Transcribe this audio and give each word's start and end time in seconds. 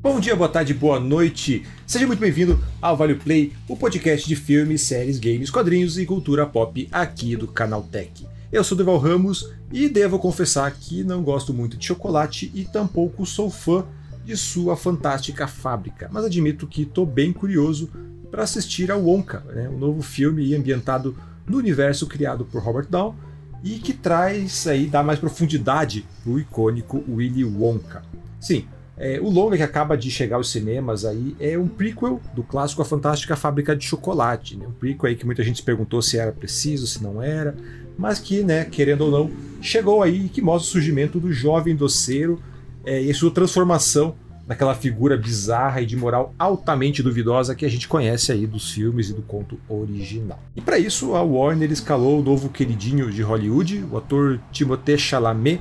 Bom 0.00 0.20
dia, 0.20 0.36
boa 0.36 0.48
tarde, 0.48 0.72
boa 0.72 1.00
noite. 1.00 1.66
Seja 1.84 2.06
muito 2.06 2.20
bem-vindo 2.20 2.62
ao 2.80 2.96
Vale 2.96 3.16
Play, 3.16 3.52
o 3.66 3.76
podcast 3.76 4.28
de 4.28 4.36
filmes, 4.36 4.82
séries, 4.82 5.18
games, 5.18 5.50
quadrinhos 5.50 5.98
e 5.98 6.06
cultura 6.06 6.46
pop 6.46 6.88
aqui 6.92 7.34
do 7.34 7.48
Canal 7.48 7.82
Tech. 7.82 8.24
Eu 8.52 8.62
sou 8.62 8.78
Deval 8.78 8.96
Ramos 8.96 9.52
e 9.72 9.88
devo 9.88 10.20
confessar 10.20 10.70
que 10.70 11.02
não 11.02 11.24
gosto 11.24 11.52
muito 11.52 11.76
de 11.76 11.84
chocolate 11.84 12.48
e 12.54 12.64
tampouco 12.64 13.26
sou 13.26 13.50
fã 13.50 13.84
de 14.24 14.36
sua 14.36 14.76
fantástica 14.76 15.48
fábrica, 15.48 16.08
mas 16.12 16.24
admito 16.24 16.68
que 16.68 16.82
estou 16.82 17.04
bem 17.04 17.32
curioso 17.32 17.90
para 18.30 18.44
assistir 18.44 18.92
ao 18.92 19.02
Wonka, 19.02 19.40
né, 19.48 19.68
um 19.68 19.78
novo 19.78 20.00
filme 20.00 20.54
ambientado 20.54 21.16
no 21.44 21.58
universo 21.58 22.06
criado 22.06 22.44
por 22.44 22.62
Robert 22.62 22.86
Down 22.88 23.16
e 23.64 23.80
que 23.80 23.92
traz 23.92 24.64
aí, 24.68 24.86
dá 24.86 25.02
mais 25.02 25.18
profundidade 25.18 26.06
o 26.24 26.38
icônico 26.38 27.02
Willy 27.08 27.44
Wonka. 27.44 28.04
Sim, 28.38 28.64
é, 28.98 29.20
o 29.20 29.30
longa 29.30 29.56
que 29.56 29.62
acaba 29.62 29.96
de 29.96 30.10
chegar 30.10 30.36
aos 30.36 30.50
cinemas 30.50 31.04
aí 31.04 31.36
é 31.38 31.56
um 31.56 31.68
prequel 31.68 32.20
do 32.34 32.42
clássico 32.42 32.82
A 32.82 32.84
Fantástica 32.84 33.36
Fábrica 33.36 33.76
de 33.76 33.84
Chocolate. 33.84 34.56
Né? 34.56 34.66
Um 34.66 34.72
prequel 34.72 35.08
aí 35.08 35.16
que 35.16 35.24
muita 35.24 35.44
gente 35.44 35.58
se 35.58 35.62
perguntou 35.62 36.02
se 36.02 36.18
era 36.18 36.32
preciso, 36.32 36.86
se 36.86 37.02
não 37.02 37.22
era, 37.22 37.54
mas 37.96 38.18
que, 38.18 38.42
né, 38.42 38.64
querendo 38.64 39.02
ou 39.02 39.10
não, 39.10 39.30
chegou 39.60 40.02
aí 40.02 40.26
e 40.26 40.28
que 40.28 40.42
mostra 40.42 40.68
o 40.68 40.72
surgimento 40.72 41.20
do 41.20 41.32
jovem 41.32 41.76
doceiro 41.76 42.42
é, 42.84 43.00
e 43.00 43.14
sua 43.14 43.30
transformação 43.30 44.14
naquela 44.48 44.74
figura 44.74 45.16
bizarra 45.16 45.82
e 45.82 45.86
de 45.86 45.94
moral 45.94 46.34
altamente 46.38 47.02
duvidosa 47.02 47.54
que 47.54 47.66
a 47.66 47.68
gente 47.68 47.86
conhece 47.86 48.32
aí 48.32 48.46
dos 48.46 48.72
filmes 48.72 49.10
e 49.10 49.12
do 49.12 49.20
conto 49.20 49.60
original. 49.68 50.40
E 50.56 50.60
para 50.60 50.78
isso, 50.78 51.14
a 51.14 51.22
Warner 51.22 51.70
escalou 51.70 52.18
o 52.18 52.22
novo 52.22 52.48
queridinho 52.48 53.12
de 53.12 53.20
Hollywood, 53.20 53.84
o 53.92 53.98
ator 53.98 54.40
Timothée 54.50 54.96
Chalamet, 54.96 55.60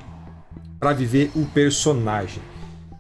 para 0.80 0.94
viver 0.94 1.32
o 1.36 1.46
personagem. 1.48 2.42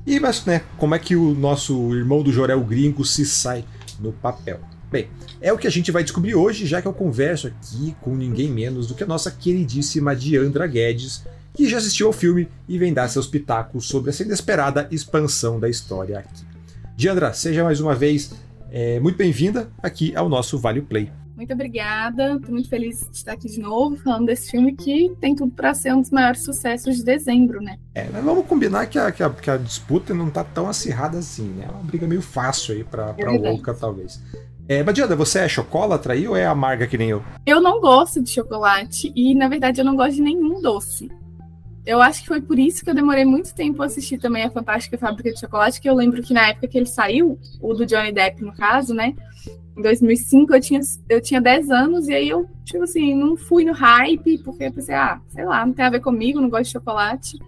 E 0.07 0.21
mas, 0.21 0.45
né, 0.45 0.61
como 0.77 0.95
é 0.95 0.99
que 0.99 1.17
o 1.17 1.35
nosso 1.35 1.93
irmão 1.93 2.23
do 2.23 2.31
Jorel 2.31 2.63
gringo 2.63 3.03
se 3.03 3.25
sai 3.25 3.65
no 3.99 4.13
papel? 4.13 4.57
Bem, 4.89 5.09
é 5.41 5.51
o 5.51 5.57
que 5.57 5.67
a 5.67 5.69
gente 5.69 5.91
vai 5.91 6.01
descobrir 6.01 6.33
hoje, 6.33 6.65
já 6.65 6.81
que 6.81 6.87
eu 6.87 6.93
converso 6.93 7.47
aqui 7.47 7.93
com 7.99 8.15
ninguém 8.15 8.49
menos 8.49 8.87
do 8.87 8.95
que 8.95 9.03
a 9.03 9.07
nossa 9.07 9.29
queridíssima 9.29 10.15
Diandra 10.15 10.65
Guedes, 10.65 11.25
que 11.53 11.67
já 11.67 11.77
assistiu 11.77 12.07
ao 12.07 12.13
filme 12.13 12.47
e 12.69 12.79
vem 12.79 12.93
dar 12.93 13.09
seus 13.09 13.27
pitacos 13.27 13.85
sobre 13.85 14.11
essa 14.11 14.23
inesperada 14.23 14.87
expansão 14.91 15.59
da 15.59 15.67
história 15.67 16.19
aqui. 16.19 16.45
Diandra, 16.95 17.33
seja 17.33 17.65
mais 17.65 17.81
uma 17.81 17.93
vez 17.93 18.31
é, 18.71 19.01
muito 19.01 19.17
bem-vinda 19.17 19.69
aqui 19.83 20.15
ao 20.15 20.29
nosso 20.29 20.57
Vale 20.57 20.83
Play. 20.83 21.11
Muito 21.37 21.53
obrigada, 21.53 22.33
estou 22.33 22.51
muito 22.51 22.67
feliz 22.67 23.07
de 23.11 23.15
estar 23.15 23.33
aqui 23.33 23.47
de 23.47 23.59
novo 23.59 23.95
falando 23.97 24.25
desse 24.25 24.49
filme 24.49 24.75
que 24.75 25.15
tem 25.21 25.35
tudo 25.35 25.51
para 25.51 25.71
ser 25.75 25.93
um 25.93 26.01
dos 26.01 26.09
maiores 26.09 26.43
sucessos 26.43 26.97
de 26.97 27.03
dezembro, 27.03 27.61
né? 27.61 27.77
É, 27.93 28.09
mas 28.11 28.23
vamos 28.23 28.47
combinar 28.47 28.87
que 28.87 28.97
a, 28.97 29.11
que 29.11 29.21
a, 29.21 29.29
que 29.29 29.51
a 29.51 29.55
disputa 29.55 30.15
não 30.15 30.29
está 30.29 30.43
tão 30.43 30.67
acirrada 30.67 31.19
assim, 31.19 31.49
né? 31.49 31.67
É 31.67 31.71
uma 31.71 31.83
briga 31.83 32.07
meio 32.07 32.23
fácil 32.23 32.73
aí 32.73 32.83
para 32.83 33.13
é 33.15 33.29
o 33.29 33.39
Wonka, 33.39 33.71
talvez. 33.75 34.19
É, 34.67 34.81
Badiada, 34.81 35.15
você 35.15 35.41
é 35.41 35.47
chocolatra 35.47 36.13
aí 36.13 36.27
ou 36.27 36.35
é 36.35 36.47
amarga 36.47 36.87
que 36.87 36.97
nem 36.97 37.11
eu? 37.11 37.23
Eu 37.45 37.61
não 37.61 37.79
gosto 37.79 38.19
de 38.19 38.31
chocolate 38.31 39.13
e, 39.15 39.35
na 39.35 39.47
verdade, 39.47 39.79
eu 39.79 39.85
não 39.85 39.95
gosto 39.95 40.15
de 40.15 40.23
nenhum 40.23 40.59
doce. 40.59 41.07
Eu 41.87 42.01
acho 42.01 42.19
que 42.21 42.27
foi 42.27 42.41
por 42.41 42.59
isso 42.59 42.83
que 42.83 42.89
eu 42.89 42.93
demorei 42.93 43.23
muito 43.23 43.55
tempo 43.55 43.81
a 43.81 43.85
assistir 43.85 44.17
também 44.17 44.43
a 44.43 44.51
Fantástica 44.51 44.97
Fábrica 44.97 45.31
de 45.31 45.39
Chocolate, 45.39 45.79
que 45.79 45.89
eu 45.89 45.95
lembro 45.95 46.21
que 46.21 46.33
na 46.33 46.49
época 46.49 46.67
que 46.67 46.77
ele 46.77 46.85
saiu, 46.85 47.39
o 47.61 47.73
do 47.73 47.85
Johnny 47.85 48.11
Depp 48.11 48.43
no 48.43 48.53
caso, 48.53 48.93
né? 48.93 49.15
Em 49.77 49.81
2005 49.81 50.53
eu 50.53 50.59
tinha, 50.59 50.81
eu 51.07 51.21
tinha 51.21 51.39
10 51.39 51.71
anos 51.71 52.09
e 52.09 52.13
aí 52.13 52.27
eu, 52.27 52.45
tipo 52.65 52.83
assim, 52.83 53.15
não 53.15 53.37
fui 53.37 53.63
no 53.63 53.71
hype, 53.71 54.39
porque 54.39 54.65
eu 54.65 54.73
pensei, 54.73 54.95
ah, 54.95 55.21
sei 55.29 55.45
lá, 55.45 55.65
não 55.65 55.71
tem 55.71 55.85
a 55.85 55.89
ver 55.89 56.01
comigo, 56.01 56.41
não 56.41 56.49
gosto 56.49 56.65
de 56.65 56.71
chocolate. 56.71 57.39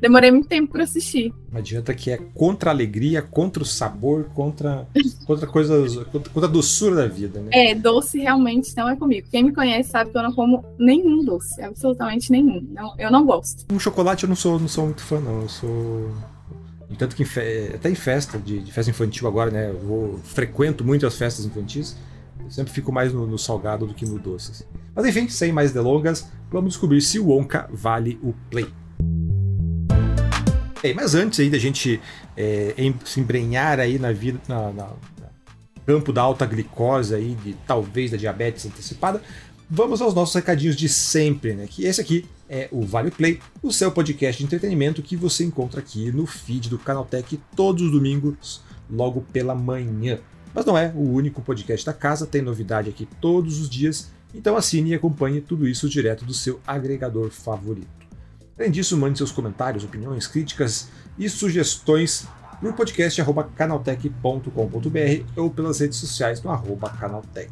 Demorei 0.00 0.30
muito 0.30 0.48
tempo 0.48 0.72
para 0.72 0.84
assistir. 0.84 1.32
Não 1.52 1.58
adianta 1.58 1.92
que 1.92 2.10
é 2.10 2.16
contra 2.16 2.70
a 2.70 2.72
alegria, 2.72 3.20
contra 3.20 3.62
o 3.62 3.66
sabor, 3.66 4.24
contra, 4.34 4.86
contra 5.26 5.46
coisas. 5.46 5.96
Contra, 6.04 6.32
contra 6.32 6.48
a 6.48 6.52
doçura 6.52 6.96
da 6.96 7.06
vida, 7.06 7.40
né? 7.40 7.50
É, 7.52 7.74
doce 7.74 8.18
realmente 8.18 8.74
não 8.76 8.88
é 8.88 8.96
comigo. 8.96 9.28
Quem 9.30 9.44
me 9.44 9.52
conhece 9.52 9.90
sabe 9.90 10.10
que 10.10 10.16
eu 10.16 10.22
não 10.22 10.32
como 10.32 10.64
nenhum 10.78 11.22
doce, 11.22 11.60
absolutamente 11.62 12.32
nenhum. 12.32 12.66
Não, 12.70 12.94
eu 12.98 13.10
não 13.10 13.26
gosto. 13.26 13.66
Um 13.70 13.78
chocolate 13.78 14.24
eu 14.24 14.28
não 14.28 14.36
sou, 14.36 14.58
não 14.58 14.68
sou 14.68 14.86
muito 14.86 15.02
fã, 15.02 15.20
não. 15.20 15.42
Eu 15.42 15.48
sou. 15.48 16.10
Tanto 16.96 17.14
que 17.14 17.22
em 17.22 17.26
fe... 17.26 17.72
até 17.74 17.88
em 17.88 17.94
festa, 17.94 18.38
de, 18.38 18.58
de, 18.60 18.72
festa 18.72 18.90
infantil 18.90 19.28
agora, 19.28 19.50
né? 19.50 19.70
Eu 19.70 19.78
vou, 19.78 20.18
frequento 20.24 20.84
muito 20.84 21.06
as 21.06 21.16
festas 21.16 21.44
infantis. 21.44 21.96
Eu 22.42 22.50
sempre 22.50 22.72
fico 22.72 22.90
mais 22.90 23.12
no, 23.12 23.26
no 23.26 23.38
salgado 23.38 23.86
do 23.86 23.94
que 23.94 24.06
no 24.06 24.18
doce. 24.18 24.50
Assim. 24.50 24.64
Mas 24.94 25.06
enfim, 25.06 25.28
sem 25.28 25.52
mais 25.52 25.72
delongas, 25.72 26.28
vamos 26.50 26.70
descobrir 26.70 27.00
se 27.00 27.18
o 27.18 27.28
Wonka 27.28 27.68
vale 27.72 28.18
o 28.22 28.34
play. 28.50 28.66
Bem, 30.82 30.94
mas 30.94 31.14
antes 31.14 31.38
aí 31.40 31.50
da 31.50 31.58
gente 31.58 32.00
é, 32.36 32.74
em, 32.76 32.94
se 33.04 33.20
embrenhar 33.20 33.78
aí 33.78 33.98
na 33.98 34.12
vida, 34.12 34.40
na, 34.48 34.72
na, 34.72 34.90
campo 35.86 36.12
da 36.12 36.22
alta 36.22 36.46
glicose 36.46 37.14
aí, 37.14 37.34
de 37.34 37.54
talvez 37.66 38.10
da 38.10 38.16
diabetes 38.16 38.64
antecipada, 38.64 39.20
vamos 39.68 40.00
aos 40.00 40.14
nossos 40.14 40.34
recadinhos 40.34 40.76
de 40.76 40.88
sempre, 40.88 41.52
né? 41.52 41.66
Que 41.68 41.84
esse 41.84 42.00
aqui 42.00 42.24
é 42.48 42.68
o 42.70 42.82
Vale 42.82 43.10
Play, 43.10 43.40
o 43.62 43.72
seu 43.72 43.90
podcast 43.92 44.38
de 44.38 44.46
entretenimento 44.46 45.02
que 45.02 45.16
você 45.16 45.44
encontra 45.44 45.80
aqui 45.80 46.10
no 46.10 46.26
feed 46.26 46.68
do 46.68 46.78
Canaltech 46.78 47.40
todos 47.54 47.82
os 47.82 47.92
domingos, 47.92 48.62
logo 48.88 49.20
pela 49.32 49.54
manhã. 49.54 50.18
Mas 50.54 50.64
não 50.64 50.78
é 50.78 50.92
o 50.94 51.10
único 51.10 51.42
podcast 51.42 51.84
da 51.84 51.92
casa, 51.92 52.26
tem 52.26 52.40
novidade 52.40 52.88
aqui 52.88 53.06
todos 53.20 53.60
os 53.60 53.68
dias, 53.68 54.10
então 54.34 54.56
assine 54.56 54.90
e 54.90 54.94
acompanhe 54.94 55.40
tudo 55.40 55.68
isso 55.68 55.88
direto 55.88 56.24
do 56.24 56.32
seu 56.32 56.60
agregador 56.66 57.30
favorito. 57.30 58.09
Além 58.60 58.70
disso, 58.70 58.94
mande 58.94 59.16
seus 59.16 59.32
comentários, 59.32 59.84
opiniões, 59.84 60.26
críticas 60.26 60.90
e 61.18 61.30
sugestões 61.30 62.28
no 62.60 62.74
podcast 62.74 63.22
canaltech.com.br 63.56 64.50
ou 65.34 65.50
pelas 65.50 65.80
redes 65.80 65.96
sociais 65.96 66.42
no 66.42 66.50
arroba 66.50 66.90
canaltech. 66.90 67.50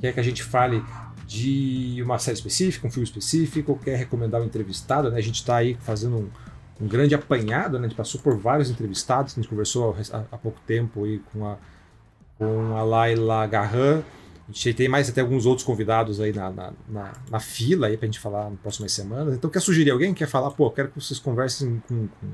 Quer 0.00 0.14
que 0.14 0.20
a 0.20 0.22
gente 0.22 0.42
fale 0.42 0.82
de 1.26 2.00
uma 2.02 2.18
série 2.18 2.38
específica, 2.38 2.86
um 2.86 2.90
filme 2.90 3.04
específico, 3.04 3.78
quer 3.84 3.96
recomendar 3.96 4.40
um 4.40 4.46
entrevistado, 4.46 5.10
né? 5.10 5.18
A 5.18 5.22
gente 5.22 5.34
está 5.34 5.56
aí 5.56 5.76
fazendo 5.82 6.16
um, 6.16 6.30
um, 6.80 6.88
grande 6.88 7.14
apanhado, 7.14 7.78
né? 7.78 7.84
A 7.84 7.88
gente 7.90 7.98
passou 7.98 8.18
por 8.18 8.34
vários 8.38 8.70
entrevistados, 8.70 9.34
a 9.34 9.42
gente 9.42 9.50
conversou 9.50 9.94
há, 10.10 10.24
há 10.32 10.38
pouco 10.38 10.58
tempo 10.66 11.04
aí 11.04 11.20
com 11.30 11.46
a, 11.46 11.58
com 12.38 12.74
a 12.74 12.82
Laila 12.82 13.46
Garran, 13.46 14.02
a 14.48 14.52
gente 14.52 14.74
tem 14.74 14.88
mais 14.88 15.10
até 15.10 15.20
alguns 15.20 15.44
outros 15.44 15.66
convidados 15.66 16.20
aí 16.20 16.32
na, 16.32 16.50
na, 16.50 16.72
na, 16.88 17.12
na 17.30 17.40
fila 17.40 17.86
aí 17.86 17.98
pra 17.98 18.06
gente 18.06 18.18
falar 18.18 18.48
nas 18.48 18.58
próximas 18.58 18.92
semanas. 18.92 19.34
Então 19.34 19.50
quer 19.50 19.60
sugerir 19.60 19.90
alguém? 19.90 20.14
Quer 20.14 20.26
falar, 20.26 20.50
pô, 20.52 20.70
quero 20.70 20.88
que 20.88 20.98
vocês 20.98 21.20
conversem 21.20 21.82
com, 21.86 22.08
com 22.08 22.28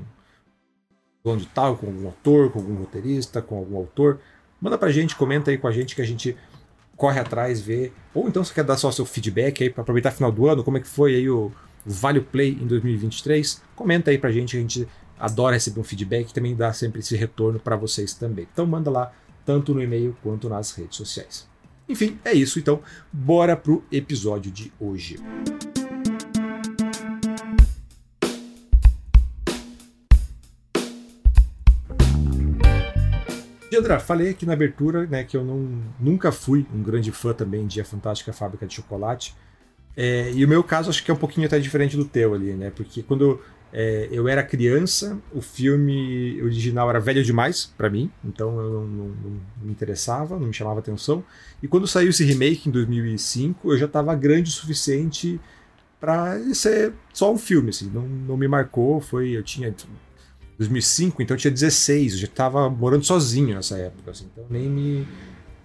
dono 1.21 1.41
de 1.41 1.47
tal, 1.47 1.75
com 1.75 1.87
algum 1.87 2.07
ator, 2.07 2.51
com 2.51 2.59
algum 2.59 2.75
roteirista, 2.75 3.41
com 3.41 3.57
algum 3.57 3.75
autor. 3.75 4.19
Manda 4.61 4.77
pra 4.77 4.91
gente, 4.91 5.13
comenta 5.13 5.51
aí 5.51 5.57
com 5.57 5.67
a 5.67 5.71
gente 5.71 5.93
que 5.93 6.01
a 6.01 6.05
gente 6.05 6.37
corre 6.95 7.19
atrás, 7.19 7.59
vê. 7.59 7.91
Ou 8.13 8.29
então 8.29 8.41
você 8.43 8.53
quer 8.53 8.63
dar 8.63 8.77
só 8.77 8.89
seu 8.91 9.05
feedback 9.05 9.63
aí 9.63 9.69
para 9.69 9.81
aproveitar 9.81 10.13
o 10.13 10.15
final 10.15 10.31
do 10.31 10.47
ano, 10.47 10.63
como 10.63 10.77
é 10.77 10.79
que 10.79 10.87
foi 10.87 11.15
aí 11.15 11.29
o, 11.29 11.51
o 11.85 11.89
Vale 11.89 12.21
Play 12.21 12.51
em 12.51 12.65
2023? 12.65 13.61
Comenta 13.75 14.09
aí 14.09 14.17
pra 14.17 14.31
gente, 14.31 14.55
a 14.55 14.59
gente 14.61 14.87
adora 15.19 15.55
receber 15.55 15.81
um 15.81 15.83
feedback 15.83 16.29
e 16.29 16.33
também 16.33 16.55
dá 16.55 16.71
sempre 16.71 17.01
esse 17.01 17.15
retorno 17.17 17.59
para 17.59 17.75
vocês 17.75 18.13
também. 18.13 18.47
Então 18.53 18.65
manda 18.65 18.89
lá, 18.89 19.11
tanto 19.45 19.73
no 19.73 19.83
e-mail 19.83 20.15
quanto 20.23 20.47
nas 20.47 20.71
redes 20.71 20.95
sociais. 20.95 21.45
Enfim, 21.87 22.17
é 22.25 22.33
isso. 22.33 22.59
Então, 22.59 22.81
bora 23.11 23.55
pro 23.55 23.83
episódio 23.91 24.51
de 24.51 24.71
hoje. 24.79 25.17
Diandra, 33.69 33.99
falei 33.99 34.29
aqui 34.29 34.45
na 34.45 34.53
abertura 34.53 35.05
né, 35.05 35.23
que 35.23 35.35
eu 35.35 35.43
não, 35.43 35.81
nunca 35.99 36.31
fui 36.31 36.65
um 36.73 36.81
grande 36.81 37.11
fã 37.11 37.33
também 37.33 37.67
de 37.67 37.81
A 37.81 37.85
Fantástica 37.85 38.31
Fábrica 38.31 38.65
de 38.65 38.73
Chocolate. 38.73 39.35
É, 39.97 40.31
e 40.31 40.43
o 40.43 40.47
meu 40.47 40.63
caso 40.63 40.89
acho 40.89 41.03
que 41.03 41.11
é 41.11 41.13
um 41.13 41.17
pouquinho 41.17 41.45
até 41.45 41.59
diferente 41.59 41.95
do 41.95 42.05
teu 42.05 42.33
ali, 42.33 42.53
né? 42.53 42.69
Porque 42.69 43.03
quando 43.03 43.41
é, 43.77 44.07
eu 44.09 44.25
era 44.25 44.41
criança, 44.41 45.19
o 45.33 45.41
filme 45.41 46.41
original 46.41 46.89
era 46.89 46.97
velho 46.97 47.21
demais 47.21 47.65
para 47.77 47.89
mim, 47.89 48.09
então 48.23 48.57
eu 48.57 48.71
não, 48.71 48.85
não, 48.85 49.07
não, 49.07 49.41
me 49.61 49.69
interessava, 49.69 50.39
não 50.39 50.47
me 50.47 50.53
chamava 50.53 50.79
atenção. 50.79 51.21
E 51.61 51.67
quando 51.67 51.85
saiu 51.85 52.09
esse 52.09 52.23
remake 52.23 52.69
em 52.69 52.71
2005, 52.71 53.73
eu 53.73 53.77
já 53.77 53.85
estava 53.85 54.15
grande 54.15 54.49
o 54.49 54.53
suficiente 54.53 55.41
para 55.99 56.39
ser 56.53 56.93
só 57.11 57.33
um 57.33 57.37
filme, 57.37 57.71
assim, 57.71 57.91
não, 57.93 58.03
não 58.07 58.37
me 58.37 58.47
marcou. 58.47 59.01
Foi, 59.01 59.31
eu 59.31 59.43
tinha 59.43 59.75
2005, 60.57 61.21
então 61.21 61.35
eu 61.35 61.39
tinha 61.41 61.51
16, 61.51 62.13
eu 62.13 62.19
já 62.19 62.27
estava 62.27 62.69
morando 62.69 63.03
sozinho 63.03 63.55
nessa 63.55 63.77
época, 63.77 64.11
assim, 64.11 64.29
então 64.31 64.45
nem 64.49 64.69
me 64.69 65.07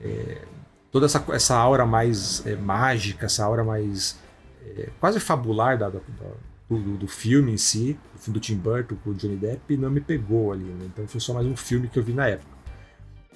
é, 0.02 0.42
toda 0.90 1.06
essa, 1.06 1.24
essa 1.30 1.54
aura 1.54 1.86
mais 1.86 2.44
é, 2.44 2.56
mágica, 2.56 3.26
essa 3.26 3.44
aura 3.44 3.62
mais 3.62 4.18
é, 4.66 4.88
quase 4.98 5.20
fabular 5.20 5.78
da, 5.78 5.90
da, 5.90 6.00
do, 6.78 6.96
do, 6.96 7.08
filme 7.08 7.52
em 7.52 7.56
si, 7.56 7.98
o 8.14 8.18
filme 8.18 8.38
do 8.38 8.42
Tim 8.42 8.56
Burton 8.56 8.96
com 9.02 9.10
o 9.10 9.14
Johnny 9.14 9.36
Depp, 9.36 9.76
não 9.76 9.90
me 9.90 10.00
pegou 10.00 10.52
ali. 10.52 10.64
Né? 10.64 10.86
Então 10.86 11.06
foi 11.06 11.20
só 11.20 11.34
mais 11.34 11.46
um 11.46 11.56
filme 11.56 11.88
que 11.88 11.98
eu 11.98 12.02
vi 12.02 12.12
na 12.12 12.28
época. 12.28 12.60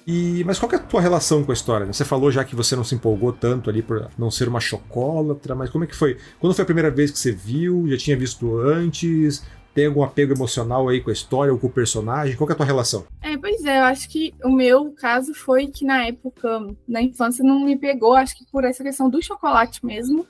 E, 0.07 0.43
mas 0.45 0.59
qual 0.59 0.71
é 0.71 0.75
a 0.75 0.79
tua 0.79 1.01
relação 1.01 1.43
com 1.43 1.51
a 1.51 1.53
história? 1.53 1.85
Né? 1.85 1.91
Você 1.91 2.05
falou 2.05 2.31
já 2.31 2.43
que 2.43 2.55
você 2.55 2.75
não 2.75 2.83
se 2.83 2.93
empolgou 2.93 3.33
tanto 3.33 3.69
ali 3.69 3.81
por 3.81 4.07
não 4.17 4.29
ser 4.29 4.47
uma 4.47 4.59
chocólatra, 4.59 5.55
mas 5.55 5.69
como 5.69 5.83
é 5.83 5.87
que 5.87 5.95
foi? 5.95 6.17
Quando 6.39 6.53
foi 6.53 6.61
a 6.61 6.65
primeira 6.65 6.91
vez 6.91 7.09
que 7.09 7.17
você 7.17 7.31
viu? 7.31 7.87
Já 7.87 7.97
tinha 7.97 8.17
visto 8.17 8.59
antes? 8.59 9.43
Tem 9.73 9.87
algum 9.87 10.03
apego 10.03 10.31
emocional 10.31 10.87
aí 10.87 11.01
com 11.01 11.09
a 11.09 11.13
história 11.13 11.51
ou 11.51 11.59
com 11.59 11.67
o 11.67 11.71
personagem? 11.71 12.37
Qual 12.37 12.49
é 12.49 12.53
a 12.53 12.55
tua 12.55 12.65
relação? 12.65 13.05
É, 13.21 13.35
pois 13.35 13.65
é, 13.65 13.79
eu 13.79 13.83
acho 13.83 14.07
que 14.07 14.33
o 14.43 14.49
meu 14.49 14.91
caso 14.91 15.33
foi 15.33 15.67
que 15.67 15.83
na 15.83 16.05
época, 16.05 16.65
na 16.87 17.01
infância, 17.01 17.43
não 17.43 17.65
me 17.65 17.75
pegou, 17.75 18.13
acho 18.13 18.37
que 18.37 18.45
por 18.49 18.63
essa 18.63 18.83
questão 18.83 19.09
do 19.09 19.21
chocolate 19.21 19.85
mesmo. 19.85 20.25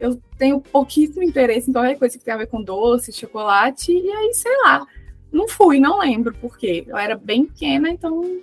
Eu 0.00 0.20
tenho 0.36 0.60
pouquíssimo 0.60 1.22
interesse 1.22 1.70
em 1.70 1.72
qualquer 1.72 1.98
coisa 1.98 2.18
que 2.18 2.24
tenha 2.24 2.36
a 2.36 2.38
ver 2.38 2.46
com 2.46 2.62
doce, 2.62 3.12
chocolate, 3.12 3.92
e 3.92 4.10
aí, 4.10 4.32
sei 4.34 4.56
lá, 4.58 4.86
não 5.32 5.48
fui, 5.48 5.80
não 5.80 5.98
lembro 5.98 6.34
por 6.34 6.56
quê. 6.56 6.84
Eu 6.86 6.96
era 6.96 7.16
bem 7.16 7.46
pequena, 7.46 7.90
então 7.90 8.40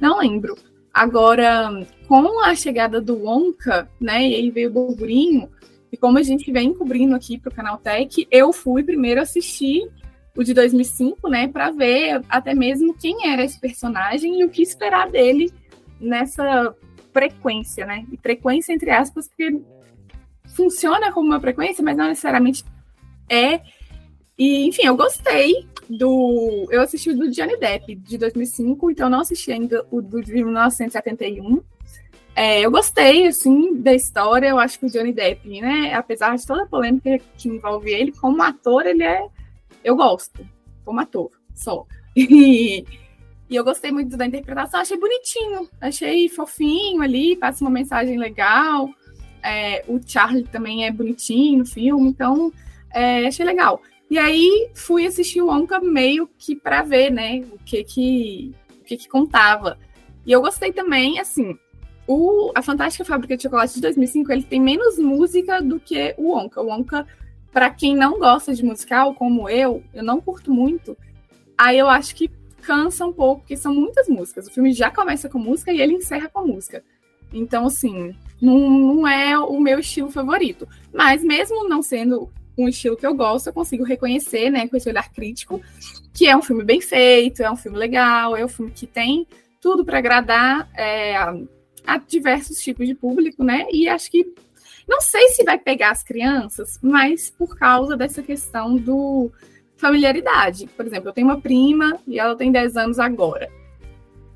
não 0.00 0.18
lembro. 0.18 0.56
Agora, 0.92 1.86
com 2.06 2.40
a 2.44 2.54
chegada 2.54 3.00
do 3.00 3.16
Wonka, 3.16 3.88
né, 4.00 4.28
e 4.28 4.34
aí 4.36 4.50
veio 4.50 4.70
o 4.70 4.72
burburinho, 4.72 5.50
e 5.90 5.96
como 5.96 6.18
a 6.18 6.22
gente 6.22 6.50
vem 6.50 6.74
cobrindo 6.74 7.14
aqui 7.14 7.38
para 7.38 7.52
o 7.52 7.54
canal 7.54 7.78
Tech, 7.78 8.26
eu 8.30 8.52
fui 8.52 8.82
primeiro 8.82 9.20
assistir 9.20 9.88
o 10.36 10.42
de 10.42 10.52
2005, 10.52 11.28
né, 11.28 11.46
para 11.46 11.70
ver 11.70 12.20
até 12.28 12.54
mesmo 12.54 12.94
quem 12.94 13.30
era 13.30 13.44
esse 13.44 13.60
personagem 13.60 14.40
e 14.40 14.44
o 14.44 14.50
que 14.50 14.62
esperar 14.62 15.08
dele 15.10 15.52
nessa 16.00 16.74
frequência, 17.12 17.86
né? 17.86 18.04
E 18.12 18.16
frequência 18.16 18.72
entre 18.72 18.90
aspas, 18.90 19.28
porque 19.28 19.60
funciona 20.54 21.12
como 21.12 21.28
uma 21.28 21.40
frequência, 21.40 21.82
mas 21.82 21.96
não 21.96 22.08
necessariamente 22.08 22.64
é. 23.28 23.60
E, 24.38 24.66
enfim, 24.66 24.86
eu 24.86 24.96
gostei 24.96 25.66
do. 25.88 26.66
Eu 26.70 26.80
assisti 26.80 27.10
o 27.10 27.16
do 27.16 27.30
Johnny 27.30 27.56
Depp 27.56 27.94
de 27.94 28.18
2005, 28.18 28.90
então 28.90 29.08
não 29.08 29.20
assisti 29.20 29.52
ainda 29.52 29.84
o 29.90 30.00
do 30.00 30.22
de 30.22 30.32
1971. 30.32 31.62
É, 32.36 32.60
eu 32.60 32.70
gostei, 32.70 33.28
assim, 33.28 33.74
da 33.80 33.94
história. 33.94 34.48
Eu 34.48 34.58
acho 34.58 34.78
que 34.78 34.86
o 34.86 34.90
Johnny 34.90 35.12
Depp, 35.12 35.60
né, 35.60 35.94
apesar 35.94 36.36
de 36.36 36.46
toda 36.46 36.64
a 36.64 36.66
polêmica 36.66 37.18
que 37.36 37.48
envolve 37.48 37.92
ele, 37.92 38.12
como 38.12 38.42
ator, 38.42 38.86
ele 38.86 39.04
é 39.04 39.26
eu 39.84 39.94
gosto, 39.94 40.44
como 40.84 41.00
ator, 41.00 41.30
só. 41.54 41.86
E, 42.16 42.86
e, 43.50 43.56
eu 43.56 43.64
gostei 43.64 43.90
muito 43.90 44.16
da 44.16 44.24
interpretação, 44.24 44.78
achei 44.78 44.96
bonitinho, 44.96 45.68
achei 45.80 46.28
fofinho 46.28 47.02
ali, 47.02 47.36
passa 47.36 47.64
uma 47.64 47.70
mensagem 47.70 48.16
legal. 48.16 48.88
É, 49.44 49.84
o 49.86 50.00
Charlie 50.04 50.44
também 50.44 50.86
é 50.86 50.90
bonitinho 50.90 51.58
no 51.58 51.66
filme, 51.66 52.08
então 52.08 52.50
é, 52.90 53.26
achei 53.26 53.44
legal. 53.44 53.82
E 54.10 54.18
aí 54.18 54.70
fui 54.74 55.06
assistir 55.06 55.42
o 55.42 55.50
Onca 55.50 55.80
meio 55.80 56.28
que 56.38 56.56
para 56.56 56.82
ver, 56.82 57.10
né, 57.10 57.44
o 57.52 57.58
que 57.58 57.84
que, 57.84 58.54
o 58.80 58.84
que 58.84 58.96
que 58.96 59.08
contava. 59.08 59.78
E 60.24 60.32
eu 60.32 60.40
gostei 60.40 60.72
também, 60.72 61.18
assim, 61.18 61.58
o, 62.06 62.52
a 62.54 62.62
Fantástica 62.62 63.04
Fábrica 63.04 63.36
de 63.36 63.42
Chocolate 63.42 63.74
de 63.74 63.80
2005, 63.80 64.32
ele 64.32 64.42
tem 64.42 64.60
menos 64.60 64.98
música 64.98 65.60
do 65.60 65.78
que 65.78 66.14
o 66.16 66.34
Onca. 66.34 66.62
O 66.62 66.70
Onca 66.70 67.06
para 67.52 67.70
quem 67.70 67.94
não 67.94 68.18
gosta 68.18 68.54
de 68.54 68.64
musical, 68.64 69.14
como 69.14 69.48
eu, 69.48 69.82
eu 69.94 70.02
não 70.02 70.20
curto 70.20 70.52
muito, 70.52 70.96
aí 71.56 71.78
eu 71.78 71.88
acho 71.88 72.14
que 72.16 72.28
cansa 72.62 73.06
um 73.06 73.12
pouco, 73.12 73.42
porque 73.42 73.56
são 73.56 73.72
muitas 73.72 74.08
músicas. 74.08 74.46
O 74.48 74.50
filme 74.50 74.72
já 74.72 74.90
começa 74.90 75.28
com 75.28 75.38
música 75.38 75.72
e 75.72 75.80
ele 75.80 75.94
encerra 75.94 76.28
com 76.28 76.46
música. 76.46 76.82
Então, 77.34 77.66
assim, 77.66 78.14
não, 78.40 78.58
não 78.58 79.08
é 79.08 79.38
o 79.38 79.60
meu 79.60 79.78
estilo 79.78 80.10
favorito. 80.10 80.68
Mas 80.92 81.22
mesmo 81.22 81.68
não 81.68 81.82
sendo 81.82 82.30
um 82.56 82.68
estilo 82.68 82.96
que 82.96 83.06
eu 83.06 83.14
gosto, 83.14 83.48
eu 83.48 83.52
consigo 83.52 83.84
reconhecer, 83.84 84.50
né, 84.50 84.68
com 84.68 84.76
esse 84.76 84.88
olhar 84.88 85.12
crítico, 85.12 85.60
que 86.12 86.26
é 86.26 86.36
um 86.36 86.42
filme 86.42 86.62
bem 86.62 86.80
feito, 86.80 87.42
é 87.42 87.50
um 87.50 87.56
filme 87.56 87.76
legal, 87.76 88.36
é 88.36 88.44
um 88.44 88.48
filme 88.48 88.70
que 88.70 88.86
tem 88.86 89.26
tudo 89.60 89.84
para 89.84 89.98
agradar 89.98 90.70
é, 90.76 91.16
a 91.86 91.98
diversos 91.98 92.58
tipos 92.60 92.86
de 92.86 92.94
público, 92.94 93.42
né? 93.42 93.66
E 93.72 93.88
acho 93.88 94.10
que 94.10 94.32
não 94.86 95.00
sei 95.00 95.28
se 95.30 95.42
vai 95.42 95.58
pegar 95.58 95.90
as 95.90 96.02
crianças, 96.02 96.78
mas 96.82 97.30
por 97.30 97.56
causa 97.56 97.96
dessa 97.96 98.22
questão 98.22 98.76
do 98.76 99.32
familiaridade. 99.76 100.66
Por 100.76 100.86
exemplo, 100.86 101.08
eu 101.08 101.12
tenho 101.12 101.26
uma 101.26 101.40
prima 101.40 101.98
e 102.06 102.18
ela 102.18 102.36
tem 102.36 102.52
10 102.52 102.76
anos 102.76 102.98
agora. 102.98 103.50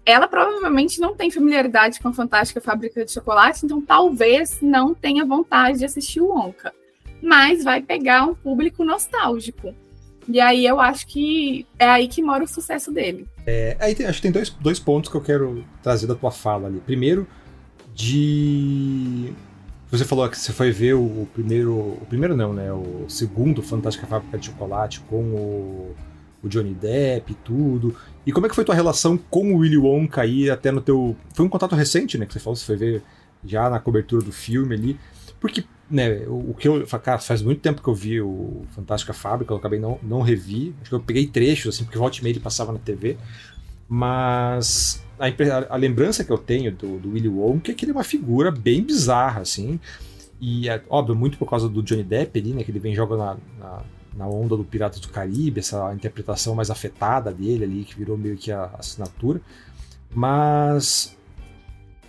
Ela 0.09 0.27
provavelmente 0.27 1.03
não 1.03 1.15
tem 1.15 1.31
familiaridade 1.31 2.01
com 2.01 2.09
a 2.09 2.15
fantástica 2.15 2.63
fábrica 2.63 3.05
de 3.05 3.13
chocolate, 3.13 3.67
então 3.67 3.79
talvez 3.79 4.59
não 4.63 4.95
tenha 4.95 5.23
vontade 5.23 5.81
de 5.81 5.85
assistir 5.85 6.23
o 6.23 6.35
Onca. 6.35 6.73
Mas 7.23 7.63
vai 7.63 7.83
pegar 7.83 8.25
um 8.25 8.35
público 8.35 8.83
nostálgico. 8.83 9.75
E 10.27 10.41
aí 10.41 10.65
eu 10.65 10.81
acho 10.81 11.07
que 11.07 11.67
é 11.79 11.87
aí 11.87 12.09
que 12.09 12.23
mora 12.23 12.43
o 12.43 12.49
sucesso 12.49 12.91
dele. 12.91 13.29
É, 13.47 13.77
aí 13.79 13.95
tem, 13.95 14.07
acho 14.07 14.17
que 14.17 14.23
tem 14.23 14.33
dois, 14.33 14.49
dois 14.49 14.79
pontos 14.79 15.11
que 15.11 15.17
eu 15.17 15.21
quero 15.21 15.63
trazer 15.83 16.07
da 16.07 16.15
tua 16.15 16.31
fala 16.31 16.69
ali. 16.69 16.81
Primeiro, 16.81 17.29
de 17.95 19.35
você 19.91 20.07
falou 20.07 20.27
que 20.31 20.39
você 20.39 20.55
foi 20.55 20.71
ver 20.71 20.95
o, 20.95 21.29
primeiro. 21.35 21.75
O 21.77 22.07
primeiro 22.09 22.35
não, 22.35 22.55
né? 22.55 22.73
O 22.73 23.05
segundo 23.11 23.63
Fantástica 23.63 24.07
Fábrica 24.07 24.39
de 24.39 24.47
Chocolate 24.47 25.01
com 25.01 25.21
o, 25.21 25.95
o 26.43 26.49
Johnny 26.49 26.75
Depp 26.75 27.33
e 27.33 27.35
tudo. 27.35 27.97
E 28.27 28.33
como 28.33 28.47
é 28.47 28.49
que 28.49 28.55
foi 28.55 28.65
tua 28.65 28.75
relação 28.75 29.17
com 29.17 29.55
o 29.55 29.59
Willy 29.59 29.79
Wonka 29.79 30.23
aí 30.23 30.51
até 30.51 30.71
no 30.71 30.81
teu. 30.81 31.17
Foi 31.35 31.45
um 31.45 31.49
contato 31.49 31.75
recente, 31.75 32.19
né? 32.19 32.27
Que 32.27 32.33
você 32.33 32.41
falou, 32.41 32.57
você 32.57 32.65
foi 32.65 32.77
ver 32.77 33.03
já 33.45 33.69
na 33.71 33.79
cobertura 33.79 34.25
do 34.25 34.33
filme 34.33 34.75
ali. 34.75 35.01
Porque, 35.41 35.65
né, 35.91 36.25
o, 36.27 36.51
o 36.51 36.55
que 36.55 36.69
eu. 36.69 36.87
Cara, 36.87 37.19
faz 37.19 37.43
muito 37.43 37.61
tempo 37.61 37.83
que 37.83 37.89
eu 37.89 37.95
vi 37.95 38.21
o 38.21 38.65
Fantástica 38.71 39.13
Fábrica, 39.13 39.53
eu 39.53 39.57
acabei 39.57 39.79
não, 39.79 39.99
não 40.03 40.21
revi. 40.21 40.75
Acho 40.81 40.91
que 40.91 40.95
eu 40.95 41.01
peguei 41.01 41.27
trechos, 41.27 41.75
assim, 41.75 41.85
porque 41.85 41.99
volta 41.99 42.19
e 42.27 42.41
passava 42.41 42.73
na 42.73 42.79
TV. 42.79 43.17
Mas 43.89 45.03
a, 45.19 45.75
a, 45.75 45.77
lembrança 45.77 46.23
que 46.23 46.31
eu 46.31 46.39
tenho 46.39 46.71
do, 46.73 46.99
do 46.99 47.13
Willy 47.13 47.29
Wonka 47.29 47.73
é 47.73 47.75
que 47.75 47.85
ele 47.85 47.93
é 47.93 47.95
uma 47.95 48.05
figura 48.05 48.51
bem 48.51 48.83
bizarra, 48.83 49.41
assim. 49.41 49.81
E, 50.41 50.69
é, 50.69 50.83
óbvio, 50.89 51.17
muito 51.17 51.39
por 51.39 51.49
causa 51.49 51.69
do 51.69 51.83
Johnny 51.83 52.05
Depp 52.05 52.39
ali, 52.39 52.53
né? 52.53 52.63
Que 52.63 52.71
ele 52.71 52.79
vem 52.79 52.95
jogando 52.95 53.21
na, 53.21 53.37
na, 53.59 53.83
na, 54.17 54.27
onda 54.27 54.57
do 54.57 54.65
Piratas 54.65 55.01
do 55.01 55.09
Caribe, 55.09 55.61
essa 55.61 55.93
interpretação 55.95 56.55
mais 56.55 56.71
afetada 56.71 57.33
dele 57.33 57.65
ali, 57.65 57.85
que 57.85 57.97
virou 57.97 58.17
meio 58.17 58.37
que 58.37 58.51
a 58.53 58.71
assinatura. 58.79 59.41
Mas 60.15 61.17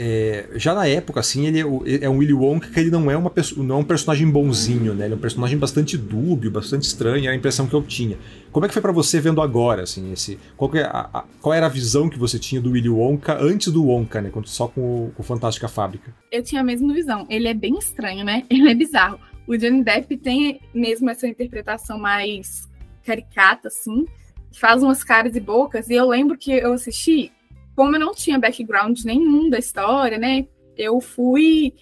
é, 0.02 0.48
já 0.56 0.74
na 0.74 0.88
época, 0.88 1.20
assim, 1.20 1.46
ele 1.46 1.60
é, 1.60 2.06
é 2.06 2.10
um 2.10 2.20
Willy 2.20 2.32
Wonka 2.32 2.70
que 2.70 2.80
ele 2.80 2.90
não 2.90 3.12
é, 3.12 3.18
uma, 3.18 3.30
não 3.58 3.76
é 3.76 3.80
um 3.80 3.84
personagem 3.84 4.32
bonzinho, 4.32 4.94
né? 4.94 5.04
Ele 5.04 5.14
é 5.14 5.18
um 5.18 5.20
personagem 5.20 5.58
bastante 5.58 5.98
dúbio, 5.98 6.50
bastante 6.50 6.84
estranho, 6.84 7.26
era 7.26 7.34
a 7.34 7.36
impressão 7.36 7.68
que 7.68 7.74
eu 7.74 7.84
tinha. 7.84 8.18
Como 8.50 8.66
é 8.66 8.70
que 8.70 8.74
foi 8.74 8.82
para 8.82 8.94
você 8.94 9.20
vendo 9.20 9.42
agora, 9.42 9.84
assim, 9.84 10.14
esse... 10.14 10.40
Qual, 10.56 10.74
é 10.74 10.84
a, 10.84 11.10
a, 11.14 11.26
qual, 11.42 11.54
era 11.54 11.66
a 11.66 11.70
visão 11.70 12.10
que 12.10 12.18
você 12.18 12.40
tinha 12.40 12.62
do 12.62 12.72
Willy 12.72 12.88
Wonka 12.88 13.38
antes 13.44 13.74
do 13.74 13.84
Wonka, 13.88 14.22
né? 14.22 14.32
Só 14.46 14.70
com 14.70 14.82
o, 14.82 15.12
com 15.12 15.22
o 15.22 15.26
Fantástica 15.26 15.68
Fábrica? 15.68 16.16
Eu 16.32 16.42
tinha 16.44 16.62
a 16.62 16.64
mesma 16.64 16.94
visão. 16.94 17.28
Ele 17.30 17.50
é 17.50 17.54
bem 17.54 17.78
estranho, 17.78 18.24
né? 18.24 18.46
Ele 18.50 18.72
é 18.72 18.76
bizarro. 18.76 19.20
O 19.50 19.58
Johnny 19.58 19.84
Depp 19.84 20.16
tem 20.18 20.62
mesmo 20.72 21.10
essa 21.10 21.28
interpretação 21.28 21.98
mais 21.98 22.70
caricata, 23.04 23.68
assim, 23.68 24.06
faz 24.54 24.84
umas 24.84 25.04
caras 25.04 25.36
e 25.36 25.40
bocas, 25.40 25.90
e 25.90 25.96
eu 25.96 26.08
lembro 26.08 26.38
que 26.38 26.52
eu 26.52 26.72
assisti 26.72 27.32
como 27.76 27.96
eu 27.96 28.00
não 28.00 28.14
tinha 28.14 28.38
background 28.38 29.02
nenhum 29.04 29.50
da 29.50 29.58
história, 29.58 30.20
né? 30.20 30.46
Eu 30.78 31.02
fui. 31.02 31.74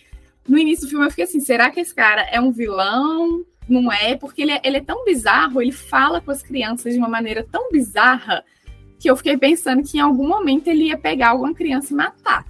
No 0.48 0.58
início 0.58 0.86
do 0.86 0.90
filme, 0.92 1.06
eu 1.06 1.10
fiquei 1.10 1.26
assim: 1.26 1.42
será 1.42 1.70
que 1.70 1.82
esse 1.82 1.94
cara 1.94 2.22
é 2.32 2.40
um 2.40 2.54
vilão? 2.54 3.44
Não 3.68 3.92
é? 3.92 4.16
Porque 4.16 4.44
ele 4.44 4.54
é, 4.54 4.62
ele 4.64 4.78
é 4.78 4.82
tão 4.82 5.04
bizarro, 5.04 5.62
ele 5.62 5.74
fala 5.74 6.22
com 6.22 6.32
as 6.32 6.42
crianças 6.42 6.94
de 6.94 7.00
uma 7.00 7.10
maneira 7.10 7.46
tão 7.52 7.70
bizarra 7.70 8.46
que 8.98 9.10
eu 9.10 9.18
fiquei 9.18 9.38
pensando 9.38 9.84
que 9.84 9.98
em 9.98 10.02
algum 10.02 10.26
momento 10.26 10.70
ele 10.70 10.86
ia 10.86 10.98
pegar 10.98 11.32
alguma 11.32 11.54
criança 11.54 11.92
e 11.92 11.98
matar. 11.98 12.46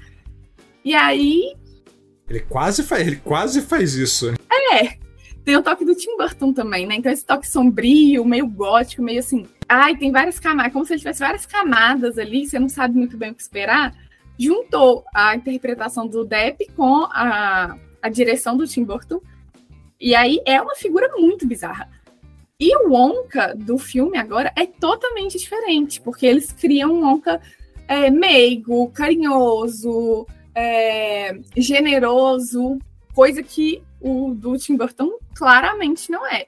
E 0.85 0.93
aí. 0.93 1.55
Ele 2.29 2.41
quase 2.41 2.83
faz, 2.83 3.07
ele 3.07 3.15
quase 3.15 3.63
faz 3.63 3.95
isso. 3.95 4.31
É. 4.73 5.06
Tem 5.47 5.55
o 5.55 5.63
toque 5.63 5.85
do 5.85 5.95
Tim 5.95 6.17
Burton 6.17 6.51
também, 6.51 6.85
né? 6.85 6.95
Então 6.95 7.09
esse 7.09 7.25
toque 7.25 7.47
sombrio, 7.47 8.25
meio 8.25 8.45
gótico, 8.45 9.01
meio 9.01 9.19
assim. 9.19 9.45
Ai, 9.65 9.95
tem 9.95 10.11
várias 10.11 10.41
camadas, 10.41 10.73
como 10.73 10.83
se 10.83 10.91
ele 10.91 10.99
tivesse 10.99 11.21
várias 11.21 11.45
camadas 11.45 12.17
ali, 12.17 12.45
você 12.45 12.59
não 12.59 12.67
sabe 12.67 12.97
muito 12.97 13.15
bem 13.15 13.31
o 13.31 13.33
que 13.33 13.41
esperar. 13.41 13.95
Juntou 14.37 15.05
a 15.15 15.37
interpretação 15.37 16.05
do 16.05 16.25
Depp 16.25 16.69
com 16.75 17.07
a, 17.11 17.77
a 18.01 18.09
direção 18.09 18.57
do 18.57 18.67
Tim 18.67 18.83
Burton. 18.83 19.21
E 19.97 20.13
aí 20.15 20.41
é 20.45 20.61
uma 20.61 20.75
figura 20.75 21.09
muito 21.15 21.47
bizarra. 21.47 21.89
E 22.59 22.75
o 22.75 22.89
Wonka 22.89 23.55
do 23.55 23.77
filme 23.77 24.17
agora 24.17 24.51
é 24.53 24.65
totalmente 24.65 25.37
diferente, 25.37 26.01
porque 26.01 26.25
eles 26.25 26.51
criam 26.51 26.91
um 26.91 27.05
Wonka 27.05 27.39
é, 27.87 28.11
meigo, 28.11 28.89
carinhoso, 28.89 30.27
é, 30.53 31.39
generoso, 31.55 32.77
coisa 33.15 33.41
que 33.41 33.81
o 34.07 34.33
do 34.33 34.57
Tim 34.57 34.75
Burton 34.75 35.17
claramente 35.35 36.11
não 36.11 36.25
é. 36.25 36.47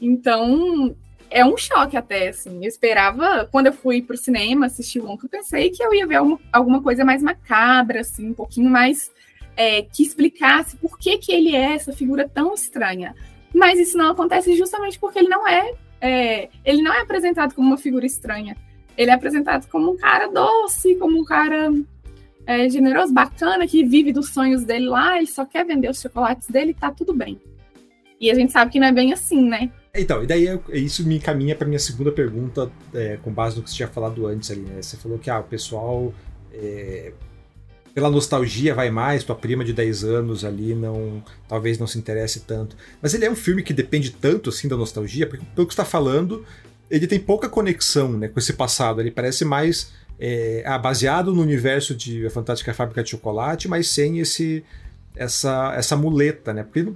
Então, 0.00 0.96
é 1.30 1.44
um 1.44 1.56
choque 1.56 1.96
até, 1.96 2.28
assim. 2.28 2.64
Eu 2.64 2.68
esperava, 2.68 3.46
quando 3.50 3.66
eu 3.66 3.72
fui 3.72 4.02
pro 4.02 4.16
cinema 4.16 4.66
assistir 4.66 5.00
o 5.00 5.06
Wonka, 5.06 5.26
eu 5.26 5.30
pensei 5.30 5.70
que 5.70 5.82
eu 5.82 5.92
ia 5.92 6.06
ver 6.06 6.16
alguma, 6.16 6.40
alguma 6.52 6.82
coisa 6.82 7.04
mais 7.04 7.22
macabra, 7.22 8.00
assim, 8.00 8.30
um 8.30 8.34
pouquinho 8.34 8.70
mais 8.70 9.10
é, 9.56 9.82
que 9.82 10.02
explicasse 10.02 10.76
por 10.76 10.98
que, 10.98 11.18
que 11.18 11.32
ele 11.32 11.54
é 11.54 11.74
essa 11.74 11.92
figura 11.92 12.28
tão 12.28 12.54
estranha. 12.54 13.14
Mas 13.54 13.78
isso 13.78 13.96
não 13.96 14.10
acontece 14.10 14.56
justamente 14.56 14.98
porque 14.98 15.18
ele 15.18 15.28
não 15.28 15.46
é, 15.46 15.72
é 16.00 16.48
ele 16.64 16.82
não 16.82 16.92
é 16.92 17.00
apresentado 17.00 17.54
como 17.54 17.68
uma 17.68 17.78
figura 17.78 18.06
estranha. 18.06 18.56
Ele 18.96 19.10
é 19.10 19.14
apresentado 19.14 19.68
como 19.68 19.92
um 19.92 19.96
cara 19.96 20.28
doce, 20.28 20.96
como 20.96 21.20
um 21.20 21.24
cara 21.24 21.70
é, 22.48 22.66
generoso, 22.70 23.12
bacana, 23.12 23.66
que 23.66 23.84
vive 23.84 24.10
dos 24.10 24.30
sonhos 24.30 24.64
dele 24.64 24.86
lá, 24.86 25.18
ele 25.18 25.26
só 25.26 25.44
quer 25.44 25.66
vender 25.66 25.90
os 25.90 26.00
chocolates 26.00 26.48
dele 26.48 26.72
tá 26.72 26.90
tudo 26.90 27.12
bem. 27.12 27.38
E 28.18 28.30
a 28.30 28.34
gente 28.34 28.50
sabe 28.50 28.72
que 28.72 28.80
não 28.80 28.86
é 28.86 28.92
bem 28.92 29.12
assim, 29.12 29.46
né? 29.46 29.70
Então, 29.94 30.24
e 30.24 30.26
daí 30.26 30.58
isso 30.72 31.06
me 31.06 31.16
encaminha 31.18 31.54
para 31.54 31.68
minha 31.68 31.78
segunda 31.78 32.10
pergunta, 32.10 32.72
é, 32.94 33.18
com 33.18 33.30
base 33.30 33.58
no 33.58 33.62
que 33.62 33.68
você 33.68 33.76
tinha 33.76 33.88
falado 33.88 34.26
antes 34.26 34.50
ali, 34.50 34.62
né? 34.62 34.80
Você 34.80 34.96
falou 34.96 35.18
que 35.18 35.28
ah, 35.28 35.40
o 35.40 35.44
pessoal, 35.44 36.14
é, 36.50 37.12
pela 37.92 38.08
nostalgia, 38.10 38.74
vai 38.74 38.90
mais, 38.90 39.24
tua 39.24 39.36
prima 39.36 39.62
de 39.62 39.74
10 39.74 40.04
anos 40.04 40.42
ali 40.42 40.74
não 40.74 41.22
talvez 41.46 41.78
não 41.78 41.86
se 41.86 41.98
interesse 41.98 42.40
tanto. 42.40 42.76
Mas 43.02 43.12
ele 43.12 43.26
é 43.26 43.30
um 43.30 43.36
filme 43.36 43.62
que 43.62 43.74
depende 43.74 44.10
tanto 44.10 44.48
assim 44.48 44.68
da 44.68 44.76
nostalgia, 44.76 45.26
porque 45.26 45.44
pelo 45.54 45.66
que 45.66 45.74
está 45.74 45.84
falando, 45.84 46.46
ele 46.90 47.06
tem 47.06 47.20
pouca 47.20 47.46
conexão 47.46 48.14
né, 48.14 48.26
com 48.26 48.38
esse 48.38 48.54
passado. 48.54 49.02
Ele 49.02 49.10
parece 49.10 49.44
mais 49.44 49.92
é, 50.18 50.62
ah, 50.66 50.78
baseado 50.78 51.34
no 51.34 51.40
universo 51.40 51.94
de 51.94 52.26
A 52.26 52.30
Fantástica 52.30 52.74
Fábrica 52.74 53.02
de 53.02 53.10
Chocolate, 53.10 53.68
mas 53.68 53.88
sem 53.88 54.18
esse 54.18 54.64
essa, 55.16 55.74
essa 55.76 55.96
muleta, 55.96 56.52
né? 56.52 56.62
Porque 56.62 56.90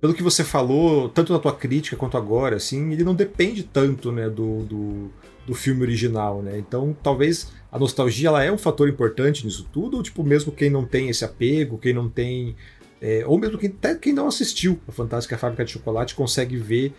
pelo 0.00 0.14
que 0.14 0.22
você 0.22 0.44
falou, 0.44 1.08
tanto 1.08 1.32
na 1.32 1.38
tua 1.38 1.54
crítica 1.54 1.96
quanto 1.96 2.16
agora, 2.16 2.56
assim, 2.56 2.92
ele 2.92 3.04
não 3.04 3.14
depende 3.14 3.62
tanto, 3.62 4.12
né, 4.12 4.28
do, 4.28 4.62
do, 4.62 5.10
do, 5.46 5.54
filme 5.54 5.82
original, 5.82 6.42
né? 6.42 6.58
Então, 6.58 6.96
talvez 7.02 7.52
a 7.70 7.78
nostalgia 7.78 8.28
ela 8.28 8.42
é 8.42 8.52
um 8.52 8.58
fator 8.58 8.88
importante 8.88 9.44
nisso 9.44 9.68
tudo, 9.72 9.96
ou 9.96 10.02
tipo, 10.02 10.22
mesmo 10.22 10.52
quem 10.52 10.70
não 10.70 10.84
tem 10.84 11.08
esse 11.08 11.24
apego, 11.24 11.78
quem 11.78 11.92
não 11.92 12.08
tem. 12.08 12.56
É, 13.00 13.24
ou 13.26 13.38
mesmo 13.38 13.58
quem, 13.58 13.68
até 13.70 13.94
quem 13.94 14.12
não 14.12 14.26
assistiu 14.26 14.78
a 14.88 14.92
Fantástica 14.92 15.36
Fábrica 15.36 15.64
de 15.64 15.72
Chocolate 15.72 16.14
consegue 16.14 16.56
ver, 16.56 16.94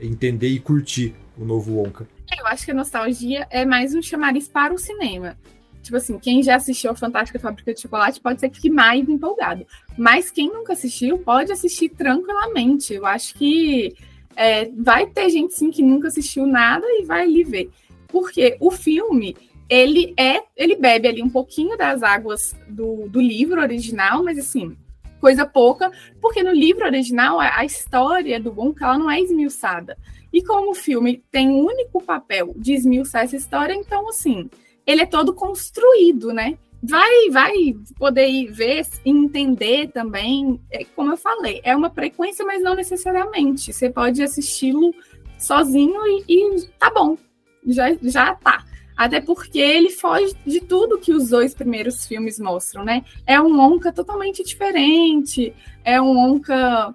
entender 0.00 0.48
e 0.48 0.60
curtir 0.60 1.14
o 1.36 1.44
novo 1.44 1.74
Wonka. 1.74 2.06
Eu 2.38 2.46
acho 2.46 2.64
que 2.64 2.70
a 2.70 2.74
nostalgia 2.74 3.46
é 3.50 3.64
mais 3.64 3.94
um 3.94 4.02
chamariz 4.02 4.48
para 4.48 4.72
o 4.72 4.78
cinema. 4.78 5.36
Tipo 5.82 5.96
assim, 5.96 6.18
quem 6.18 6.42
já 6.42 6.56
assistiu 6.56 6.90
a 6.90 6.94
Fantástica 6.94 7.38
Fábrica 7.38 7.74
de 7.74 7.80
Chocolate 7.80 8.20
pode 8.20 8.40
ser 8.40 8.48
que 8.48 8.56
fique 8.56 8.70
mais 8.70 9.08
empolgado. 9.08 9.66
Mas 9.96 10.30
quem 10.30 10.48
nunca 10.48 10.72
assistiu 10.72 11.18
pode 11.18 11.52
assistir 11.52 11.88
tranquilamente. 11.90 12.94
Eu 12.94 13.06
acho 13.06 13.34
que 13.34 13.94
é, 14.36 14.70
vai 14.76 15.06
ter 15.06 15.28
gente 15.30 15.54
sim 15.54 15.70
que 15.70 15.82
nunca 15.82 16.08
assistiu 16.08 16.46
nada 16.46 16.86
e 16.86 17.04
vai 17.04 17.22
ali 17.22 17.44
ver. 17.44 17.70
Porque 18.08 18.56
o 18.60 18.70
filme, 18.70 19.36
ele 19.68 20.14
é, 20.16 20.42
ele 20.56 20.76
bebe 20.76 21.08
ali 21.08 21.22
um 21.22 21.30
pouquinho 21.30 21.76
das 21.76 22.02
águas 22.02 22.54
do, 22.68 23.08
do 23.08 23.20
livro 23.20 23.60
original, 23.60 24.22
mas 24.22 24.38
assim, 24.38 24.76
coisa 25.20 25.46
pouca, 25.46 25.90
porque 26.20 26.42
no 26.42 26.52
livro 26.52 26.84
original 26.84 27.40
a, 27.40 27.58
a 27.58 27.64
história 27.64 28.40
do 28.40 28.52
Wonka 28.52 28.84
ela 28.84 28.98
não 28.98 29.10
é 29.10 29.20
esmiuçada. 29.20 29.96
E 30.32 30.42
como 30.42 30.70
o 30.70 30.74
filme 30.74 31.22
tem 31.30 31.48
o 31.48 31.66
único 31.66 32.02
papel 32.02 32.52
de 32.56 32.72
esmiuçar 32.74 33.24
essa 33.24 33.36
história, 33.36 33.74
então 33.74 34.08
assim, 34.08 34.48
ele 34.86 35.02
é 35.02 35.06
todo 35.06 35.34
construído, 35.34 36.32
né? 36.32 36.58
Vai, 36.82 37.28
vai 37.30 37.52
poder 37.98 38.26
ir 38.26 38.50
ver 38.50 38.86
e 39.04 39.10
entender 39.10 39.88
também, 39.88 40.58
é, 40.70 40.84
como 40.96 41.12
eu 41.12 41.16
falei, 41.16 41.60
é 41.62 41.76
uma 41.76 41.90
frequência, 41.90 42.44
mas 42.44 42.62
não 42.62 42.74
necessariamente. 42.74 43.72
Você 43.72 43.90
pode 43.90 44.22
assisti-lo 44.22 44.94
sozinho 45.38 46.00
e, 46.06 46.24
e 46.28 46.66
tá 46.78 46.90
bom, 46.90 47.18
já, 47.66 47.94
já 48.02 48.34
tá. 48.34 48.64
Até 48.96 49.20
porque 49.20 49.58
ele 49.58 49.90
foge 49.90 50.34
de 50.46 50.60
tudo 50.60 50.98
que 50.98 51.12
os 51.12 51.30
dois 51.30 51.54
primeiros 51.54 52.06
filmes 52.06 52.38
mostram, 52.38 52.84
né? 52.84 53.02
É 53.26 53.40
um 53.40 53.58
Onca 53.58 53.92
totalmente 53.92 54.44
diferente, 54.44 55.54
é 55.82 56.00
um 56.00 56.18
Onca 56.18 56.94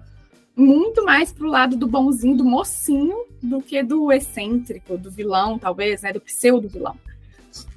muito 0.56 1.04
mais 1.04 1.32
pro 1.32 1.48
lado 1.48 1.76
do 1.76 1.86
bonzinho, 1.86 2.36
do 2.36 2.44
mocinho, 2.44 3.26
do 3.42 3.60
que 3.60 3.82
do 3.82 4.10
excêntrico, 4.10 4.96
do 4.96 5.10
vilão, 5.10 5.58
talvez, 5.58 6.00
né? 6.00 6.12
Do 6.12 6.20
pseudo 6.20 6.68
vilão. 6.68 6.96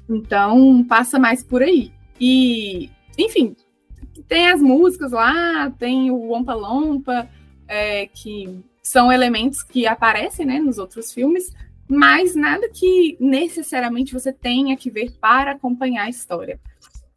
Então, 0.08 0.82
passa 0.84 1.18
mais 1.18 1.42
por 1.42 1.62
aí. 1.62 1.92
E, 2.18 2.90
enfim, 3.18 3.54
tem 4.26 4.48
as 4.48 4.60
músicas 4.60 5.12
lá, 5.12 5.70
tem 5.78 6.10
o 6.10 6.32
Ompa 6.32 6.54
Lompa, 6.54 7.28
é, 7.68 8.06
que 8.06 8.62
são 8.82 9.12
elementos 9.12 9.62
que 9.62 9.86
aparecem 9.86 10.46
né, 10.46 10.58
nos 10.58 10.78
outros 10.78 11.12
filmes, 11.12 11.54
mas 11.88 12.34
nada 12.34 12.68
que 12.68 13.16
necessariamente 13.20 14.12
você 14.12 14.32
tenha 14.32 14.76
que 14.76 14.90
ver 14.90 15.12
para 15.20 15.52
acompanhar 15.52 16.04
a 16.04 16.10
história. 16.10 16.60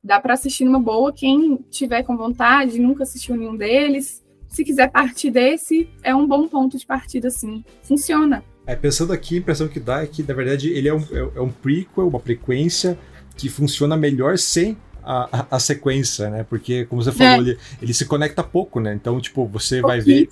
Dá 0.03 0.20
para 0.20 0.34
assistir 0.34 0.65
numa 0.65 0.79
boa, 0.79 1.13
quem 1.13 1.58
tiver 1.72 2.03
com 2.03 2.17
vontade, 2.17 2.79
nunca 2.79 3.03
assistiu 3.03 3.36
nenhum 3.36 3.55
deles, 3.55 4.23
se 4.53 4.63
quiser 4.63 4.89
partir 4.91 5.31
desse, 5.31 5.89
é 6.03 6.15
um 6.15 6.27
bom 6.27 6.48
ponto 6.48 6.77
de 6.77 6.86
partida, 6.86 7.29
sim. 7.31 7.65
Funciona. 7.81 8.43
É, 8.67 8.75
pensando 8.75 9.12
aqui, 9.12 9.36
a 9.36 9.39
impressão 9.39 9.67
que 9.67 9.79
dá 9.79 10.03
é 10.03 10.07
que, 10.07 10.22
na 10.22 10.33
verdade, 10.33 10.69
ele 10.69 10.88
é 10.88 10.93
um, 10.93 11.01
é, 11.12 11.38
é 11.38 11.41
um 11.41 11.50
prequel, 11.50 12.07
uma 12.07 12.19
frequência 12.19 12.98
que 13.36 13.50
funciona 13.50 13.98
melhor 13.98 14.38
sem 14.38 14.77
a, 15.03 15.39
a, 15.39 15.55
a, 15.55 15.60
sequência, 15.60 16.29
né? 16.29 16.45
Porque, 16.48 16.86
como 16.86 17.03
você 17.03 17.12
falou, 17.12 17.33
é. 17.33 17.38
ele, 17.39 17.57
ele, 17.81 17.93
se 17.95 18.05
conecta 18.05 18.43
pouco, 18.43 18.79
né? 18.79 18.93
Então, 18.93 19.19
tipo, 19.19 19.48
você 19.48 19.81
vai 19.81 20.00
ver. 20.00 20.29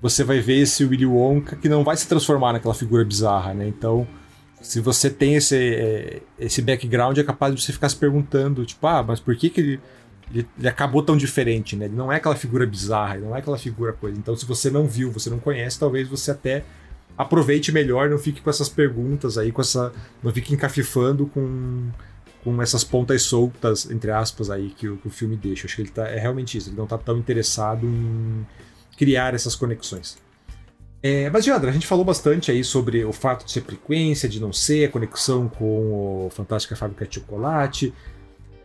Você 0.00 0.22
vai 0.22 0.38
ver 0.38 0.60
esse 0.60 0.84
Willy 0.84 1.04
Wonka 1.04 1.56
que 1.56 1.68
não 1.68 1.82
vai 1.82 1.96
se 1.96 2.06
transformar 2.06 2.52
naquela 2.52 2.74
figura 2.74 3.04
bizarra, 3.04 3.52
né? 3.52 3.66
Então, 3.66 4.06
se 4.62 4.80
você 4.80 5.10
tem 5.10 5.34
esse, 5.34 5.56
é, 5.56 6.22
esse 6.38 6.62
background, 6.62 7.18
é 7.18 7.24
capaz 7.24 7.54
de 7.54 7.60
você 7.60 7.72
ficar 7.72 7.88
se 7.88 7.96
perguntando, 7.96 8.64
tipo, 8.64 8.86
ah, 8.86 9.02
mas 9.02 9.18
por 9.18 9.36
que, 9.36 9.50
que 9.50 9.60
ele, 9.60 9.80
ele, 10.30 10.46
ele, 10.58 10.68
acabou 10.68 11.02
tão 11.02 11.16
diferente, 11.16 11.76
né? 11.76 11.86
Ele 11.86 11.94
não 11.94 12.12
é 12.12 12.16
aquela 12.16 12.36
figura 12.36 12.66
bizarra, 12.66 13.16
ele 13.16 13.26
não 13.26 13.36
é 13.36 13.38
aquela 13.38 13.58
figura 13.58 13.92
coisa. 13.92 14.18
Então, 14.18 14.36
se 14.36 14.46
você 14.46 14.70
não 14.70 14.86
viu, 14.86 15.10
você 15.10 15.28
não 15.30 15.38
conhece, 15.38 15.78
talvez 15.78 16.08
você 16.08 16.30
até 16.30 16.64
aproveite 17.16 17.70
melhor, 17.72 18.10
não 18.10 18.18
fique 18.18 18.40
com 18.40 18.50
essas 18.50 18.68
perguntas 18.68 19.38
aí, 19.38 19.52
com 19.52 19.60
essa. 19.60 19.92
Não 20.22 20.32
fique 20.32 20.52
encafifando 20.52 21.26
com, 21.26 21.90
com 22.42 22.60
essas 22.62 22.84
pontas 22.84 23.22
soltas, 23.22 23.90
entre 23.90 24.10
aspas, 24.10 24.50
aí, 24.50 24.70
que 24.70 24.88
o, 24.88 24.96
que 24.96 25.08
o 25.08 25.10
filme 25.10 25.36
deixa. 25.36 25.66
Acho 25.66 25.76
que 25.76 25.82
ele 25.82 25.90
tá, 25.90 26.08
é 26.08 26.18
realmente 26.18 26.58
isso, 26.58 26.70
ele 26.70 26.76
não 26.76 26.84
está 26.84 26.98
tão 26.98 27.16
interessado 27.18 27.86
em 27.86 28.46
criar 28.96 29.34
essas 29.34 29.54
conexões. 29.54 30.16
É, 31.02 31.28
mas, 31.28 31.44
Diandra, 31.44 31.68
a 31.68 31.72
gente 31.72 31.86
falou 31.86 32.02
bastante 32.02 32.50
aí 32.50 32.64
sobre 32.64 33.04
o 33.04 33.12
fato 33.12 33.44
de 33.44 33.52
ser 33.52 33.60
frequência, 33.60 34.26
de 34.26 34.40
não 34.40 34.54
ser, 34.54 34.86
a 34.86 34.88
conexão 34.88 35.48
com 35.50 36.26
o 36.26 36.30
Fantástica 36.30 36.74
Fábrica 36.74 37.06
de 37.06 37.16
Chocolate. 37.16 37.92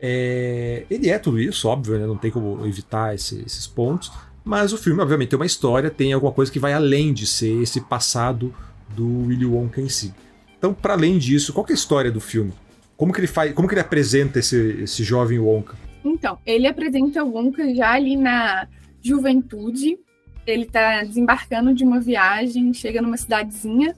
É, 0.01 0.85
ele 0.89 1.09
é 1.09 1.19
tudo 1.19 1.39
isso, 1.39 1.67
óbvio, 1.67 1.97
né? 1.97 2.05
não 2.05 2.17
tem 2.17 2.31
como 2.31 2.65
evitar 2.65 3.13
esse, 3.13 3.41
esses 3.45 3.67
pontos. 3.67 4.11
Mas 4.43 4.71
o 4.73 4.77
filme, 4.77 5.01
obviamente, 5.01 5.29
tem 5.29 5.39
uma 5.39 5.45
história, 5.45 5.89
tem 5.89 6.13
alguma 6.13 6.31
coisa 6.31 6.51
que 6.51 6.59
vai 6.59 6.73
além 6.73 7.13
de 7.13 7.27
ser 7.27 7.61
esse 7.61 7.81
passado 7.81 8.53
do 8.95 9.27
Willy 9.27 9.45
Wonka 9.45 9.81
em 9.81 9.89
si. 9.89 10.13
Então, 10.57 10.73
para 10.73 10.93
além 10.93 11.17
disso, 11.17 11.53
qual 11.53 11.65
é 11.69 11.71
a 11.71 11.75
história 11.75 12.11
do 12.11 12.19
filme? 12.19 12.53
Como 12.97 13.13
que 13.13 13.19
ele 13.19 13.27
faz, 13.27 13.53
como 13.53 13.67
que 13.67 13.73
ele 13.73 13.81
apresenta 13.81 14.39
esse, 14.39 14.81
esse 14.81 15.03
jovem 15.03 15.39
Wonka? 15.39 15.75
Então, 16.03 16.37
ele 16.45 16.67
apresenta 16.67 17.23
o 17.23 17.31
Wonka 17.33 17.73
já 17.73 17.91
ali 17.91 18.15
na 18.15 18.67
juventude. 19.01 19.97
Ele 20.47 20.63
está 20.63 21.03
desembarcando 21.03 21.73
de 21.73 21.83
uma 21.83 21.99
viagem, 21.99 22.73
chega 22.73 23.01
numa 23.01 23.17
cidadezinha 23.17 23.95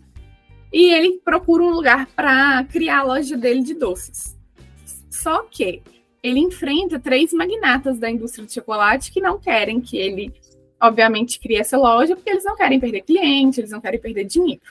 e 0.71 0.93
ele 0.93 1.19
procura 1.23 1.63
um 1.63 1.69
lugar 1.69 2.07
para 2.15 2.63
criar 2.65 2.99
a 2.99 3.03
loja 3.03 3.37
dele 3.37 3.61
de 3.61 3.73
doces. 3.73 4.37
Só 5.11 5.43
que 5.43 5.83
ele 6.23 6.39
enfrenta 6.39 6.99
três 6.99 7.33
magnatas 7.33 7.99
da 7.99 8.09
indústria 8.09 8.45
de 8.45 8.53
chocolate 8.53 9.11
que 9.11 9.19
não 9.19 9.37
querem 9.37 9.81
que 9.81 9.97
ele, 9.97 10.33
obviamente, 10.81 11.39
crie 11.39 11.57
essa 11.57 11.77
loja, 11.77 12.15
porque 12.15 12.29
eles 12.29 12.45
não 12.45 12.55
querem 12.55 12.79
perder 12.79 13.01
cliente, 13.01 13.59
eles 13.59 13.71
não 13.71 13.81
querem 13.81 13.99
perder 13.99 14.23
dinheiro. 14.23 14.61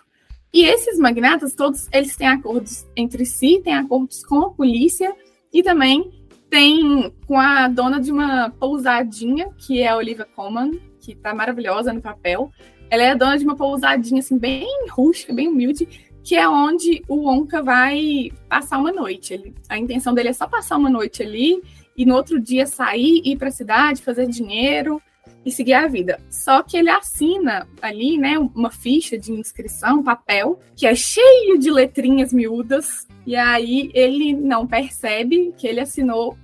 E 0.52 0.64
esses 0.64 0.99
magnatas, 0.99 1.54
todos 1.54 1.88
eles 1.92 2.16
têm 2.16 2.26
acordos 2.26 2.87
entre 2.97 3.25
si, 3.25 3.61
têm 3.62 3.75
acordos 3.75 4.25
com 4.25 4.47
a 4.47 4.50
polícia 4.50 5.14
e 5.52 5.62
também 5.62 6.11
tem 6.49 7.12
com 7.26 7.38
a 7.38 7.68
dona 7.68 8.00
de 8.00 8.11
uma 8.11 8.50
pousadinha, 8.50 9.50
que 9.56 9.80
é 9.80 9.88
a 9.88 9.97
Olivia 9.97 10.26
Colman, 10.35 10.73
que 11.00 11.14
tá 11.14 11.32
maravilhosa 11.32 11.92
no 11.92 12.00
papel. 12.00 12.50
Ela 12.88 13.04
é 13.04 13.14
dona 13.14 13.38
de 13.38 13.44
uma 13.44 13.54
pousadinha, 13.54 14.18
assim, 14.18 14.37
bem 14.37 14.66
rústica, 14.90 15.32
bem 15.32 15.47
humilde, 15.47 16.10
que 16.23 16.37
é 16.37 16.49
onde 16.49 17.03
o 17.09 17.27
Wonka 17.27 17.62
vai 17.62 18.31
passar 18.49 18.79
uma 18.79 18.93
noite. 18.93 19.35
Ele, 19.35 19.55
a 19.69 19.79
intenção 19.79 20.15
dele 20.15 20.29
é 20.29 20.33
só 20.33 20.47
passar 20.47 20.77
uma 20.77 20.91
noite 20.91 21.23
ali 21.23 21.61
e 21.97 22.05
no 22.05 22.15
outro 22.15 22.41
dia 22.41 22.67
sair, 22.67 23.23
ir 23.25 23.37
para 23.37 23.49
a 23.49 23.53
cidade, 23.53 24.03
fazer 24.03 24.27
dinheiro 24.27 25.00
e 25.45 25.50
seguir 25.50 25.75
a 25.75 25.87
vida. 25.87 26.21
Só 26.31 26.62
que 26.62 26.77
ele 26.77 26.91
assina 26.91 27.67
ali, 27.81 28.19
né, 28.19 28.39
uma 28.39 28.71
ficha 28.71 29.19
de 29.19 29.33
inscrição, 29.33 30.03
papel, 30.03 30.61
que 30.77 30.87
é 30.87 30.95
cheio 30.95 31.59
de 31.59 31.71
letrinhas 31.71 32.33
miúdas, 32.33 33.07
e 33.27 33.37
aí 33.37 33.91
ele 33.95 34.35
não 34.35 34.67
percebe 34.67 35.53
que 35.57 35.67
ele 35.67 35.81
assinou 35.81 36.37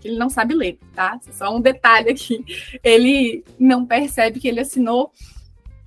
que 0.00 0.08
ele 0.08 0.18
não 0.18 0.28
sabe 0.28 0.54
ler, 0.54 0.78
tá? 0.94 1.18
Só 1.32 1.56
um 1.56 1.60
detalhe 1.60 2.10
aqui. 2.10 2.44
Ele 2.84 3.42
não 3.58 3.86
percebe 3.86 4.38
que 4.38 4.46
ele 4.46 4.60
assinou 4.60 5.10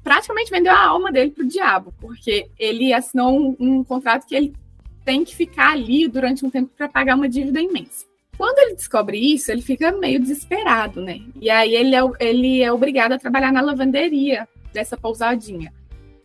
praticamente 0.10 0.50
vendeu 0.50 0.74
a 0.74 0.88
alma 0.88 1.12
dele 1.12 1.30
pro 1.30 1.46
diabo, 1.46 1.94
porque 2.02 2.50
ele 2.58 2.92
assinou 2.92 3.40
um, 3.40 3.56
um 3.60 3.84
contrato 3.84 4.26
que 4.26 4.34
ele 4.34 4.56
tem 5.06 5.24
que 5.24 5.36
ficar 5.36 5.74
ali 5.74 6.08
durante 6.08 6.44
um 6.44 6.50
tempo 6.50 6.72
para 6.76 6.90
pagar 6.90 7.16
uma 7.16 7.30
dívida 7.30 7.62
imensa. 7.62 8.08
Quando 8.36 8.58
ele 8.58 8.74
descobre 8.74 9.20
isso, 9.20 9.52
ele 9.52 9.62
fica 9.62 9.92
meio 9.92 10.20
desesperado, 10.20 11.00
né? 11.00 11.22
E 11.40 11.48
aí 11.48 11.76
ele 11.76 11.96
é, 11.96 12.02
ele 12.20 12.60
é 12.60 12.74
obrigado 12.74 13.12
a 13.12 13.20
trabalhar 13.20 13.54
na 13.54 13.62
lavanderia 13.62 14.48
dessa 14.74 14.98
pousadinha. 14.98 15.72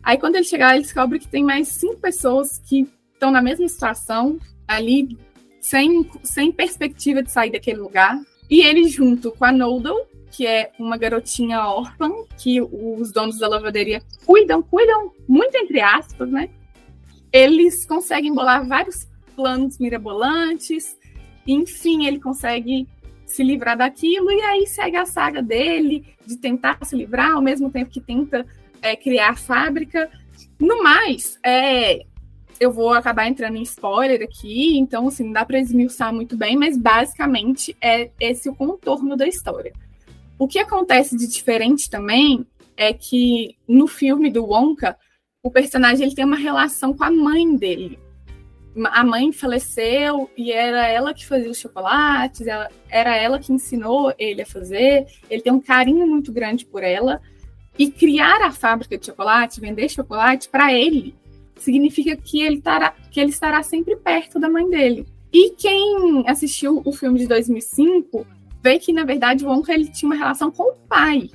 Aí 0.01 0.17
quando 0.17 0.37
ele 0.37 0.45
chegar, 0.45 0.73
ele 0.73 0.81
descobre 0.81 1.19
que 1.19 1.27
tem 1.27 1.43
mais 1.43 1.67
cinco 1.67 1.97
pessoas 1.97 2.59
que 2.67 2.87
estão 3.13 3.29
na 3.29 3.41
mesma 3.41 3.67
situação, 3.67 4.39
ali, 4.67 5.15
sem, 5.61 6.09
sem 6.23 6.51
perspectiva 6.51 7.21
de 7.21 7.29
sair 7.29 7.51
daquele 7.51 7.81
lugar. 7.81 8.19
E 8.49 8.61
ele, 8.61 8.87
junto 8.87 9.31
com 9.31 9.45
a 9.45 9.51
Noodle, 9.51 10.07
que 10.35 10.45
é 10.45 10.71
uma 10.77 10.97
garotinha 10.97 11.65
órfã 11.65 12.11
que 12.37 12.61
os 12.61 13.11
donos 13.13 13.39
da 13.39 13.47
lavanderia 13.47 14.01
cuidam, 14.25 14.61
cuidam 14.61 15.13
muito 15.27 15.55
entre 15.55 15.79
aspas, 15.79 16.29
né? 16.29 16.49
Eles 17.31 17.85
conseguem 17.85 18.33
bolar 18.33 18.67
vários 18.67 19.07
planos 19.33 19.77
mirabolantes, 19.79 20.97
enfim, 21.47 22.05
ele 22.05 22.19
consegue 22.19 22.85
se 23.25 23.43
livrar 23.43 23.77
daquilo 23.77 24.29
e 24.29 24.41
aí 24.41 24.67
segue 24.67 24.97
a 24.97 25.05
saga 25.05 25.41
dele 25.41 26.05
de 26.25 26.37
tentar 26.37 26.77
se 26.83 26.95
livrar 26.95 27.31
ao 27.31 27.41
mesmo 27.41 27.71
tempo 27.71 27.89
que 27.89 28.01
tenta 28.01 28.45
é, 28.81 28.95
criar 28.95 29.29
a 29.29 29.35
fábrica. 29.35 30.09
No 30.59 30.83
mais, 30.83 31.39
é, 31.43 32.05
eu 32.59 32.71
vou 32.73 32.93
acabar 32.93 33.27
entrando 33.27 33.55
em 33.55 33.63
spoiler 33.63 34.21
aqui, 34.21 34.77
então 34.77 35.07
assim, 35.07 35.23
não 35.23 35.31
dá 35.31 35.45
para 35.45 35.59
esmiuçar 35.59 36.13
muito 36.13 36.35
bem, 36.35 36.57
mas 36.57 36.77
basicamente 36.77 37.75
é 37.79 38.11
esse 38.19 38.49
o 38.49 38.55
contorno 38.55 39.15
da 39.15 39.27
história. 39.27 39.73
O 40.37 40.47
que 40.47 40.59
acontece 40.59 41.15
de 41.15 41.27
diferente 41.27 41.89
também 41.89 42.45
é 42.75 42.91
que 42.91 43.55
no 43.67 43.87
filme 43.87 44.29
do 44.29 44.45
Wonka, 44.45 44.97
o 45.41 45.49
personagem 45.49 46.05
ele 46.05 46.15
tem 46.15 46.25
uma 46.25 46.35
relação 46.35 46.93
com 46.93 47.03
a 47.03 47.11
mãe 47.11 47.55
dele. 47.55 47.97
A 48.87 49.05
mãe 49.05 49.31
faleceu 49.31 50.29
e 50.35 50.51
era 50.51 50.85
ela 50.87 51.13
que 51.13 51.25
fazia 51.25 51.49
os 51.49 51.57
chocolates, 51.57 52.45
ela, 52.45 52.69
era 52.89 53.15
ela 53.15 53.39
que 53.39 53.53
ensinou 53.53 54.13
ele 54.19 54.41
a 54.41 54.45
fazer. 54.45 55.05
Ele 55.29 55.41
tem 55.41 55.53
um 55.53 55.61
carinho 55.61 56.05
muito 56.05 56.33
grande 56.33 56.65
por 56.65 56.83
ela. 56.83 57.21
E 57.79 57.89
criar 57.89 58.41
a 58.41 58.51
fábrica 58.51 58.97
de 58.97 59.05
chocolate, 59.05 59.61
vender 59.61 59.89
chocolate, 59.89 60.49
para 60.49 60.73
ele, 60.73 61.15
significa 61.57 62.15
que 62.15 62.41
ele, 62.41 62.61
tará, 62.61 62.93
que 63.11 63.19
ele 63.19 63.29
estará 63.29 63.63
sempre 63.63 63.95
perto 63.95 64.39
da 64.39 64.49
mãe 64.49 64.69
dele. 64.69 65.05
E 65.31 65.51
quem 65.51 66.23
assistiu 66.27 66.81
o 66.85 66.91
filme 66.91 67.19
de 67.19 67.27
2005 67.27 68.25
vê 68.65 68.79
que, 68.79 68.91
na 68.91 69.03
verdade, 69.03 69.45
o 69.45 69.47
Wonka 69.47 69.71
ele 69.71 69.87
tinha 69.91 70.09
uma 70.09 70.17
relação 70.17 70.49
com 70.49 70.63
o 70.71 70.75
pai. 70.89 71.29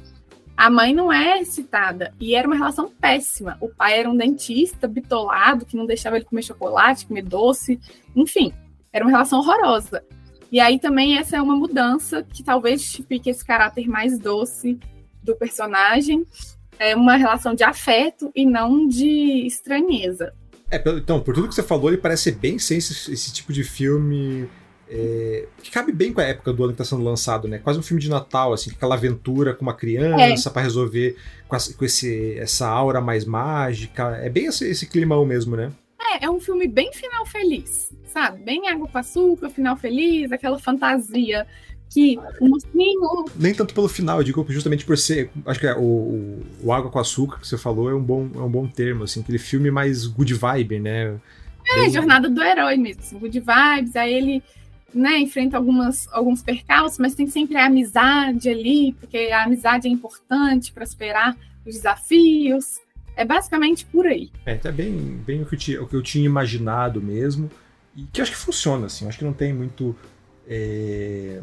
A 0.56 0.68
mãe 0.68 0.92
não 0.92 1.12
é 1.12 1.44
citada. 1.44 2.12
E 2.18 2.34
era 2.34 2.44
uma 2.46 2.56
relação 2.56 2.90
péssima. 2.90 3.56
O 3.60 3.68
pai 3.68 4.00
era 4.00 4.10
um 4.10 4.16
dentista 4.16 4.88
bitolado, 4.88 5.64
que 5.64 5.76
não 5.76 5.86
deixava 5.86 6.16
ele 6.16 6.24
comer 6.24 6.42
chocolate, 6.42 7.06
comer 7.06 7.22
doce. 7.22 7.78
Enfim, 8.16 8.52
era 8.92 9.04
uma 9.04 9.12
relação 9.12 9.38
horrorosa. 9.38 10.02
E 10.50 10.58
aí 10.58 10.80
também 10.80 11.18
essa 11.18 11.36
é 11.36 11.40
uma 11.40 11.54
mudança 11.54 12.24
que 12.24 12.42
talvez 12.42 12.82
justifique 12.82 13.30
esse 13.30 13.44
caráter 13.44 13.86
mais 13.88 14.18
doce 14.18 14.76
do 15.22 15.36
personagem 15.36 16.26
é 16.80 16.96
uma 16.96 17.14
relação 17.14 17.54
de 17.54 17.62
afeto 17.62 18.32
e 18.34 18.44
não 18.44 18.88
de 18.88 19.46
estranheza. 19.46 20.34
É, 20.68 20.82
então, 20.96 21.20
por 21.20 21.34
tudo 21.34 21.46
que 21.46 21.54
você 21.54 21.62
falou, 21.62 21.90
ele 21.90 21.98
parece 21.98 22.32
bem 22.32 22.58
sem 22.58 22.78
esse, 22.78 23.12
esse 23.12 23.32
tipo 23.32 23.52
de 23.52 23.62
filme 23.62 24.48
é, 24.90 25.46
que 25.62 25.70
cabe 25.70 25.92
bem 25.92 26.12
com 26.12 26.20
a 26.20 26.24
época 26.24 26.52
do 26.52 26.64
ano 26.64 26.72
que 26.74 26.82
está 26.82 26.96
sendo 26.96 27.04
lançado, 27.04 27.46
né? 27.46 27.58
Quase 27.58 27.78
um 27.78 27.82
filme 27.82 28.02
de 28.02 28.10
Natal, 28.10 28.52
assim, 28.52 28.70
aquela 28.70 28.96
aventura 28.96 29.54
com 29.54 29.62
uma 29.62 29.74
criança 29.74 30.48
é. 30.48 30.52
para 30.52 30.62
resolver 30.62 31.16
com, 31.46 31.54
a, 31.54 31.58
com, 31.78 31.84
esse, 31.84 32.36
essa 32.38 32.68
aura 32.68 33.00
mais 33.00 33.24
mágica. 33.24 34.18
É 34.20 34.28
bem 34.28 34.46
esse, 34.46 34.68
esse 34.68 34.86
climão 34.86 35.24
mesmo, 35.24 35.56
né? 35.56 35.70
É, 36.00 36.24
é 36.24 36.30
um 36.30 36.40
filme 36.40 36.66
bem 36.66 36.92
final 36.92 37.24
feliz, 37.24 37.92
sabe? 38.06 38.42
Bem 38.42 38.68
água 38.68 38.88
com 38.88 38.98
açúcar, 38.98 39.48
final 39.48 39.76
feliz, 39.76 40.32
aquela 40.32 40.58
fantasia 40.58 41.46
que 41.90 42.18
o 42.40 42.48
mocinho. 42.48 43.24
Nem 43.36 43.52
tanto 43.52 43.74
pelo 43.74 43.88
final, 43.88 44.18
eu 44.18 44.24
digo 44.24 44.46
justamente 44.48 44.84
por 44.84 44.96
ser. 44.96 45.30
Acho 45.44 45.60
que 45.60 45.66
é 45.66 45.74
o, 45.74 46.40
o, 46.62 46.72
Água 46.72 46.90
com 46.90 46.98
Açúcar 46.98 47.38
que 47.38 47.46
você 47.46 47.58
falou 47.58 47.90
é 47.90 47.94
um 47.94 48.02
bom, 48.02 48.30
é 48.34 48.38
um 48.38 48.50
bom 48.50 48.66
termo, 48.66 49.04
assim, 49.04 49.20
aquele 49.20 49.38
filme 49.38 49.70
mais 49.70 50.06
good 50.06 50.32
vibe, 50.32 50.78
né? 50.78 51.16
É, 51.68 51.80
Bem... 51.80 51.90
jornada 51.90 52.28
do 52.28 52.42
herói 52.42 52.76
mesmo, 52.76 53.02
assim, 53.02 53.18
good 53.18 53.40
vibes, 53.40 53.96
aí 53.96 54.14
ele. 54.14 54.42
Né, 54.92 55.18
enfrenta 55.18 55.56
algumas, 55.56 56.08
alguns 56.12 56.42
percalços, 56.42 56.98
mas 56.98 57.14
tem 57.14 57.28
sempre 57.28 57.56
a 57.56 57.66
amizade 57.66 58.48
ali, 58.48 58.92
porque 58.98 59.30
a 59.32 59.44
amizade 59.44 59.86
é 59.86 59.90
importante 59.90 60.72
para 60.72 60.84
superar 60.84 61.36
os 61.64 61.74
desafios. 61.74 62.80
É 63.16 63.24
basicamente 63.24 63.84
por 63.86 64.06
aí. 64.06 64.30
É, 64.44 64.56
tá 64.56 64.72
bem, 64.72 65.20
bem 65.24 65.42
o, 65.42 65.46
que 65.46 65.54
eu 65.54 65.58
tinha, 65.58 65.82
o 65.82 65.86
que 65.86 65.94
eu 65.94 66.02
tinha 66.02 66.24
imaginado 66.24 67.00
mesmo. 67.00 67.48
E 67.94 68.02
que 68.04 68.20
acho 68.20 68.32
que 68.32 68.36
funciona, 68.36 68.86
assim. 68.86 69.06
Acho 69.06 69.18
que 69.18 69.24
não 69.24 69.32
tem 69.32 69.52
muito. 69.52 69.94
É 70.48 71.40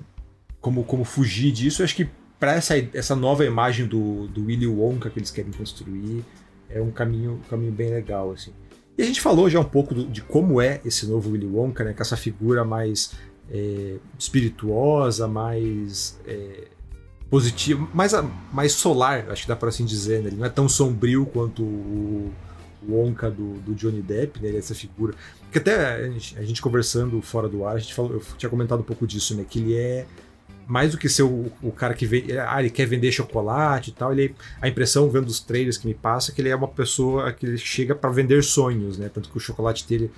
como, 0.67 0.83
como 0.83 1.03
fugir 1.03 1.51
disso. 1.51 1.81
Eu 1.81 1.85
acho 1.85 1.95
que 1.95 2.09
para 2.39 2.53
essa, 2.53 2.77
essa 2.93 3.15
nova 3.15 3.45
imagem 3.45 3.87
do, 3.87 4.27
do 4.27 4.45
Willy 4.45 4.67
Wonka 4.67 5.09
que 5.09 5.17
eles 5.17 5.31
querem 5.31 5.51
construir, 5.51 6.23
é 6.69 6.81
um 6.81 6.91
caminho, 6.91 7.41
um 7.45 7.49
caminho 7.49 7.71
bem 7.71 7.89
legal, 7.89 8.31
assim. 8.31 8.51
E 8.97 9.01
a 9.01 9.05
gente 9.05 9.21
falou 9.21 9.49
já 9.49 9.59
um 9.59 9.65
pouco 9.65 9.93
do, 9.93 10.05
de 10.05 10.21
como 10.21 10.59
é 10.59 10.81
esse 10.83 11.07
novo 11.07 11.31
Willy 11.31 11.47
Wonka, 11.47 11.83
né? 11.83 11.93
Com 11.93 12.01
essa 12.01 12.17
figura 12.17 12.65
mais 12.65 13.13
é, 13.51 13.97
espirituosa, 14.17 15.27
mais 15.27 16.19
é, 16.25 16.67
positiva, 17.29 17.87
mais, 17.93 18.13
mais 18.51 18.73
solar, 18.73 19.29
acho 19.29 19.43
que 19.43 19.47
dá 19.47 19.55
para 19.55 19.69
assim 19.69 19.85
dizer, 19.85 20.21
né? 20.21 20.27
Ele 20.27 20.37
não 20.37 20.45
é 20.45 20.49
tão 20.49 20.67
sombrio 20.67 21.25
quanto 21.25 21.63
o, 21.63 22.33
o 22.87 22.93
Wonka 22.93 23.29
do, 23.29 23.53
do 23.59 23.75
Johnny 23.75 24.01
Depp, 24.01 24.41
né? 24.41 24.49
Ele 24.49 24.57
é 24.57 24.59
essa 24.59 24.75
figura. 24.75 25.13
Que 25.51 25.57
até 25.57 25.95
a 25.95 26.09
gente, 26.09 26.39
a 26.39 26.43
gente, 26.43 26.61
conversando 26.61 27.21
fora 27.21 27.47
do 27.47 27.65
ar, 27.65 27.75
a 27.75 27.79
gente 27.79 27.93
falou, 27.93 28.13
eu 28.13 28.21
tinha 28.37 28.49
comentado 28.49 28.79
um 28.79 28.83
pouco 28.83 29.05
disso, 29.05 29.35
né? 29.35 29.45
Que 29.49 29.59
ele 29.59 29.75
é 29.75 30.05
mais 30.67 30.91
do 30.91 30.97
que 30.97 31.07
ser 31.07 31.23
o, 31.23 31.49
o 31.61 31.71
cara 31.71 31.93
que 31.93 32.05
vem, 32.05 32.25
ah, 32.45 32.59
ele 32.59 32.69
quer 32.69 32.85
vender 32.85 33.09
chocolate 33.09 33.89
e 33.89 33.93
tal, 33.93 34.11
ele 34.11 34.35
a 34.61 34.67
impressão 34.67 35.09
vendo 35.09 35.27
os 35.27 35.39
trailers 35.39 35.77
que 35.77 35.87
me 35.87 35.93
passa 35.93 36.31
é 36.31 36.35
que 36.35 36.41
ele 36.41 36.49
é 36.49 36.55
uma 36.55 36.67
pessoa 36.67 37.31
que 37.31 37.57
chega 37.57 37.95
para 37.95 38.09
vender 38.09 38.43
sonhos, 38.43 38.97
né? 38.97 39.09
Tanto 39.13 39.29
que 39.29 39.37
o 39.37 39.39
chocolate 39.39 39.87
dele 39.87 40.11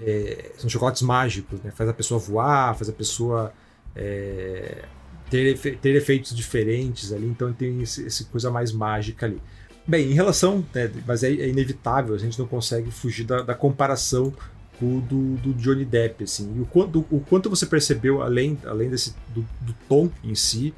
é, 0.00 0.52
são 0.56 0.68
chocolates 0.68 1.02
mágicos, 1.02 1.60
né? 1.62 1.70
Faz 1.70 1.88
a 1.88 1.94
pessoa 1.94 2.18
voar, 2.18 2.74
faz 2.74 2.88
a 2.88 2.92
pessoa 2.92 3.52
é, 3.94 4.84
ter, 5.30 5.78
ter 5.78 5.94
efeitos 5.96 6.34
diferentes 6.34 7.12
ali, 7.12 7.26
então 7.26 7.52
tem 7.52 7.82
essa 7.82 8.24
coisa 8.24 8.50
mais 8.50 8.72
mágica 8.72 9.26
ali. 9.26 9.40
Bem, 9.86 10.10
em 10.10 10.14
relação, 10.14 10.64
né, 10.74 10.90
mas 11.06 11.22
é, 11.22 11.28
é, 11.28 11.48
inevitável, 11.48 12.14
a 12.14 12.18
gente 12.18 12.38
não 12.38 12.46
consegue 12.46 12.90
fugir 12.90 13.24
da, 13.24 13.42
da 13.42 13.54
comparação 13.54 14.32
o 14.80 15.00
do, 15.00 15.34
do 15.36 15.54
Johnny 15.54 15.84
Depp, 15.84 16.24
assim. 16.24 16.54
E 16.56 16.60
o 16.60 16.66
quanto, 16.66 17.04
o 17.10 17.20
quanto 17.20 17.50
você 17.50 17.66
percebeu, 17.66 18.22
além, 18.22 18.56
além 18.64 18.88
desse, 18.88 19.14
do, 19.34 19.44
do 19.60 19.74
tom 19.88 20.08
em 20.22 20.34
si, 20.34 20.72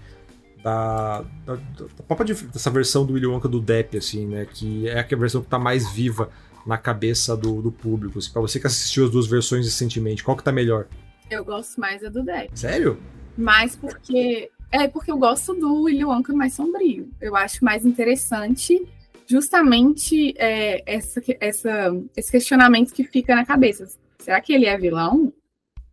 da, 0.62 1.24
da, 1.44 1.56
da 1.56 2.24
dessa 2.52 2.70
versão 2.70 3.04
do 3.04 3.14
Willy 3.14 3.26
Wonka 3.26 3.48
do 3.48 3.60
Depp, 3.60 3.98
assim, 3.98 4.26
né? 4.26 4.46
Que 4.46 4.88
é 4.88 5.00
a 5.00 5.16
versão 5.16 5.42
que 5.42 5.48
tá 5.48 5.58
mais 5.58 5.90
viva 5.90 6.30
na 6.66 6.78
cabeça 6.78 7.36
do, 7.36 7.62
do 7.62 7.72
público. 7.72 8.18
Assim, 8.18 8.32
pra 8.32 8.42
você 8.42 8.60
que 8.60 8.66
assistiu 8.66 9.04
as 9.04 9.10
duas 9.10 9.26
versões 9.26 9.64
recentemente, 9.66 10.22
qual 10.22 10.36
que 10.36 10.44
tá 10.44 10.52
melhor? 10.52 10.86
Eu 11.30 11.44
gosto 11.44 11.80
mais 11.80 12.02
da 12.02 12.08
do 12.08 12.22
Depp. 12.22 12.50
Sério? 12.58 12.98
Mais 13.36 13.76
porque. 13.76 14.50
É 14.72 14.86
porque 14.86 15.10
eu 15.10 15.18
gosto 15.18 15.52
do 15.52 15.82
Willy 15.82 16.04
Wonka 16.04 16.32
mais 16.32 16.54
sombrio. 16.54 17.10
Eu 17.20 17.34
acho 17.34 17.64
mais 17.64 17.84
interessante 17.84 18.86
justamente 19.30 20.34
é, 20.36 20.82
essa, 20.86 21.22
essa, 21.38 21.96
esse 22.16 22.32
questionamento 22.32 22.92
que 22.92 23.04
fica 23.04 23.34
na 23.34 23.46
cabeça. 23.46 23.86
Será 24.18 24.40
que 24.40 24.52
ele 24.52 24.66
é 24.66 24.76
vilão? 24.76 25.32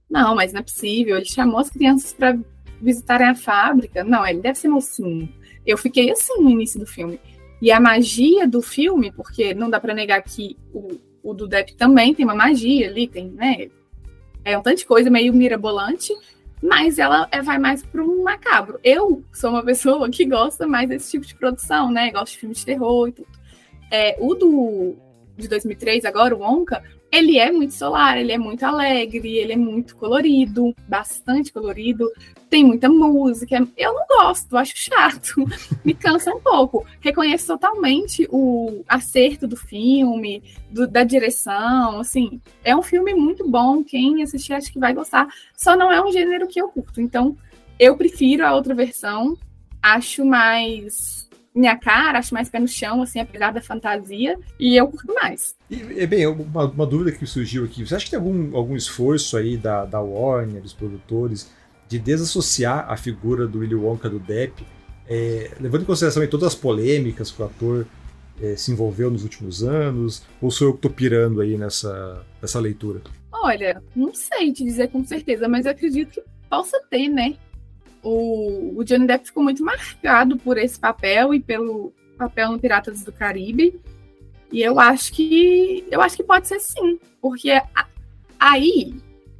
Não, 0.09 0.35
mas 0.35 0.53
não 0.53 0.59
é 0.61 0.63
possível. 0.63 1.17
Ele 1.17 1.25
chamou 1.25 1.59
as 1.59 1.69
crianças 1.69 2.13
para 2.13 2.35
visitarem 2.81 3.27
a 3.27 3.35
fábrica. 3.35 4.03
Não, 4.03 4.25
ele 4.25 4.41
deve 4.41 4.57
ser 4.57 4.69
mocinho. 4.69 5.31
Eu 5.65 5.77
fiquei 5.77 6.09
assim 6.09 6.41
no 6.41 6.49
início 6.49 6.79
do 6.79 6.87
filme. 6.87 7.19
E 7.61 7.71
a 7.71 7.79
magia 7.79 8.47
do 8.47 8.61
filme, 8.61 9.11
porque 9.11 9.53
não 9.53 9.69
dá 9.69 9.79
para 9.79 9.93
negar 9.93 10.21
que 10.21 10.55
o, 10.73 10.99
o 11.23 11.33
do 11.33 11.47
Depp 11.47 11.73
também 11.75 12.13
tem 12.13 12.25
uma 12.25 12.35
magia 12.35 12.87
ali, 12.87 13.07
tem, 13.07 13.29
né? 13.29 13.69
É 14.43 14.57
um 14.57 14.61
tanto 14.61 14.77
de 14.77 14.85
coisa 14.85 15.09
meio 15.09 15.33
mirabolante, 15.33 16.13
mas 16.61 16.99
ela 16.99 17.27
é, 17.31 17.41
vai 17.41 17.57
mais 17.57 17.83
para 17.83 18.03
um 18.03 18.23
macabro. 18.23 18.79
Eu 18.83 19.23
sou 19.33 19.49
uma 19.49 19.63
pessoa 19.65 20.09
que 20.09 20.25
gosta 20.25 20.67
mais 20.67 20.89
desse 20.89 21.11
tipo 21.11 21.25
de 21.25 21.35
produção, 21.35 21.91
né? 21.91 22.11
Gosto 22.11 22.33
de 22.33 22.39
filmes 22.39 22.59
de 22.59 22.65
terror 22.65 23.09
e 23.09 23.11
tudo. 23.11 23.27
É, 23.91 24.17
o 24.19 24.33
do 24.33 24.95
de 25.37 25.47
2003, 25.47 26.03
agora, 26.05 26.35
o 26.35 26.41
Onca, 26.41 26.83
ele 27.11 27.37
é 27.37 27.51
muito 27.51 27.73
solar, 27.73 28.17
ele 28.17 28.31
é 28.31 28.37
muito 28.37 28.63
alegre, 28.65 29.37
ele 29.37 29.53
é 29.53 29.57
muito 29.57 29.95
colorido, 29.95 30.75
bastante 30.87 31.51
colorido, 31.51 32.11
tem 32.49 32.63
muita 32.63 32.89
música. 32.89 33.67
Eu 33.77 33.93
não 33.93 34.05
gosto, 34.07 34.57
acho 34.57 34.73
chato, 34.75 35.35
me 35.85 35.93
cansa 35.93 36.31
um 36.31 36.39
pouco. 36.39 36.85
Reconheço 36.99 37.47
totalmente 37.47 38.27
o 38.29 38.83
acerto 38.87 39.47
do 39.47 39.55
filme, 39.55 40.43
do, 40.69 40.87
da 40.87 41.03
direção, 41.03 41.99
assim, 41.99 42.41
é 42.63 42.75
um 42.75 42.83
filme 42.83 43.13
muito 43.13 43.47
bom, 43.49 43.83
quem 43.83 44.21
assistir 44.21 44.53
acho 44.53 44.71
que 44.71 44.79
vai 44.79 44.93
gostar, 44.93 45.27
só 45.55 45.75
não 45.75 45.91
é 45.91 46.03
um 46.03 46.11
gênero 46.11 46.47
que 46.47 46.61
eu 46.61 46.67
curto, 46.69 47.01
então 47.01 47.37
eu 47.79 47.95
prefiro 47.95 48.45
a 48.45 48.53
outra 48.53 48.73
versão, 48.73 49.37
acho 49.81 50.25
mais 50.25 51.26
minha 51.57 51.75
cara, 51.75 52.19
acho 52.19 52.33
mais 52.33 52.49
pé 52.49 52.59
no 52.59 52.67
chão, 52.67 53.01
assim, 53.01 53.19
apesar 53.19 53.51
da 53.51 53.61
fantasia, 53.61 54.37
e 54.59 54.77
eu 54.77 54.87
curto 54.87 55.13
mais. 55.13 55.55
E, 55.69 56.05
bem, 56.05 56.27
uma, 56.27 56.65
uma, 56.65 56.85
dúvida 56.85 57.11
que 57.11 57.25
surgiu 57.25 57.65
aqui, 57.65 57.85
você 57.85 57.95
acha 57.95 58.05
que 58.05 58.11
tem 58.11 58.19
algum, 58.19 58.55
algum 58.55 58.75
esforço 58.75 59.35
aí 59.35 59.57
da, 59.57 59.85
da 59.85 59.99
Warner, 59.99 60.61
dos 60.61 60.73
produtores, 60.73 61.51
de 61.89 61.97
desassociar 61.97 62.85
a 62.89 62.95
figura 62.95 63.47
do 63.47 63.59
Willy 63.59 63.75
Wonka 63.75 64.09
do 64.09 64.19
Depp, 64.19 64.65
é, 65.07 65.51
levando 65.59 65.81
em 65.81 65.85
consideração 65.85 66.21
aí 66.21 66.27
todas 66.27 66.47
as 66.47 66.55
polêmicas 66.55 67.31
que 67.31 67.41
o 67.41 67.45
ator 67.45 67.87
é, 68.41 68.55
se 68.55 68.71
envolveu 68.71 69.09
nos 69.09 69.23
últimos 69.23 69.63
anos, 69.63 70.23
ou 70.41 70.51
sou 70.51 70.67
eu 70.67 70.73
que 70.73 70.81
tô 70.81 70.89
pirando 70.89 71.41
aí 71.41 71.57
nessa, 71.57 72.23
nessa 72.41 72.59
leitura? 72.59 73.01
Olha, 73.31 73.81
não 73.95 74.13
sei 74.13 74.51
te 74.51 74.63
dizer 74.63 74.89
com 74.89 75.03
certeza, 75.03 75.47
mas 75.47 75.65
eu 75.65 75.71
acredito 75.71 76.11
que 76.11 76.23
possa 76.49 76.79
ter, 76.89 77.07
né? 77.07 77.35
O, 78.03 78.75
o 78.77 78.83
Johnny 78.83 79.07
Depp 79.07 79.25
ficou 79.25 79.43
muito 79.43 79.63
marcado 79.63 80.37
por 80.37 80.57
esse 80.57 80.79
papel 80.79 81.33
e 81.33 81.39
pelo 81.39 81.93
papel 82.17 82.51
no 82.51 82.59
Piratas 82.59 83.03
do 83.03 83.11
Caribe. 83.11 83.79
E 84.51 84.61
eu 84.61 84.79
acho 84.79 85.11
que 85.13 85.85
eu 85.91 86.01
acho 86.01 86.15
que 86.15 86.23
pode 86.23 86.47
ser 86.47 86.59
sim, 86.59 86.99
porque 87.21 87.51
aí, 88.39 88.95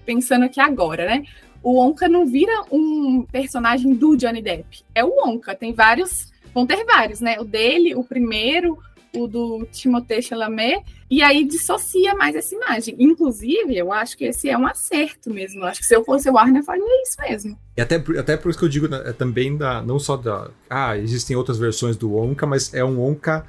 pensando 0.06 0.46
aqui 0.46 0.60
agora, 0.60 1.06
né? 1.06 1.24
O 1.64 1.80
Onca 1.80 2.08
não 2.08 2.26
vira 2.26 2.64
um 2.72 3.24
personagem 3.24 3.94
do 3.94 4.16
Johnny 4.16 4.42
Depp. 4.42 4.84
É 4.94 5.04
o 5.04 5.14
Onca, 5.26 5.56
tem 5.56 5.74
vários, 5.74 6.32
vão 6.54 6.66
ter 6.66 6.84
vários, 6.86 7.22
né? 7.22 7.40
O 7.40 7.44
dele, 7.44 7.96
o 7.96 8.04
primeiro, 8.04 8.78
o 9.18 9.28
do 9.28 9.66
Timothée 9.72 10.22
Chalamet, 10.22 10.84
e 11.10 11.22
aí 11.22 11.46
dissocia 11.46 12.14
mais 12.16 12.36
essa 12.36 12.54
imagem. 12.54 12.96
Inclusive, 13.00 13.76
eu 13.76 13.92
acho 13.92 14.18
que 14.18 14.26
esse 14.26 14.50
é 14.50 14.58
um 14.58 14.68
acerto 14.68 15.34
mesmo. 15.34 15.62
Eu 15.62 15.68
acho 15.68 15.80
que 15.80 15.86
se 15.86 15.96
eu 15.96 16.04
fosse 16.04 16.30
o 16.30 16.34
Warner, 16.34 16.62
eu 16.62 16.66
faria 16.66 17.04
isso 17.04 17.16
mesmo. 17.22 17.58
E 17.78 17.82
até, 17.82 17.96
até 17.96 18.38
por 18.38 18.50
isso 18.50 18.60
que 18.60 18.66
eu 18.66 18.70
digo 18.70 18.88
né, 18.88 19.02
é 19.06 19.14
também 19.14 19.56
da, 19.56 19.82
não 19.82 20.00
só 20.00 20.18
da. 20.18 20.50
Ah, 20.70 20.98
existem 20.98 21.36
outras 21.36 21.58
versões 21.58 21.96
do 21.96 22.18
Onca, 22.18 22.46
mas 22.46 22.74
é 22.74 22.84
um 22.84 23.02
Onca 23.02 23.46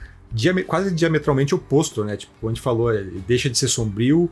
quase 0.66 0.94
diametralmente 0.94 1.54
oposto, 1.54 2.04
né? 2.04 2.16
Tipo, 2.16 2.32
como 2.40 2.50
a 2.50 2.54
gente 2.54 2.62
falou, 2.62 2.92
ele 2.92 3.22
deixa 3.26 3.48
de 3.48 3.56
ser 3.56 3.68
sombrio, 3.68 4.30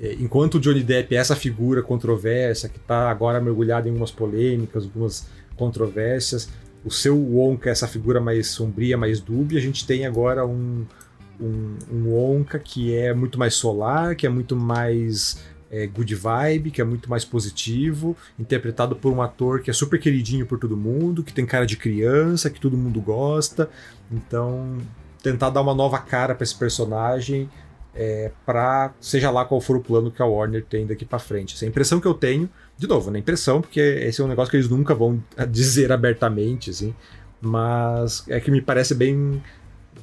é, 0.00 0.14
enquanto 0.14 0.56
o 0.56 0.60
Johnny 0.60 0.82
Depp 0.82 1.14
é 1.14 1.18
essa 1.18 1.34
figura 1.34 1.82
controversa, 1.82 2.68
que 2.68 2.78
está 2.78 3.10
agora 3.10 3.40
mergulhado 3.40 3.88
em 3.88 3.90
algumas 3.90 4.10
polêmicas, 4.10 4.84
algumas 4.84 5.28
controvérsias, 5.56 6.48
o 6.84 6.90
seu 6.90 7.16
Wonka 7.16 7.68
é 7.68 7.72
essa 7.72 7.88
figura 7.88 8.20
mais 8.20 8.48
sombria, 8.48 8.96
mais 8.96 9.20
dúbia, 9.20 9.58
a 9.58 9.62
gente 9.62 9.86
tem 9.86 10.06
agora 10.06 10.46
um, 10.46 10.86
um, 11.40 11.76
um 11.90 12.08
Wonka 12.08 12.58
que 12.58 12.94
é 12.94 13.12
muito 13.12 13.38
mais 13.38 13.54
solar, 13.54 14.14
que 14.14 14.26
é 14.26 14.30
muito 14.30 14.56
mais 14.56 15.42
é, 15.70 15.86
good 15.86 16.14
vibe, 16.14 16.70
que 16.70 16.80
é 16.80 16.84
muito 16.84 17.10
mais 17.10 17.24
positivo, 17.24 18.16
interpretado 18.38 18.96
por 18.96 19.12
um 19.12 19.20
ator 19.20 19.60
que 19.60 19.70
é 19.70 19.72
super 19.72 20.00
queridinho 20.00 20.46
por 20.46 20.58
todo 20.58 20.76
mundo, 20.76 21.22
que 21.22 21.32
tem 21.32 21.44
cara 21.44 21.66
de 21.66 21.76
criança, 21.76 22.50
que 22.50 22.60
todo 22.60 22.76
mundo 22.76 23.00
gosta. 23.00 23.68
Então, 24.10 24.78
tentar 25.22 25.50
dar 25.50 25.60
uma 25.60 25.74
nova 25.74 25.98
cara 25.98 26.34
para 26.34 26.44
esse 26.44 26.54
personagem 26.54 27.48
é, 27.94 28.30
para 28.46 28.92
seja 29.00 29.30
lá 29.30 29.44
qual 29.44 29.60
for 29.60 29.76
o 29.76 29.80
plano 29.80 30.10
que 30.10 30.22
a 30.22 30.24
Warner 30.24 30.64
tem 30.64 30.86
daqui 30.86 31.04
para 31.04 31.18
frente. 31.18 31.54
Essa 31.54 31.64
é 31.64 31.66
a 31.66 31.68
impressão 31.68 32.00
que 32.00 32.06
eu 32.06 32.14
tenho, 32.14 32.48
de 32.78 32.86
novo, 32.86 33.10
na 33.10 33.18
impressão, 33.18 33.60
porque 33.60 33.80
esse 33.80 34.20
é 34.20 34.24
um 34.24 34.28
negócio 34.28 34.50
que 34.50 34.56
eles 34.56 34.70
nunca 34.70 34.94
vão 34.94 35.22
dizer 35.50 35.90
abertamente, 35.90 36.70
assim, 36.70 36.94
mas 37.40 38.24
é 38.28 38.38
que 38.38 38.50
me 38.50 38.62
parece 38.62 38.94
bem, 38.94 39.42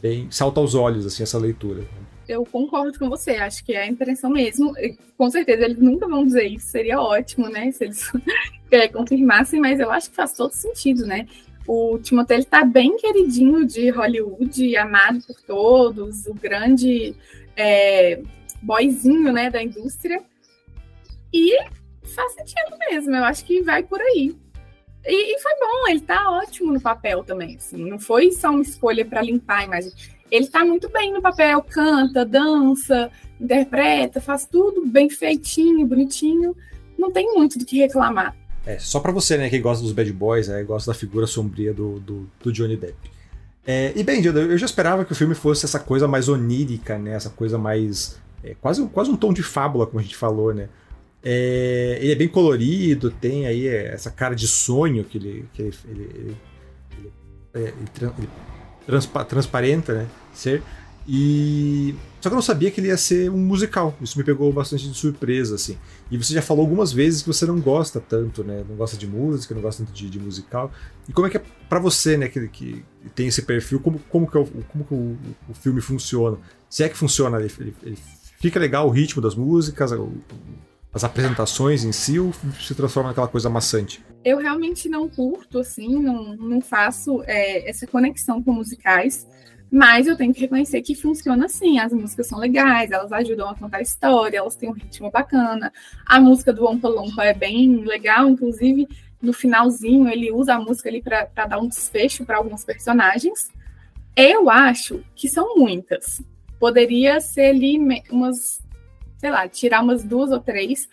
bem 0.02 0.30
salta 0.30 0.60
aos 0.60 0.76
olhos 0.76 1.06
assim 1.06 1.24
essa 1.24 1.38
leitura. 1.38 1.84
Eu 2.28 2.44
concordo 2.44 2.98
com 3.00 3.10
você, 3.10 3.32
acho 3.32 3.64
que 3.64 3.74
é 3.74 3.84
a 3.84 3.88
impressão 3.88 4.30
mesmo. 4.30 4.74
Com 5.18 5.30
certeza 5.30 5.64
eles 5.64 5.78
nunca 5.78 6.08
vão 6.08 6.26
dizer 6.26 6.48
isso, 6.48 6.68
seria 6.68 7.00
ótimo, 7.00 7.48
né, 7.50 7.72
se 7.72 7.86
eles 7.86 8.12
é, 8.70 8.88
confirmassem, 8.90 9.60
mas 9.60 9.80
eu 9.80 9.90
acho 9.90 10.10
que 10.10 10.16
faz 10.16 10.34
todo 10.34 10.52
sentido, 10.52 11.06
né? 11.06 11.28
O 11.68 11.98
Timothée 11.98 12.40
está 12.40 12.64
bem 12.64 12.96
queridinho 12.98 13.66
de 13.66 13.90
Hollywood, 13.90 14.78
amado 14.78 15.20
por 15.26 15.42
todos, 15.42 16.28
o 16.28 16.34
grande 16.34 17.16
é, 17.56 18.22
boyzinho 18.62 19.32
né, 19.34 19.50
da 19.50 19.64
indústria. 19.64 20.22
E 21.34 21.58
faz 22.08 22.34
sentido 22.34 22.78
mesmo, 22.89 23.15
eu 23.15 23.24
acho 23.24 23.46
que 23.46 23.62
vai 23.62 23.84
por 23.84 24.00
aí. 24.02 24.36
E, 25.06 25.36
e 25.36 25.39
foi 25.39 25.52
bom, 25.60 25.88
ele 25.88 26.02
tá 26.02 26.32
ótimo 26.32 26.74
no 26.74 26.82
papel 26.82 27.24
também. 27.24 27.56
Assim, 27.56 27.78
não 27.89 28.00
foi 28.00 28.32
só 28.32 28.50
uma 28.50 28.62
escolha 28.62 29.06
para 29.06 29.22
limpar 29.22 29.60
a 29.60 29.63
imagem. 29.65 29.91
Ele 30.32 30.48
tá 30.48 30.65
muito 30.65 30.89
bem 30.89 31.13
no 31.13 31.22
papel, 31.22 31.62
canta, 31.62 32.26
dança, 32.26 33.12
interpreta, 33.39 34.20
faz 34.20 34.46
tudo 34.46 34.86
bem 34.86 35.10
feitinho, 35.10 35.86
bonitinho. 35.86 36.56
Não 36.98 37.12
tem 37.12 37.32
muito 37.34 37.60
do 37.60 37.65
que 37.65 37.78
reclamar. 37.78 38.36
É, 38.65 38.80
só 38.80 39.00
para 39.00 39.12
você, 39.12 39.38
né, 39.38 39.50
que 39.50 39.60
gosta 39.60 39.84
dos 39.84 39.91
bad 39.91 40.12
boys, 40.12 40.50
é, 40.50 40.63
gosta 40.63 40.91
da 40.91 40.98
figura 40.98 41.28
sombria 41.28 41.72
do, 41.72 42.00
do, 42.00 42.30
do 42.41 42.52
Johnny 42.52 42.76
Depp. 42.76 42.96
É, 43.68 43.94
e 43.96 44.04
bem, 44.04 44.24
eu 44.24 44.58
já 44.58 44.65
esperava 44.65 45.06
que 45.06 45.12
o 45.12 45.15
filme 45.15 45.36
fosse 45.36 45.65
essa 45.65 45.80
coisa 45.80 46.08
mais 46.08 46.28
onírica, 46.28 46.98
né, 46.98 47.13
essa 47.13 47.30
coisa 47.30 47.58
mais. 47.58 48.20
É, 48.44 48.56
quase, 48.60 48.86
quase 48.88 49.12
um 49.12 49.15
tom 49.15 49.34
de 49.34 49.44
fábula, 49.44 49.86
como 49.86 50.00
a 50.00 50.04
gente 50.04 50.15
falou, 50.15 50.54
né? 50.54 50.70
É, 51.28 51.98
ele 52.00 52.12
é 52.12 52.16
bem 52.16 52.28
colorido, 52.28 53.10
tem 53.10 53.48
aí 53.48 53.68
é, 53.68 53.88
essa 53.88 54.12
cara 54.12 54.36
de 54.36 54.48
sonho 54.48 55.04
que 55.04 55.18
ele, 55.18 55.46
que 55.52 55.62
ele, 55.64 55.74
ele, 55.88 56.38
ele, 56.92 57.12
é, 57.56 57.60
ele 57.60 58.30
transpa, 58.86 59.26
transparenta, 59.26 59.94
né? 59.94 60.08
Ser. 60.32 60.62
E 61.08 61.96
só 62.22 62.30
que 62.30 62.34
eu 62.34 62.38
não 62.38 62.42
sabia 62.42 62.70
que 62.70 62.80
ele 62.80 62.88
ia 62.88 62.98
ser 62.98 63.30
um 63.30 63.38
musical. 63.38 63.96
Isso 64.02 64.18
me 64.18 64.24
pegou 64.24 64.52
bastante 64.52 64.90
de 64.90 64.98
surpresa, 64.98 65.56
assim. 65.56 65.78
E 66.10 66.18
você 66.18 66.34
já 66.34 66.42
falou 66.42 66.64
algumas 66.64 66.92
vezes 66.92 67.22
que 67.22 67.28
você 67.28 67.46
não 67.46 67.60
gosta 67.60 68.00
tanto, 68.00 68.44
né? 68.44 68.64
Não 68.68 68.76
gosta 68.76 68.98
de 68.98 69.08
música, 69.08 69.54
não 69.54 69.62
gosta 69.62 69.84
tanto 69.84 69.96
de, 69.96 70.10
de 70.10 70.20
musical. 70.20 70.72
E 71.08 71.14
como 71.14 71.28
é 71.28 71.30
que 71.30 71.38
é 71.38 71.44
para 71.70 71.80
você, 71.80 72.18
né, 72.18 72.28
que, 72.28 72.48
que 72.48 72.86
tem 73.16 73.28
esse 73.28 73.44
perfil, 73.44 73.80
como, 73.80 74.00
como 74.10 74.30
que, 74.30 74.38
é 74.38 74.40
o, 74.40 74.46
como 74.46 74.84
que 74.84 74.94
o, 74.94 75.18
o 75.50 75.54
filme 75.54 75.82
funciona? 75.82 76.38
Se 76.70 76.84
é 76.84 76.90
que 76.90 76.98
funciona, 76.98 77.40
ele, 77.40 77.52
ele, 77.60 77.76
ele 77.84 77.98
fica 78.40 78.60
legal 78.60 78.88
o 78.88 78.92
ritmo 78.92 79.22
das 79.22 79.36
músicas, 79.36 79.92
as 80.96 81.04
apresentações 81.04 81.84
em 81.84 81.92
si, 81.92 82.18
ou 82.18 82.32
se 82.58 82.74
transforma 82.74 83.10
naquela 83.10 83.28
coisa 83.28 83.50
maçante? 83.50 84.02
Eu 84.24 84.38
realmente 84.38 84.88
não 84.88 85.10
curto, 85.10 85.60
assim, 85.60 86.02
não, 86.02 86.36
não 86.38 86.62
faço 86.62 87.22
é, 87.28 87.70
essa 87.70 87.86
conexão 87.86 88.42
com 88.42 88.54
musicais. 88.54 89.28
Mas 89.70 90.08
eu 90.08 90.16
tenho 90.16 90.34
que 90.34 90.40
reconhecer 90.40 90.82
que 90.82 90.96
funciona 90.96 91.48
assim. 91.48 91.80
As 91.80 91.92
músicas 91.92 92.28
são 92.28 92.40
legais, 92.40 92.92
elas 92.92 93.12
ajudam 93.12 93.50
a 93.50 93.56
contar 93.56 93.80
a 93.80 93.82
história, 93.82 94.38
elas 94.38 94.56
têm 94.56 94.70
um 94.70 94.74
ritmo 94.74 95.12
bacana. 95.12 95.74
A 96.06 96.18
música 96.20 96.54
do 96.54 96.66
Ompa 96.66 96.88
Lompa 96.88 97.26
é 97.26 97.34
bem 97.34 97.84
legal, 97.84 98.30
inclusive 98.30 98.88
no 99.22 99.34
finalzinho 99.34 100.08
ele 100.08 100.32
usa 100.32 100.54
a 100.54 100.60
música 100.60 100.88
ali 100.88 101.02
para 101.02 101.26
dar 101.46 101.60
um 101.60 101.68
desfecho 101.68 102.24
para 102.24 102.38
alguns 102.38 102.64
personagens. 102.64 103.50
Eu 104.16 104.50
acho 104.50 105.04
que 105.14 105.28
são 105.28 105.58
muitas. 105.58 106.22
Poderia 106.58 107.20
ser 107.20 107.48
ali 107.48 107.78
umas, 108.10 108.64
sei 109.26 109.32
lá, 109.32 109.50
tirar 109.50 109.82
umas 109.82 110.04
duas 110.04 110.30
ou 110.30 110.40
três. 110.40 110.88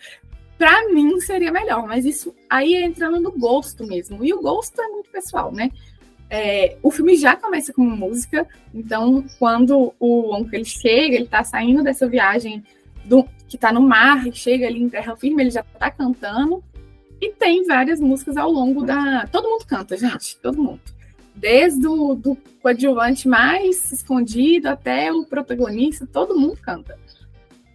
Para 0.57 0.89
mim 0.91 1.19
seria 1.19 1.51
melhor, 1.51 1.85
mas 1.85 2.03
isso 2.03 2.33
aí 2.49 2.73
é 2.73 2.83
entrando 2.83 3.19
no 3.19 3.31
gosto 3.31 3.85
mesmo. 3.85 4.25
E 4.25 4.33
o 4.33 4.41
gosto 4.41 4.81
é 4.81 4.87
muito 4.87 5.11
pessoal, 5.11 5.51
né? 5.51 5.69
É, 6.31 6.77
o 6.81 6.89
filme 6.89 7.15
já 7.15 7.35
começa 7.35 7.71
com 7.71 7.83
música, 7.83 8.47
então 8.73 9.23
quando 9.37 9.93
o 9.99 10.33
Onkel 10.33 10.65
chega, 10.65 11.15
ele 11.15 11.27
tá 11.27 11.43
saindo 11.43 11.83
dessa 11.83 12.07
viagem 12.07 12.63
do, 13.05 13.23
que 13.47 13.55
tá 13.55 13.71
no 13.71 13.81
mar, 13.81 14.25
chega 14.33 14.65
ali 14.65 14.81
em 14.81 14.89
terra 14.89 15.15
firme, 15.15 15.43
ele 15.43 15.51
já 15.51 15.61
tá 15.61 15.91
cantando. 15.91 16.63
E 17.21 17.31
tem 17.33 17.67
várias 17.67 17.99
músicas 17.99 18.35
ao 18.35 18.51
longo 18.51 18.83
da. 18.83 19.27
Todo 19.27 19.47
mundo 19.47 19.65
canta, 19.67 19.95
gente, 19.95 20.37
todo 20.37 20.61
mundo. 20.61 20.81
Desde 21.35 21.85
o 21.85 22.35
coadjuvante 22.63 23.27
mais 23.27 23.91
escondido 23.91 24.69
até 24.69 25.13
o 25.13 25.23
protagonista, 25.23 26.07
todo 26.11 26.35
mundo 26.35 26.57
canta. 26.59 26.97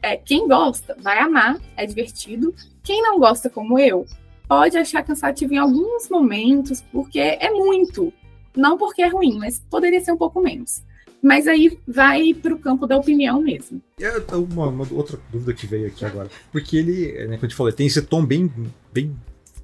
É, 0.03 0.17
quem 0.17 0.47
gosta 0.47 0.97
vai 1.01 1.19
amar, 1.19 1.59
é 1.77 1.85
divertido. 1.85 2.55
Quem 2.83 3.03
não 3.03 3.19
gosta, 3.19 3.51
como 3.51 3.79
eu, 3.79 4.07
pode 4.49 4.77
achar 4.77 5.03
cansativo 5.03 5.55
em 5.55 5.59
alguns 5.59 6.09
momentos, 6.09 6.83
porque 6.93 7.19
é 7.19 7.51
muito. 7.51 8.13
Não 8.57 8.79
porque 8.79 9.03
é 9.03 9.09
ruim, 9.09 9.39
mas 9.39 9.61
poderia 9.71 10.01
ser 10.01 10.13
um 10.13 10.17
pouco 10.17 10.41
menos. 10.41 10.83
Mas 11.23 11.49
aí 11.49 11.79
vai 11.87 12.33
para 12.33 12.55
o 12.55 12.59
campo 12.59 12.87
da 12.87 12.97
opinião 12.97 13.43
mesmo. 13.43 13.83
É 14.01 14.11
uma, 14.35 14.69
uma, 14.69 14.87
outra 14.93 15.19
dúvida 15.33 15.53
que 15.53 15.67
veio 15.67 15.89
aqui 15.89 16.05
agora. 16.05 16.29
Porque 16.53 16.77
ele, 16.77 17.13
né, 17.27 17.37
como 17.37 17.45
eu 17.45 17.49
te 17.49 17.55
falei, 17.57 17.73
tem 17.73 17.89
esse 17.89 18.01
tom 18.03 18.25
bem, 18.25 18.51
bem 18.93 19.17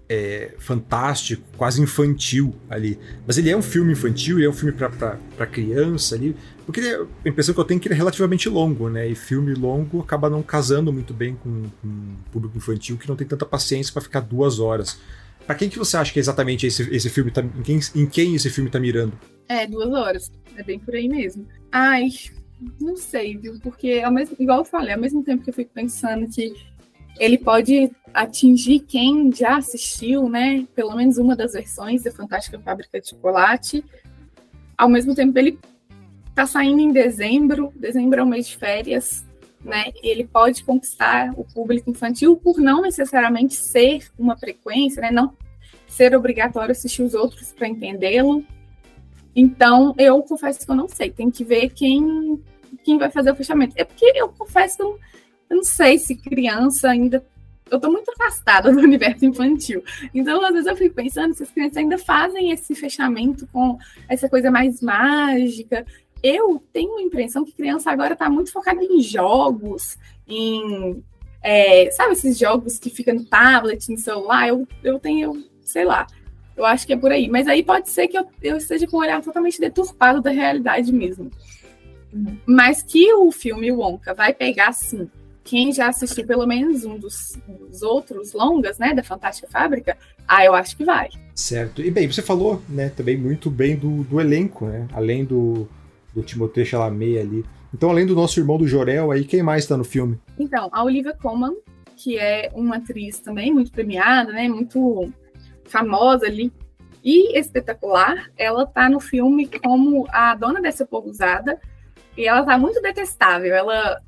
é, 0.08 0.54
fantástico, 0.58 1.42
quase 1.56 1.80
infantil 1.80 2.54
ali. 2.68 2.98
Mas 3.26 3.38
ele 3.38 3.50
é 3.50 3.56
um 3.56 3.62
filme 3.62 3.92
infantil, 3.92 4.38
ele 4.38 4.46
é 4.46 4.50
um 4.50 4.52
filme 4.52 4.72
para 4.72 5.46
criança 5.46 6.14
ali. 6.14 6.36
Porque 6.66 6.80
é, 6.80 7.00
a 7.00 7.28
impressão 7.28 7.54
que 7.54 7.60
eu 7.60 7.64
tenho 7.64 7.78
é 7.78 7.80
que 7.80 7.88
ele 7.88 7.94
é 7.94 7.96
relativamente 7.96 8.48
longo, 8.48 8.88
né? 8.88 9.08
E 9.08 9.14
filme 9.14 9.54
longo 9.54 10.00
acaba 10.00 10.28
não 10.28 10.42
casando 10.42 10.92
muito 10.92 11.14
bem 11.14 11.34
com, 11.36 11.62
com 11.62 11.88
um 11.88 12.16
público 12.30 12.56
infantil 12.56 12.96
que 12.96 13.08
não 13.08 13.16
tem 13.16 13.26
tanta 13.26 13.46
paciência 13.46 13.92
para 13.92 14.02
ficar 14.02 14.20
duas 14.20 14.58
horas. 14.58 14.98
Pra 15.46 15.54
quem 15.54 15.68
que 15.68 15.78
você 15.78 15.96
acha 15.96 16.12
que 16.12 16.18
é 16.18 16.20
exatamente 16.20 16.66
esse, 16.66 16.82
esse 16.94 17.10
filme 17.10 17.30
tá. 17.30 17.42
Em 17.42 17.62
quem, 17.62 17.80
em 17.94 18.06
quem 18.06 18.34
esse 18.34 18.48
filme 18.48 18.70
tá 18.70 18.80
mirando? 18.80 19.12
É, 19.48 19.66
duas 19.66 19.92
horas. 19.92 20.32
É 20.56 20.62
bem 20.62 20.78
por 20.78 20.94
aí 20.94 21.08
mesmo. 21.08 21.46
Ai, 21.70 22.08
não 22.80 22.96
sei, 22.96 23.36
viu? 23.36 23.58
Porque, 23.62 24.00
ao 24.04 24.12
mesmo, 24.12 24.36
igual 24.38 24.60
eu 24.60 24.64
falei, 24.64 24.94
ao 24.94 25.00
mesmo 25.00 25.22
tempo 25.22 25.42
que 25.42 25.50
eu 25.50 25.54
fico 25.54 25.70
pensando 25.74 26.26
que 26.28 26.54
ele 27.18 27.38
pode 27.38 27.90
atingir 28.12 28.80
quem 28.80 29.32
já 29.32 29.56
assistiu, 29.56 30.28
né? 30.28 30.66
Pelo 30.74 30.94
menos 30.94 31.18
uma 31.18 31.34
das 31.34 31.52
versões 31.52 32.02
da 32.02 32.12
Fantástica 32.12 32.58
Fábrica 32.58 33.00
de 33.00 33.10
Chocolate. 33.10 33.84
Ao 34.76 34.88
mesmo 34.88 35.14
tempo, 35.14 35.38
ele 35.38 35.58
tá 36.34 36.46
saindo 36.46 36.80
em 36.80 36.92
dezembro. 36.92 37.72
Dezembro 37.76 38.20
é 38.20 38.22
um 38.22 38.28
mês 38.28 38.46
de 38.48 38.56
férias 38.56 39.24
né? 39.64 39.86
Ele 40.02 40.24
pode 40.24 40.62
conquistar 40.62 41.32
o 41.36 41.44
público 41.44 41.90
infantil 41.90 42.36
por 42.36 42.58
não 42.58 42.82
necessariamente 42.82 43.54
ser 43.54 44.06
uma 44.18 44.36
frequência, 44.36 45.00
né? 45.00 45.10
Não 45.10 45.32
ser 45.88 46.14
obrigatório 46.14 46.72
assistir 46.72 47.02
os 47.02 47.14
outros 47.14 47.52
para 47.52 47.68
entendê-lo. 47.68 48.44
Então, 49.34 49.94
eu 49.96 50.22
confesso 50.22 50.64
que 50.64 50.70
eu 50.70 50.76
não 50.76 50.88
sei. 50.88 51.10
Tem 51.10 51.30
que 51.30 51.44
ver 51.44 51.70
quem, 51.70 52.42
quem 52.84 52.98
vai 52.98 53.10
fazer 53.10 53.32
o 53.32 53.36
fechamento. 53.36 53.74
É 53.76 53.84
porque 53.84 54.12
eu 54.14 54.28
confesso 54.28 54.98
que 55.23 55.23
eu, 55.48 55.56
não 55.56 55.64
sei 55.64 55.98
se 55.98 56.14
criança 56.14 56.90
ainda. 56.90 57.24
eu 57.70 57.80
tô 57.80 57.90
muito 57.90 58.10
afastada 58.10 58.70
do 58.72 58.78
universo 58.78 59.24
infantil. 59.24 59.82
Então, 60.14 60.44
às 60.44 60.52
vezes 60.52 60.66
eu 60.66 60.76
fico 60.76 60.94
pensando 60.94 61.34
se 61.34 61.42
as 61.42 61.50
crianças 61.50 61.76
ainda 61.76 61.98
fazem 61.98 62.50
esse 62.50 62.74
fechamento 62.74 63.46
com 63.52 63.78
essa 64.08 64.28
coisa 64.28 64.50
mais 64.50 64.80
mágica. 64.80 65.86
Eu 66.22 66.62
tenho 66.72 66.96
a 66.96 67.02
impressão 67.02 67.44
que 67.44 67.52
criança 67.52 67.90
agora 67.90 68.14
está 68.14 68.30
muito 68.30 68.50
focada 68.50 68.82
em 68.82 69.00
jogos, 69.00 69.98
em. 70.26 71.02
É, 71.42 71.90
sabe 71.90 72.14
esses 72.14 72.38
jogos 72.38 72.78
que 72.78 72.88
ficam 72.88 73.14
no 73.14 73.24
tablet, 73.24 73.90
no 73.90 73.98
celular? 73.98 74.48
Eu, 74.48 74.66
eu 74.82 74.98
tenho, 74.98 75.44
sei 75.62 75.84
lá, 75.84 76.06
eu 76.56 76.64
acho 76.64 76.86
que 76.86 76.92
é 76.92 76.96
por 76.96 77.12
aí. 77.12 77.28
Mas 77.28 77.46
aí 77.46 77.62
pode 77.62 77.90
ser 77.90 78.08
que 78.08 78.16
eu, 78.16 78.26
eu 78.42 78.56
esteja 78.56 78.86
com 78.86 78.96
um 78.96 79.00
olhar 79.00 79.20
totalmente 79.22 79.60
deturpado 79.60 80.22
da 80.22 80.30
realidade 80.30 80.92
mesmo. 80.92 81.30
Uhum. 82.12 82.38
Mas 82.46 82.82
que 82.82 83.12
o 83.12 83.30
filme 83.32 83.72
Wonka 83.72 84.14
vai 84.14 84.32
pegar, 84.32 84.72
sim, 84.72 85.10
quem 85.44 85.72
já 85.72 85.88
assistiu 85.88 86.26
pelo 86.26 86.46
menos 86.46 86.84
um 86.84 86.98
dos, 86.98 87.38
dos, 87.46 87.82
outros 87.82 88.32
longas, 88.32 88.78
né, 88.78 88.94
da 88.94 89.02
Fantástica 89.02 89.46
Fábrica, 89.48 89.96
ah, 90.26 90.44
eu 90.44 90.54
acho 90.54 90.74
que 90.76 90.84
vai. 90.84 91.10
Certo. 91.34 91.82
E 91.82 91.90
bem, 91.90 92.10
você 92.10 92.22
falou, 92.22 92.62
né, 92.68 92.88
também 92.88 93.16
muito 93.16 93.50
bem 93.50 93.76
do, 93.76 94.04
do 94.04 94.20
elenco, 94.20 94.66
né, 94.66 94.88
além 94.92 95.24
do, 95.24 95.68
do 96.14 96.22
Timothée 96.22 96.64
Chalamet 96.64 97.18
ali. 97.18 97.44
Então, 97.72 97.90
além 97.90 98.06
do 98.06 98.14
nosso 98.14 98.40
irmão 98.40 98.56
do 98.56 98.66
Jorel, 98.66 99.10
aí 99.10 99.24
quem 99.24 99.42
mais 99.42 99.64
está 99.64 99.76
no 99.76 99.84
filme? 99.84 100.18
Então, 100.38 100.70
a 100.72 100.82
Olivia 100.82 101.12
Colman, 101.12 101.54
que 101.94 102.16
é 102.18 102.50
uma 102.54 102.76
atriz 102.76 103.18
também 103.18 103.52
muito 103.52 103.70
premiada, 103.70 104.32
né, 104.32 104.48
muito 104.48 105.12
famosa 105.64 106.26
ali 106.26 106.50
e 107.02 107.38
espetacular. 107.38 108.30
Ela 108.36 108.64
tá 108.64 108.88
no 108.88 108.98
filme 108.98 109.46
como 109.62 110.06
a 110.10 110.34
dona 110.34 110.62
dessa 110.62 110.86
pousada 110.86 111.60
e 112.16 112.26
ela 112.26 112.42
tá 112.44 112.56
muito 112.56 112.80
detestável. 112.80 113.54
Ela 113.54 114.00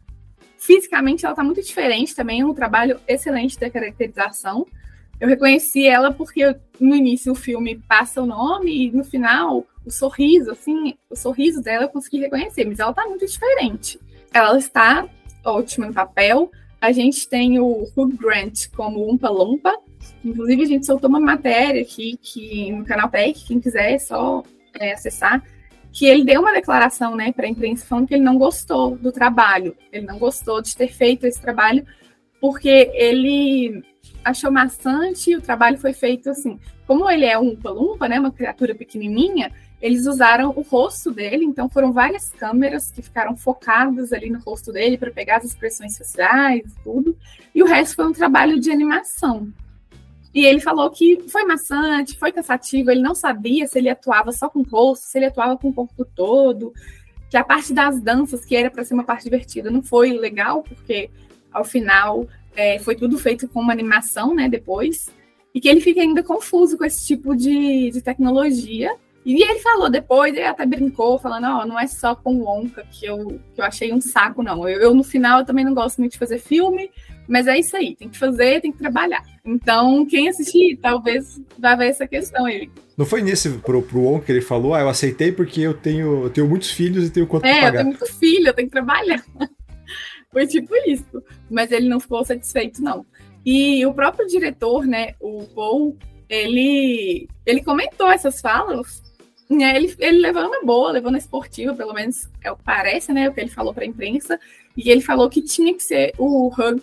fisicamente 0.59 1.25
ela 1.25 1.35
tá 1.35 1.43
muito 1.43 1.63
diferente 1.63 2.15
também, 2.15 2.45
um 2.45 2.55
trabalho 2.55 3.01
excelente 3.07 3.59
da 3.59 3.71
caracterização. 3.71 4.67
Eu 5.21 5.29
reconheci 5.29 5.87
ela 5.87 6.13
porque 6.13 6.55
no 6.79 6.95
início 6.95 7.33
o 7.33 7.37
filme 7.37 7.77
passa 7.89 8.23
o 8.23 8.27
nome 8.27 8.87
e 8.87 8.91
no 8.91 9.05
final 9.05 9.67
o 9.85 9.91
sorriso, 9.91 10.51
assim, 10.51 10.95
o 11.09 11.17
sorriso 11.17 11.63
dela 11.63 11.85
eu 11.85 11.89
consegui 11.89 12.19
reconhecer, 12.19 12.65
mas 12.67 12.79
ela 12.79 12.93
tá 12.93 13.07
muito 13.07 13.27
diferente. 13.27 13.99
Ela 14.33 14.59
está 14.59 15.09
ótima 15.45 15.87
no 15.87 15.95
papel. 15.95 16.51
A 16.81 16.93
gente 16.93 17.29
tem 17.29 17.59
o 17.59 17.89
Hugh 17.97 18.17
Grant 18.17 18.69
como 18.75 19.11
Umpa 19.11 19.31
Lumpa, 19.31 19.73
Inclusive, 20.25 20.63
a 20.63 20.67
gente 20.67 20.87
soltou 20.87 21.09
uma 21.09 21.21
matéria 21.21 21.83
aqui 21.83 22.19
que 22.21 22.73
no 22.73 22.85
canal 22.85 23.09
Tech, 23.09 23.45
quem 23.47 23.61
quiser 23.61 23.93
é 23.93 23.99
só 23.99 24.43
é, 24.75 24.93
acessar, 24.93 25.43
que 25.97 26.05
ele 26.05 26.27
deu 26.27 26.43
uma 26.43 26.53
declaração 26.53 27.17
né, 27.17 27.33
para 27.33 27.47
a 27.47 27.49
imprensa 27.49 27.87
falando 27.87 28.07
que 28.07 28.13
ele 28.13 28.23
não 28.23 28.37
gostou 28.37 28.99
do 28.99 29.11
trabalho, 29.11 29.75
ele 29.91 30.05
não 30.05 30.19
gostou 30.19 30.61
de 30.61 30.77
ter 30.77 30.93
feito 30.93 31.25
esse 31.27 31.41
trabalho, 31.41 31.87
porque 32.39 32.91
ele 32.93 33.83
achou 34.23 34.53
maçante 34.53 35.31
e 35.31 35.37
o 35.37 35.41
trabalho 35.41 35.79
foi 35.79 35.95
feito 35.95 36.29
assim. 36.29 36.61
Como 36.87 37.11
ele 37.11 37.25
é 37.25 37.39
um 37.39 37.57
palumpa, 37.57 38.07
né, 38.07 38.21
uma 38.21 38.31
criatura 38.31 38.75
pequenininha, 38.75 39.51
eles 39.81 40.05
usaram 40.05 40.51
o 40.55 40.61
rosto 40.61 41.11
dele, 41.11 41.47
então 41.47 41.67
foram 41.67 41.95
várias 41.95 42.29
câmeras 42.29 42.91
que 42.91 43.01
ficaram 43.01 43.35
focadas 43.35 44.13
ali 44.13 44.29
no 44.29 44.41
rosto 44.41 44.71
dele 44.71 44.99
para 44.99 45.11
pegar 45.11 45.39
as 45.39 45.45
expressões 45.45 45.97
faciais 45.97 46.75
tudo, 46.85 47.17
e 47.55 47.63
o 47.63 47.67
resto 47.67 47.97
foi 47.97 48.07
um 48.07 48.13
trabalho 48.13 48.61
de 48.61 48.71
animação. 48.71 49.51
E 50.37 50.45
ele 50.45 50.61
falou 50.61 50.91
que 50.91 51.19
foi 51.31 51.47
maçante, 51.47 52.19
foi 52.19 52.31
cansativo, 52.31 52.91
ele 52.91 53.01
não 53.01 53.15
sabia 53.15 53.67
se 53.67 53.79
ele 53.79 53.89
atuava 53.89 54.31
só 54.33 54.51
com 54.51 54.59
o 54.59 54.63
rosto, 54.63 55.07
se 55.07 55.17
ele 55.17 55.25
atuava 55.25 55.57
com 55.57 55.71
o 55.71 55.73
corpo 55.73 56.05
todo, 56.05 56.75
que 57.31 57.39
a 57.39 57.43
parte 57.43 57.73
das 57.73 58.03
danças, 58.03 58.45
que 58.45 58.55
era 58.55 58.71
para 58.71 58.85
ser 58.85 58.93
uma 58.93 59.03
parte 59.03 59.25
divertida, 59.25 59.71
não 59.71 59.83
foi 59.83 60.13
legal, 60.13 60.63
porque 60.63 61.09
ao 61.51 61.65
final 61.65 62.29
é, 62.55 62.79
foi 62.79 62.95
tudo 62.95 63.17
feito 63.17 63.49
com 63.49 63.61
uma 63.61 63.73
animação, 63.73 64.35
né, 64.35 64.47
depois, 64.47 65.09
e 65.55 65.61
que 65.61 65.71
ele 65.71 65.81
fica 65.81 66.03
ainda 66.03 66.23
confuso 66.23 66.77
com 66.77 66.85
esse 66.85 67.07
tipo 67.07 67.35
de, 67.35 67.91
de 67.91 68.03
tecnologia. 68.03 68.95
E 69.25 69.43
ele 69.43 69.61
falou 69.61 69.89
depois, 69.89 70.35
ele 70.35 70.45
até 70.45 70.67
brincou, 70.67 71.19
falando, 71.19 71.47
ó, 71.47 71.63
oh, 71.63 71.67
não 71.67 71.81
é 71.81 71.87
só 71.87 72.15
com 72.15 72.35
o 72.35 72.47
Onca 72.47 72.87
que 72.93 73.07
eu, 73.07 73.41
que 73.55 73.61
eu 73.63 73.65
achei 73.65 73.91
um 73.91 74.03
saco, 74.03 74.43
não. 74.43 74.69
Eu, 74.69 74.83
eu, 74.83 74.95
no 74.95 75.03
final, 75.03 75.41
eu 75.41 75.47
também 75.47 75.65
não 75.65 75.73
gosto 75.73 75.97
muito 75.97 76.13
de 76.13 76.19
fazer 76.19 76.39
filme, 76.39 76.91
mas 77.29 77.47
é 77.47 77.59
isso 77.59 77.77
aí, 77.77 77.97
tem 77.97 78.09
que 78.09 78.19
fazer, 78.19 78.61
tem 78.61 78.73
que 78.73 78.79
trabalhar. 78.79 79.23
Então, 79.45 80.05
quem 80.07 80.29
assistir, 80.29 80.77
talvez 80.77 81.41
vá 81.59 81.75
ver 81.75 81.89
essa 81.89 82.07
questão 82.07 82.47
aí. 82.47 82.71
Não 82.97 83.05
foi 83.05 83.23
nesse 83.23 83.51
pro, 83.59 83.83
pro 83.83 84.07
On 84.07 84.21
que 84.21 84.33
ele 84.33 84.41
falou, 84.41 84.75
ah, 84.75 84.81
eu 84.81 84.89
aceitei 84.89 85.33
porque 85.33 85.61
eu 85.61 85.75
tenho, 85.75 86.25
eu 86.25 86.31
tenho 86.31 86.49
muitos 86.49 86.71
filhos 86.71 87.07
e 87.07 87.11
tenho 87.11 87.27
quanto 87.27 87.45
é, 87.45 87.61
pagar. 87.61 87.67
É, 87.67 87.69
eu 87.69 87.73
tenho 87.73 87.87
muito 87.87 88.19
filho, 88.19 88.49
eu 88.49 88.55
tenho 88.55 88.69
que 88.69 88.73
trabalhar. 88.73 89.25
foi 90.33 90.47
tipo 90.47 90.75
isso. 90.87 91.23
Mas 91.51 91.71
ele 91.71 91.89
não 91.89 92.01
ficou 92.01 92.25
satisfeito, 92.25 92.83
não. 92.83 93.05
E 93.45 93.85
o 93.87 93.95
próprio 93.95 94.27
diretor, 94.27 94.87
né, 94.87 95.15
o 95.21 95.45
Paul, 95.55 95.97
ele, 96.29 97.29
ele 97.45 97.63
comentou 97.63 98.11
essas 98.11 98.41
falas 98.41 99.07
né, 99.49 99.77
ele, 99.77 99.95
ele 99.99 100.19
levou 100.19 100.51
na 100.51 100.61
boa, 100.63 100.93
levou 100.93 101.11
na 101.11 101.19
esportiva, 101.19 101.75
pelo 101.75 101.95
menos 101.95 102.29
é 102.43 102.51
o 102.51 102.57
parece, 102.57 103.13
né? 103.13 103.29
O 103.29 103.33
que 103.33 103.41
ele 103.41 103.51
falou 103.51 103.73
para 103.73 103.85
a 103.85 103.87
imprensa. 103.87 104.39
E 104.77 104.91
ele 104.91 105.01
falou 105.01 105.31
que 105.31 105.41
tinha 105.41 105.73
que 105.73 105.83
ser 105.83 106.13
o 106.19 106.49
Hug 106.49 106.83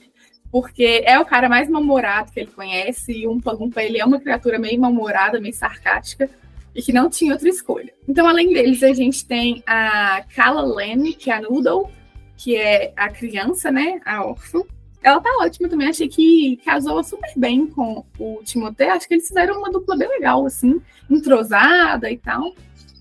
porque 0.54 1.02
é 1.04 1.18
o 1.18 1.26
cara 1.26 1.50
mais 1.50 1.68
mal-humorado 1.68 2.32
que 2.32 2.40
ele 2.40 2.52
conhece, 2.52 3.12
e 3.12 3.26
o 3.26 3.32
Umpa 3.32 3.52
Lumpa, 3.52 3.82
ele 3.82 4.00
é 4.00 4.06
uma 4.06 4.20
criatura 4.20 4.60
meio 4.60 4.80
mal-humorada, 4.80 5.42
meio 5.42 5.56
sarcástica, 5.56 6.30
e 6.76 6.80
que 6.80 6.94
não 6.94 7.10
tinha 7.10 7.34
outra 7.34 7.50
escolha. 7.50 7.92
Então, 8.08 8.28
além 8.28 8.54
deles, 8.54 8.84
a 8.84 8.94
gente 8.94 9.26
tem 9.26 9.64
a 9.66 10.24
Kala 10.36 10.62
Lane, 10.62 11.16
que 11.16 11.32
é 11.32 11.38
a 11.38 11.42
Noodle, 11.42 11.90
que 12.38 12.56
é 12.56 12.94
a 12.96 13.10
criança, 13.10 13.72
né, 13.72 14.00
a 14.06 14.24
órfã. 14.24 14.62
Ela 15.02 15.20
tá 15.20 15.30
ótima 15.42 15.68
também, 15.68 15.88
achei 15.88 16.08
que 16.08 16.58
casou 16.64 17.04
super 17.04 17.34
bem 17.36 17.66
com 17.66 18.06
o 18.20 18.40
Timothée, 18.44 18.90
acho 18.90 19.08
que 19.08 19.16
eles 19.16 19.28
fizeram 19.28 19.58
uma 19.58 19.72
dupla 19.72 19.98
bem 19.98 20.08
legal, 20.08 20.46
assim, 20.46 20.80
entrosada 21.10 22.12
e 22.12 22.18
tal. 22.20 22.54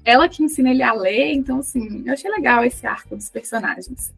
Ela 0.06 0.26
que 0.26 0.42
ensina 0.42 0.70
ele 0.70 0.82
a 0.82 0.94
ler, 0.94 1.34
então, 1.34 1.58
assim, 1.58 2.02
eu 2.06 2.14
achei 2.14 2.30
legal 2.30 2.64
esse 2.64 2.86
arco 2.86 3.14
dos 3.14 3.28
personagens 3.28 4.10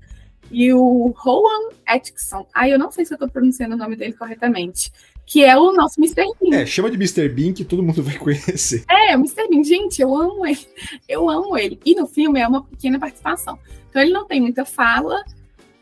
e 0.51 0.73
o 0.73 1.15
Rowan 1.17 1.71
Atkinson. 1.87 2.47
Ah, 2.55 2.69
eu 2.69 2.79
não 2.79 2.91
sei 2.91 3.05
se 3.05 3.13
eu 3.13 3.17
estou 3.17 3.29
pronunciando 3.29 3.75
o 3.75 3.79
nome 3.79 3.97
dele 3.97 4.13
corretamente. 4.13 4.93
Que 5.27 5.43
é 5.43 5.57
o 5.57 5.73
nosso 5.73 5.99
Mr. 5.99 6.23
Bean. 6.39 6.61
É, 6.61 6.67
chama 6.67 6.91
de 6.91 6.97
Mr. 6.97 7.29
Bean 7.31 7.55
que 7.55 7.65
todo 7.65 7.83
mundo 7.83 8.03
vai 8.03 8.19
conhecer. 8.19 8.85
É, 8.91 9.17
o 9.17 9.21
Mr. 9.21 9.49
Bean. 9.49 9.65
Gente, 9.65 10.03
eu 10.03 10.15
amo 10.15 10.47
ele. 10.47 10.67
Eu 11.09 11.31
amo 11.31 11.57
ele. 11.57 11.81
E 11.85 11.95
no 11.95 12.07
filme 12.07 12.41
é 12.41 12.47
uma 12.47 12.63
pequena 12.63 12.99
participação. 12.99 13.59
Então 13.89 14.03
ele 14.03 14.13
não 14.13 14.27
tem 14.27 14.41
muita 14.41 14.65
fala, 14.65 15.25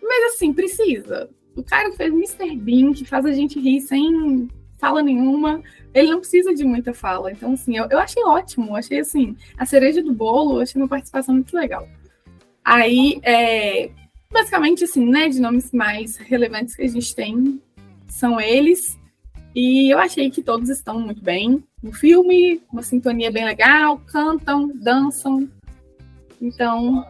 mas 0.00 0.34
assim, 0.34 0.52
precisa. 0.52 1.28
O 1.56 1.62
cara 1.62 1.90
que 1.90 1.96
fez 1.96 2.12
Mr. 2.12 2.56
Bean, 2.56 2.92
que 2.92 3.04
faz 3.04 3.26
a 3.26 3.32
gente 3.32 3.58
rir 3.58 3.80
sem 3.80 4.48
fala 4.82 5.00
nenhuma, 5.00 5.62
ele 5.94 6.10
não 6.10 6.18
precisa 6.18 6.52
de 6.52 6.64
muita 6.64 6.92
fala. 6.92 7.30
Então, 7.30 7.52
assim, 7.52 7.76
eu, 7.76 7.86
eu 7.88 8.00
achei 8.00 8.20
ótimo. 8.24 8.74
Achei, 8.74 8.98
assim, 8.98 9.36
a 9.56 9.64
cereja 9.64 10.02
do 10.02 10.12
bolo, 10.12 10.60
achei 10.60 10.80
uma 10.80 10.88
participação 10.88 11.36
muito 11.36 11.56
legal. 11.56 11.88
Aí, 12.64 13.20
é, 13.22 13.90
basicamente, 14.32 14.84
assim, 14.84 15.04
né, 15.04 15.28
de 15.28 15.40
nomes 15.40 15.70
mais 15.72 16.16
relevantes 16.16 16.74
que 16.74 16.82
a 16.82 16.88
gente 16.88 17.14
tem 17.14 17.60
são 18.08 18.40
eles. 18.40 18.98
E 19.54 19.92
eu 19.92 19.98
achei 19.98 20.30
que 20.30 20.42
todos 20.42 20.70
estão 20.70 20.98
muito 20.98 21.22
bem 21.22 21.62
no 21.82 21.92
filme, 21.92 22.60
uma 22.72 22.82
sintonia 22.82 23.30
bem 23.30 23.44
legal, 23.44 24.00
cantam, 24.06 24.70
dançam. 24.74 25.48
Então, 26.40 27.06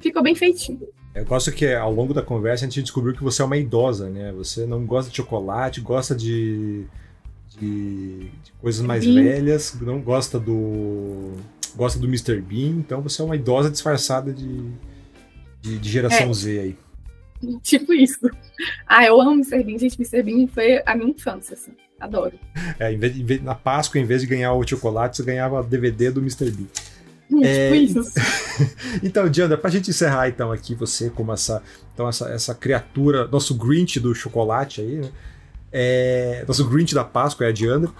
ficou 0.00 0.22
bem 0.22 0.34
feitinho. 0.34 0.86
Eu 1.14 1.24
gosto 1.24 1.50
que 1.50 1.72
ao 1.72 1.92
longo 1.92 2.12
da 2.12 2.20
conversa 2.20 2.66
a 2.66 2.68
gente 2.68 2.82
descobriu 2.82 3.14
que 3.14 3.24
você 3.24 3.40
é 3.40 3.44
uma 3.44 3.56
idosa, 3.56 4.10
né? 4.10 4.32
Você 4.32 4.66
não 4.66 4.84
gosta 4.84 5.10
de 5.10 5.16
chocolate, 5.16 5.80
gosta 5.80 6.14
de, 6.14 6.84
de, 7.58 8.28
de 8.44 8.52
coisas 8.60 8.84
mais 8.84 9.06
velhas, 9.06 9.74
não 9.80 10.00
gosta 10.00 10.38
do 10.38 11.32
gosta 11.74 11.98
do 11.98 12.06
Mr. 12.06 12.40
Bean, 12.40 12.78
então 12.78 13.02
você 13.02 13.20
é 13.20 13.24
uma 13.24 13.36
idosa 13.36 13.70
disfarçada 13.70 14.32
de, 14.32 14.70
de, 15.66 15.78
de 15.78 15.88
geração 15.90 16.30
é. 16.30 16.34
Z 16.34 16.60
aí. 16.60 16.76
Tipo 17.62 17.92
isso. 17.92 18.30
Ah, 18.86 19.04
eu 19.04 19.20
amo 19.20 19.32
Mr. 19.32 19.62
Bean, 19.62 19.78
gente. 19.78 20.00
Mr. 20.00 20.22
Bean 20.22 20.46
foi 20.46 20.82
a 20.86 20.94
minha 20.94 21.10
infância, 21.10 21.54
assim. 21.54 21.72
Adoro. 21.98 22.38
É, 22.78 22.92
em 22.92 22.98
vez, 22.98 23.16
em 23.16 23.24
vez, 23.24 23.42
na 23.42 23.54
Páscoa, 23.54 24.00
em 24.00 24.04
vez 24.04 24.20
de 24.20 24.26
ganhar 24.26 24.52
o 24.52 24.66
chocolate, 24.66 25.16
você 25.16 25.22
ganhava 25.22 25.62
DVD 25.62 26.10
do 26.10 26.20
Mr. 26.20 26.50
Bean. 26.50 26.66
Hum, 27.30 27.42
é... 27.42 27.70
Tipo 27.70 28.00
isso. 28.00 28.14
então, 29.02 29.28
Diandra, 29.28 29.58
pra 29.58 29.70
gente 29.70 29.90
encerrar 29.90 30.28
então 30.28 30.52
aqui, 30.52 30.74
você 30.74 31.10
como 31.10 31.32
essa, 31.32 31.62
então, 31.92 32.08
essa, 32.08 32.28
essa 32.28 32.54
criatura, 32.54 33.26
nosso 33.26 33.54
Grinch 33.54 33.98
do 33.98 34.14
chocolate 34.14 34.80
aí, 34.80 34.96
né? 34.96 35.10
É, 35.72 36.44
nosso 36.46 36.68
Grinch 36.68 36.94
da 36.94 37.04
Páscoa 37.04 37.46
é 37.46 37.48
a 37.50 37.52
Diandra. 37.52 37.90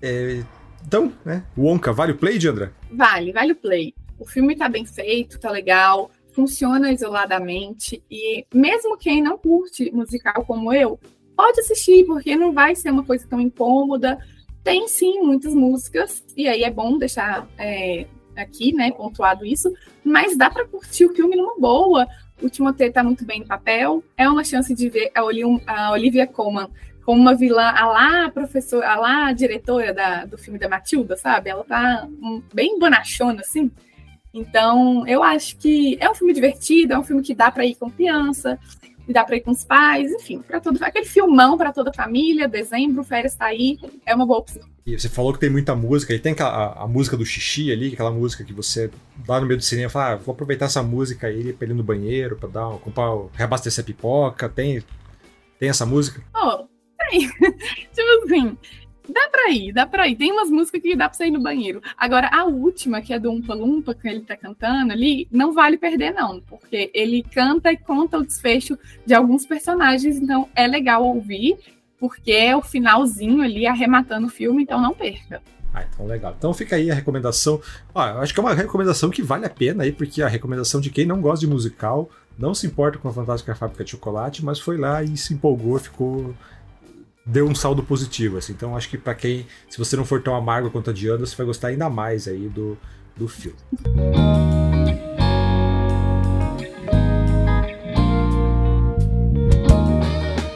É, 0.00 0.42
então, 0.86 1.12
né? 1.24 1.44
Wonka, 1.56 1.92
vale 1.92 2.12
o 2.12 2.18
play, 2.18 2.38
Diandra? 2.38 2.72
Vale, 2.90 3.32
vale 3.32 3.52
o 3.52 3.56
play. 3.56 3.94
O 4.18 4.26
filme 4.26 4.54
tá 4.56 4.68
bem 4.68 4.84
feito, 4.84 5.38
tá 5.38 5.50
legal 5.50 6.10
funciona 6.32 6.92
isoladamente 6.92 8.02
e 8.10 8.46
mesmo 8.52 8.96
quem 8.96 9.22
não 9.22 9.38
curte 9.38 9.90
musical 9.92 10.44
como 10.44 10.72
eu, 10.72 10.98
pode 11.36 11.60
assistir, 11.60 12.04
porque 12.04 12.36
não 12.36 12.52
vai 12.52 12.74
ser 12.74 12.90
uma 12.90 13.04
coisa 13.04 13.26
tão 13.28 13.40
incômoda. 13.40 14.18
Tem 14.62 14.86
sim 14.86 15.20
muitas 15.20 15.54
músicas, 15.54 16.24
e 16.36 16.46
aí 16.48 16.62
é 16.62 16.70
bom 16.70 16.96
deixar 16.96 17.48
é, 17.58 18.06
aqui, 18.36 18.72
né, 18.72 18.92
pontuado 18.92 19.44
isso, 19.44 19.72
mas 20.04 20.36
dá 20.36 20.50
para 20.50 20.66
curtir 20.66 21.06
o 21.06 21.14
filme 21.14 21.36
numa 21.36 21.58
boa. 21.58 22.06
O 22.40 22.48
Timothée 22.48 22.90
tá 22.90 23.02
muito 23.02 23.24
bem 23.24 23.40
no 23.40 23.46
papel, 23.46 24.02
é 24.16 24.28
uma 24.28 24.44
chance 24.44 24.74
de 24.74 24.88
ver 24.88 25.10
a, 25.14 25.90
Olivia 25.92 26.26
Colman 26.26 26.68
como 27.04 27.20
uma 27.20 27.34
vilã, 27.34 27.70
a 27.70 27.86
lá 27.86 28.30
professora, 28.30 28.88
a 28.88 28.96
lá 28.96 29.32
diretora 29.32 29.92
da, 29.92 30.24
do 30.24 30.38
filme 30.38 30.58
da 30.58 30.68
Matilda, 30.68 31.16
sabe? 31.16 31.50
Ela 31.50 31.64
tá 31.64 32.08
um, 32.08 32.40
bem 32.54 32.78
bonachona, 32.78 33.40
assim. 33.40 33.70
Então, 34.34 35.06
eu 35.06 35.22
acho 35.22 35.56
que 35.56 35.96
é 36.00 36.10
um 36.10 36.14
filme 36.14 36.32
divertido, 36.32 36.94
é 36.94 36.98
um 36.98 37.04
filme 37.04 37.22
que 37.22 37.34
dá 37.34 37.50
para 37.50 37.66
ir 37.66 37.74
com 37.74 37.90
criança, 37.90 38.58
dá 39.08 39.24
para 39.24 39.36
ir 39.36 39.40
com 39.40 39.50
os 39.50 39.64
pais, 39.64 40.10
enfim, 40.10 40.40
para 40.40 40.60
todo 40.60 40.82
aquele 40.82 41.04
filmão 41.04 41.58
para 41.58 41.72
toda 41.72 41.90
a 41.90 41.94
família, 41.94 42.48
dezembro, 42.48 43.04
férias 43.04 43.34
tá 43.34 43.46
aí, 43.46 43.78
é 44.06 44.14
uma 44.14 44.26
boa 44.26 44.38
opção. 44.38 44.62
E 44.84 44.98
você 44.98 45.08
falou 45.08 45.32
que 45.32 45.38
tem 45.38 45.50
muita 45.50 45.76
música, 45.76 46.12
e 46.12 46.18
tem 46.18 46.34
a, 46.40 46.82
a, 46.82 46.88
música 46.88 47.16
do 47.16 47.24
xixi 47.24 47.70
ali, 47.70 47.92
aquela 47.92 48.10
música 48.10 48.42
que 48.42 48.52
você 48.52 48.90
dá 49.24 49.40
no 49.40 49.46
meio 49.46 49.58
do 49.58 49.62
cinema 49.62 49.88
e 49.88 49.90
fala, 49.90 50.14
ah, 50.14 50.16
vou 50.16 50.32
aproveitar 50.32 50.64
essa 50.64 50.82
música 50.82 51.28
aí 51.28 51.52
pra 51.52 51.68
ir 51.68 51.74
no 51.74 51.84
banheiro, 51.84 52.36
pra 52.36 52.48
dar, 52.48 52.78
comprar, 52.78 53.10
reabastecer 53.32 53.82
a 53.82 53.86
pipoca, 53.86 54.48
tem, 54.48 54.82
tem 55.58 55.68
essa 55.68 55.86
música? 55.86 56.20
Oh, 56.34 56.66
tem. 56.98 57.28
tipo 57.94 58.24
assim, 58.24 58.58
Dá 59.08 59.28
pra 59.30 59.50
ir, 59.50 59.72
dá 59.72 59.86
pra 59.86 60.06
ir. 60.08 60.16
Tem 60.16 60.30
umas 60.30 60.48
músicas 60.48 60.80
que 60.80 60.96
dá 60.96 61.08
pra 61.08 61.18
sair 61.18 61.30
no 61.30 61.42
banheiro. 61.42 61.82
Agora, 61.96 62.28
a 62.32 62.44
última, 62.44 63.02
que 63.02 63.12
é 63.12 63.18
do 63.18 63.30
Umpa 63.30 63.54
Lumpa, 63.54 63.94
que 63.94 64.08
ele 64.08 64.20
tá 64.20 64.36
cantando 64.36 64.92
ali, 64.92 65.26
não 65.30 65.52
vale 65.52 65.76
perder, 65.76 66.12
não. 66.12 66.40
Porque 66.40 66.90
ele 66.94 67.22
canta 67.22 67.72
e 67.72 67.76
conta 67.76 68.18
o 68.18 68.24
desfecho 68.24 68.78
de 69.04 69.14
alguns 69.14 69.44
personagens, 69.44 70.16
então 70.16 70.48
é 70.54 70.66
legal 70.66 71.04
ouvir, 71.04 71.58
porque 71.98 72.32
é 72.32 72.56
o 72.56 72.62
finalzinho 72.62 73.42
ali 73.42 73.66
arrematando 73.66 74.26
o 74.26 74.30
filme, 74.30 74.62
então 74.62 74.80
não 74.80 74.94
perca. 74.94 75.42
Ah, 75.74 75.84
então 75.90 76.06
legal. 76.06 76.34
Então 76.36 76.52
fica 76.52 76.76
aí 76.76 76.90
a 76.90 76.94
recomendação. 76.94 77.60
Ah, 77.94 78.20
acho 78.20 78.34
que 78.34 78.38
é 78.38 78.42
uma 78.42 78.54
recomendação 78.54 79.10
que 79.10 79.22
vale 79.22 79.46
a 79.46 79.50
pena 79.50 79.84
aí, 79.84 79.92
porque 79.92 80.22
a 80.22 80.28
recomendação 80.28 80.80
de 80.80 80.90
quem 80.90 81.06
não 81.06 81.20
gosta 81.20 81.44
de 81.44 81.52
musical, 81.52 82.10
não 82.38 82.54
se 82.54 82.66
importa 82.66 82.98
com 82.98 83.08
a 83.08 83.12
Fantástica 83.12 83.54
Fábrica 83.54 83.84
de 83.84 83.90
Chocolate, 83.90 84.44
mas 84.44 84.60
foi 84.60 84.76
lá 84.76 85.02
e 85.02 85.16
se 85.16 85.34
empolgou, 85.34 85.78
ficou 85.78 86.34
deu 87.24 87.46
um 87.46 87.54
saldo 87.54 87.82
positivo, 87.82 88.36
assim. 88.36 88.52
Então 88.52 88.76
acho 88.76 88.88
que 88.88 88.98
para 88.98 89.14
quem, 89.14 89.46
se 89.68 89.78
você 89.78 89.96
não 89.96 90.04
for 90.04 90.22
tão 90.22 90.34
amargo 90.34 90.70
quanto 90.70 90.90
a 90.90 90.92
Diana, 90.92 91.24
você 91.24 91.36
vai 91.36 91.46
gostar 91.46 91.68
ainda 91.68 91.88
mais 91.88 92.26
aí 92.26 92.48
do, 92.48 92.76
do 93.16 93.28
filme. 93.28 93.56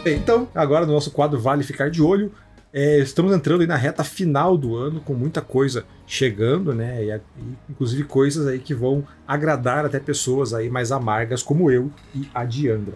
Então, 0.04 0.48
agora 0.54 0.86
no 0.86 0.92
nosso 0.92 1.10
quadro 1.10 1.38
Vale 1.38 1.64
Ficar 1.64 1.90
de 1.90 2.00
Olho, 2.00 2.32
é, 2.72 2.98
estamos 2.98 3.34
entrando 3.34 3.62
aí 3.62 3.66
na 3.66 3.74
reta 3.74 4.04
final 4.04 4.56
do 4.56 4.76
ano, 4.76 5.00
com 5.00 5.14
muita 5.14 5.40
coisa 5.40 5.84
chegando, 6.06 6.72
né? 6.72 7.02
E, 7.04 7.20
inclusive 7.68 8.04
coisas 8.04 8.46
aí 8.46 8.58
que 8.58 8.74
vão 8.74 9.04
agradar 9.26 9.84
até 9.84 9.98
pessoas 9.98 10.52
aí 10.52 10.68
mais 10.68 10.92
amargas 10.92 11.42
como 11.42 11.70
eu 11.70 11.90
e 12.14 12.28
a 12.32 12.44
Diandra. 12.44 12.94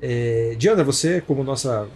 É, 0.00 0.54
Diandra, 0.56 0.84
você, 0.84 1.20
como 1.20 1.42
nossa 1.42 1.86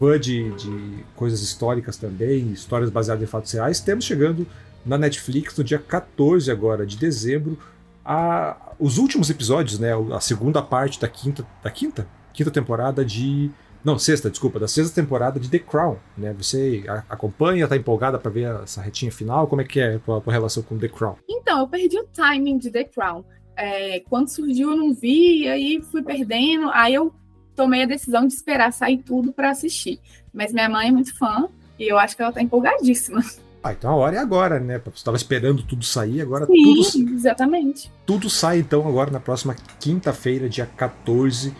fã 0.00 0.18
de, 0.18 0.50
de 0.54 1.04
coisas 1.14 1.42
históricas 1.42 1.98
também, 1.98 2.50
histórias 2.52 2.88
baseadas 2.88 3.22
em 3.22 3.26
fatos 3.26 3.52
reais, 3.52 3.80
temos 3.80 4.06
chegando 4.06 4.46
na 4.84 4.96
Netflix 4.96 5.54
no 5.58 5.62
dia 5.62 5.78
14 5.78 6.50
agora 6.50 6.86
de 6.86 6.96
dezembro 6.96 7.58
a, 8.02 8.74
os 8.78 8.96
últimos 8.96 9.28
episódios, 9.28 9.78
né, 9.78 9.90
a 10.12 10.20
segunda 10.20 10.62
parte 10.62 10.98
da 10.98 11.06
quinta, 11.06 11.46
da 11.62 11.70
quinta, 11.70 12.08
quinta 12.32 12.50
temporada 12.50 13.04
de 13.04 13.50
não, 13.84 13.98
sexta, 13.98 14.30
desculpa, 14.30 14.58
da 14.58 14.68
sexta 14.68 14.94
temporada 15.00 15.40
de 15.40 15.48
The 15.48 15.58
Crown, 15.58 15.96
né? 16.16 16.34
Você 16.34 16.84
acompanha, 17.08 17.66
tá 17.66 17.76
empolgada 17.76 18.18
para 18.18 18.30
ver 18.30 18.54
essa 18.62 18.82
retinha 18.82 19.10
final? 19.10 19.46
Como 19.46 19.62
é 19.62 19.64
que 19.64 19.80
é 19.80 19.94
a 19.94 19.98
tua, 19.98 20.22
relação 20.26 20.62
com 20.62 20.76
The 20.76 20.88
Crown? 20.88 21.16
Então, 21.26 21.60
eu 21.60 21.66
perdi 21.66 21.98
o 21.98 22.04
timing 22.04 22.58
de 22.58 22.70
The 22.70 22.84
Crown. 22.84 23.24
É, 23.56 24.00
quando 24.00 24.28
surgiu 24.28 24.72
eu 24.72 24.76
não 24.76 24.92
vi, 24.92 25.48
aí 25.48 25.80
fui 25.90 26.02
perdendo, 26.02 26.68
aí 26.72 26.92
eu 26.92 27.10
tomei 27.54 27.82
a 27.82 27.86
decisão 27.86 28.26
de 28.26 28.34
esperar 28.34 28.72
sair 28.72 28.98
tudo 28.98 29.32
para 29.32 29.50
assistir. 29.50 30.00
Mas 30.32 30.52
minha 30.52 30.68
mãe 30.68 30.88
é 30.88 30.92
muito 30.92 31.16
fã 31.16 31.48
e 31.78 31.88
eu 31.88 31.98
acho 31.98 32.16
que 32.16 32.22
ela 32.22 32.32
tá 32.32 32.42
empolgadíssima. 32.42 33.22
Ah, 33.62 33.72
então 33.72 33.90
a 33.90 33.94
hora 33.94 34.16
é 34.16 34.18
agora, 34.18 34.58
né? 34.58 34.78
Você 34.78 34.96
estava 34.96 35.16
esperando 35.16 35.62
tudo 35.62 35.84
sair, 35.84 36.22
agora 36.22 36.46
Sim, 36.46 37.02
tudo. 37.02 37.14
Exatamente. 37.14 37.92
Tudo 38.06 38.30
sai 38.30 38.58
então 38.58 38.86
agora 38.88 39.10
na 39.10 39.20
próxima 39.20 39.54
quinta-feira, 39.78 40.48
dia 40.48 40.64
14 40.64 41.54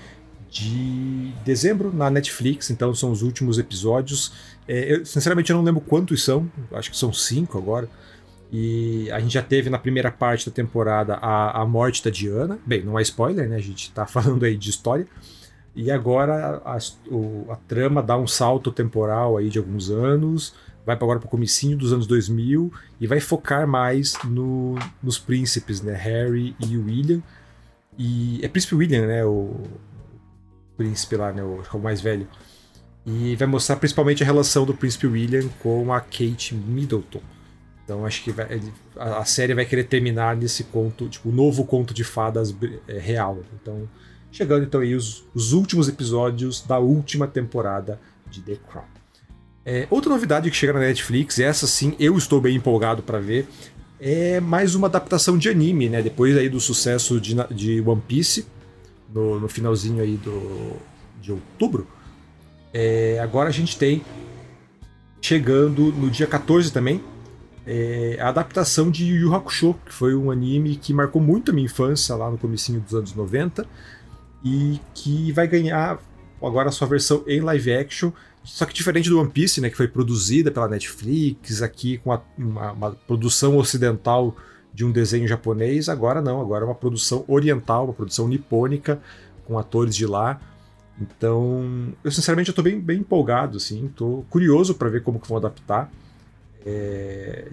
de 0.51 1.33
dezembro, 1.45 1.93
na 1.93 2.11
Netflix. 2.11 2.71
Então 2.71 2.95
são 2.95 3.11
os 3.11 3.23
últimos 3.23 3.59
episódios. 3.59 4.33
É, 4.67 4.95
eu, 4.95 5.05
sinceramente, 5.05 5.51
eu 5.51 5.57
não 5.57 5.65
lembro 5.65 5.81
quantos 5.83 6.25
são, 6.25 6.51
acho 6.73 6.91
que 6.91 6.97
são 6.97 7.13
cinco 7.13 7.59
agora. 7.59 7.89
E 8.53 9.11
a 9.13 9.21
gente 9.21 9.33
já 9.33 9.43
teve 9.43 9.71
na 9.71 9.79
primeira 9.79 10.11
parte 10.11 10.49
da 10.49 10.53
temporada 10.53 11.15
a, 11.15 11.61
a 11.61 11.67
morte 11.67 12.03
da 12.03 12.11
Diana. 12.11 12.59
Bem, 12.67 12.83
não 12.83 12.99
é 12.99 13.03
spoiler, 13.03 13.49
né? 13.49 13.57
A 13.57 13.61
gente 13.61 13.93
tá 13.93 14.05
falando 14.09 14.45
aí 14.45 14.57
de 14.57 14.71
história. 14.71 15.07
E 15.75 15.91
agora 15.91 16.61
a, 16.65 16.79
o, 17.09 17.47
a 17.51 17.57
trama 17.57 18.03
dá 18.03 18.17
um 18.17 18.27
salto 18.27 18.73
temporal 18.73 19.37
aí 19.37 19.49
de 19.49 19.59
alguns 19.59 19.91
anos, 19.91 20.55
vai 20.85 20.97
agora 20.97 21.19
para 21.19 21.27
o 21.27 21.31
comecinho 21.31 21.77
dos 21.77 21.93
anos 21.93 22.07
2000 22.07 22.73
e 23.01 23.07
vai 23.07 23.21
focar 23.21 23.67
mais 23.67 24.15
no, 24.25 24.77
nos 25.03 25.19
príncipes, 25.19 25.81
né, 25.81 25.95
Harry 25.95 26.57
e 26.59 26.77
William. 26.77 27.23
E 27.97 28.41
é 28.43 28.49
príncipe 28.49 28.75
William, 28.75 29.07
né, 29.07 29.25
o 29.25 29.55
príncipe 30.77 31.17
lá, 31.17 31.33
né, 31.33 31.43
o, 31.43 31.63
o 31.73 31.79
mais 31.79 32.01
velho. 32.01 32.27
E 33.07 33.37
vai 33.37 33.47
mostrar 33.47 33.77
principalmente 33.77 34.23
a 34.23 34.27
relação 34.27 34.67
do 34.67 34.75
príncipe 34.75 35.07
William 35.07 35.49
com 35.63 35.93
a 35.93 36.01
Kate 36.01 36.55
Middleton. 36.55 37.23
Então 37.85 38.05
acho 38.07 38.23
que 38.23 38.31
vai, 38.31 38.61
a, 38.97 39.25
série 39.25 39.55
vai 39.55 39.65
querer 39.65 39.85
terminar 39.85 40.37
nesse 40.37 40.65
conto, 40.65 41.09
tipo, 41.09 41.29
o 41.29 41.33
novo 41.33 41.65
conto 41.65 41.93
de 41.93 42.05
fadas 42.05 42.55
é, 42.87 42.99
real. 42.99 43.39
Então 43.61 43.89
Chegando 44.33 44.65
então 44.65 44.81
aí 44.81 44.95
os, 44.95 45.25
os 45.35 45.53
últimos 45.53 45.89
episódios 45.89 46.63
da 46.63 46.79
última 46.79 47.27
temporada 47.27 48.01
de 48.31 48.41
The 48.43 48.57
Crown. 48.71 48.85
É, 49.65 49.87
outra 49.91 50.11
novidade 50.11 50.51
que 50.51 50.57
chega 50.57 50.73
na 50.73 50.81
Netflix, 50.81 51.39
essa 51.39 51.67
sim 51.67 51.95
eu 51.99 52.17
estou 52.17 52.41
bem 52.41 52.57
empolgado 52.57 53.03
para 53.03 53.19
ver, 53.19 53.47
é 54.01 54.41
mais 54.41 54.75
uma 54.75 54.87
adaptação 54.87 55.37
de 55.37 55.49
anime, 55.49 55.89
né? 55.89 56.01
Depois 56.01 56.37
aí 56.37 56.49
do 56.49 56.59
sucesso 56.59 57.21
de, 57.21 57.35
de 57.51 57.81
One 57.83 58.03
Piece, 58.07 58.47
no, 59.13 59.39
no 59.39 59.49
finalzinho 59.49 60.03
aí 60.03 60.17
do, 60.17 60.77
de 61.21 61.33
outubro, 61.33 61.87
é, 62.73 63.19
agora 63.21 63.49
a 63.49 63.53
gente 63.53 63.77
tem, 63.77 64.03
chegando 65.21 65.93
no 65.93 66.09
dia 66.09 66.27
14 66.27 66.73
também, 66.73 67.03
é, 67.67 68.17
a 68.21 68.29
adaptação 68.29 68.91
de 68.91 69.05
Yu 69.05 69.29
Yu 69.29 69.35
Hakusho, 69.35 69.75
que 69.85 69.93
foi 69.93 70.15
um 70.15 70.31
anime 70.31 70.77
que 70.77 70.95
marcou 70.95 71.21
muito 71.21 71.51
a 71.51 71.55
minha 71.55 71.67
infância 71.67 72.15
lá 72.17 72.31
no 72.31 72.39
comecinho 72.39 72.81
dos 72.81 72.95
anos 72.95 73.15
90, 73.15 73.67
e 74.45 74.81
que 74.95 75.33
vai 75.33 75.47
ganhar 75.47 75.99
agora 76.43 76.69
a 76.69 76.73
sua 76.73 76.87
versão 76.87 77.23
em 77.27 77.41
live 77.41 77.73
action, 77.73 78.13
só 78.43 78.65
que 78.65 78.73
diferente 78.73 79.09
do 79.09 79.21
One 79.21 79.31
Piece, 79.31 79.61
né, 79.61 79.69
que 79.69 79.77
foi 79.77 79.87
produzida 79.87 80.51
pela 80.51 80.69
Netflix, 80.69 81.63
aqui 81.63 81.99
com 81.99 82.13
a, 82.13 82.23
uma, 82.39 82.73
uma, 82.73 82.91
produção 82.93 83.57
ocidental 83.59 84.35
de 84.73 84.85
um 84.85 84.91
desenho 84.91 85.29
japonês, 85.29 85.89
agora 85.89 86.23
não, 86.23 86.41
agora 86.41 86.65
é 86.65 86.67
uma 86.67 86.75
produção 86.75 87.25
oriental, 87.29 87.85
uma 87.85 87.93
produção 87.93 88.27
nipônica, 88.27 89.01
com 89.45 89.59
atores 89.59 89.95
de 89.95 90.07
lá. 90.07 90.41
Então, 91.01 91.93
eu 92.05 92.11
sinceramente 92.11 92.51
estou 92.51 92.63
bem, 92.65 92.79
bem 92.81 93.01
empolgado, 93.01 93.57
assim, 93.57 93.87
estou 93.87 94.25
curioso 94.31 94.75
para 94.75 94.89
ver 94.89 95.03
como 95.03 95.19
que 95.19 95.29
vão 95.29 95.39
adaptar. 95.39 95.91
É, 96.65 97.49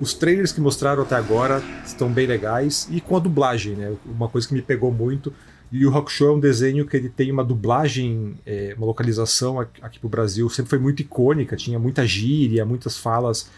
os 0.00 0.14
trailers 0.14 0.52
que 0.52 0.60
mostraram 0.60 1.02
até 1.02 1.16
agora 1.16 1.62
estão 1.84 2.10
bem 2.10 2.26
legais 2.26 2.88
e 2.90 3.00
com 3.00 3.16
a 3.16 3.20
dublagem, 3.20 3.74
né? 3.74 3.94
Uma 4.06 4.28
coisa 4.28 4.46
que 4.46 4.54
me 4.54 4.62
pegou 4.62 4.92
muito 4.92 5.32
e 5.72 5.86
o 5.86 5.96
Hakusho 5.96 6.26
é 6.26 6.32
um 6.32 6.38
desenho 6.38 6.86
que 6.86 6.94
ele 6.94 7.08
tem 7.08 7.32
uma 7.32 7.42
dublagem, 7.42 8.34
é, 8.44 8.74
uma 8.76 8.86
localização 8.86 9.58
aqui, 9.58 9.82
aqui 9.82 9.98
para 9.98 10.06
o 10.06 10.10
Brasil, 10.10 10.48
sempre 10.50 10.68
foi 10.68 10.78
muito 10.78 11.00
icônica, 11.00 11.56
tinha 11.56 11.78
muita 11.78 12.06
gíria, 12.06 12.64
muitas 12.66 12.98
falas 12.98 13.48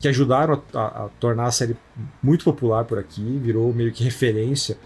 que 0.00 0.08
ajudaram 0.08 0.60
a, 0.74 0.78
a, 0.78 1.04
a 1.04 1.08
tornar 1.20 1.46
a 1.46 1.52
série 1.52 1.76
muito 2.20 2.44
popular 2.44 2.84
por 2.84 2.98
aqui, 2.98 3.38
virou 3.40 3.72
meio 3.72 3.92
que 3.92 4.02
referência 4.02 4.76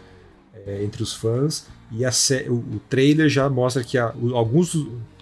é, 0.66 0.84
entre 0.84 1.02
os 1.02 1.14
fãs. 1.14 1.66
E 1.90 2.04
a, 2.04 2.10
o, 2.48 2.52
o, 2.52 2.80
trailer 2.90 3.30
já 3.30 3.48
mostra 3.48 3.82
que 3.82 3.98
o, 3.98 4.36
alguns 4.36 4.74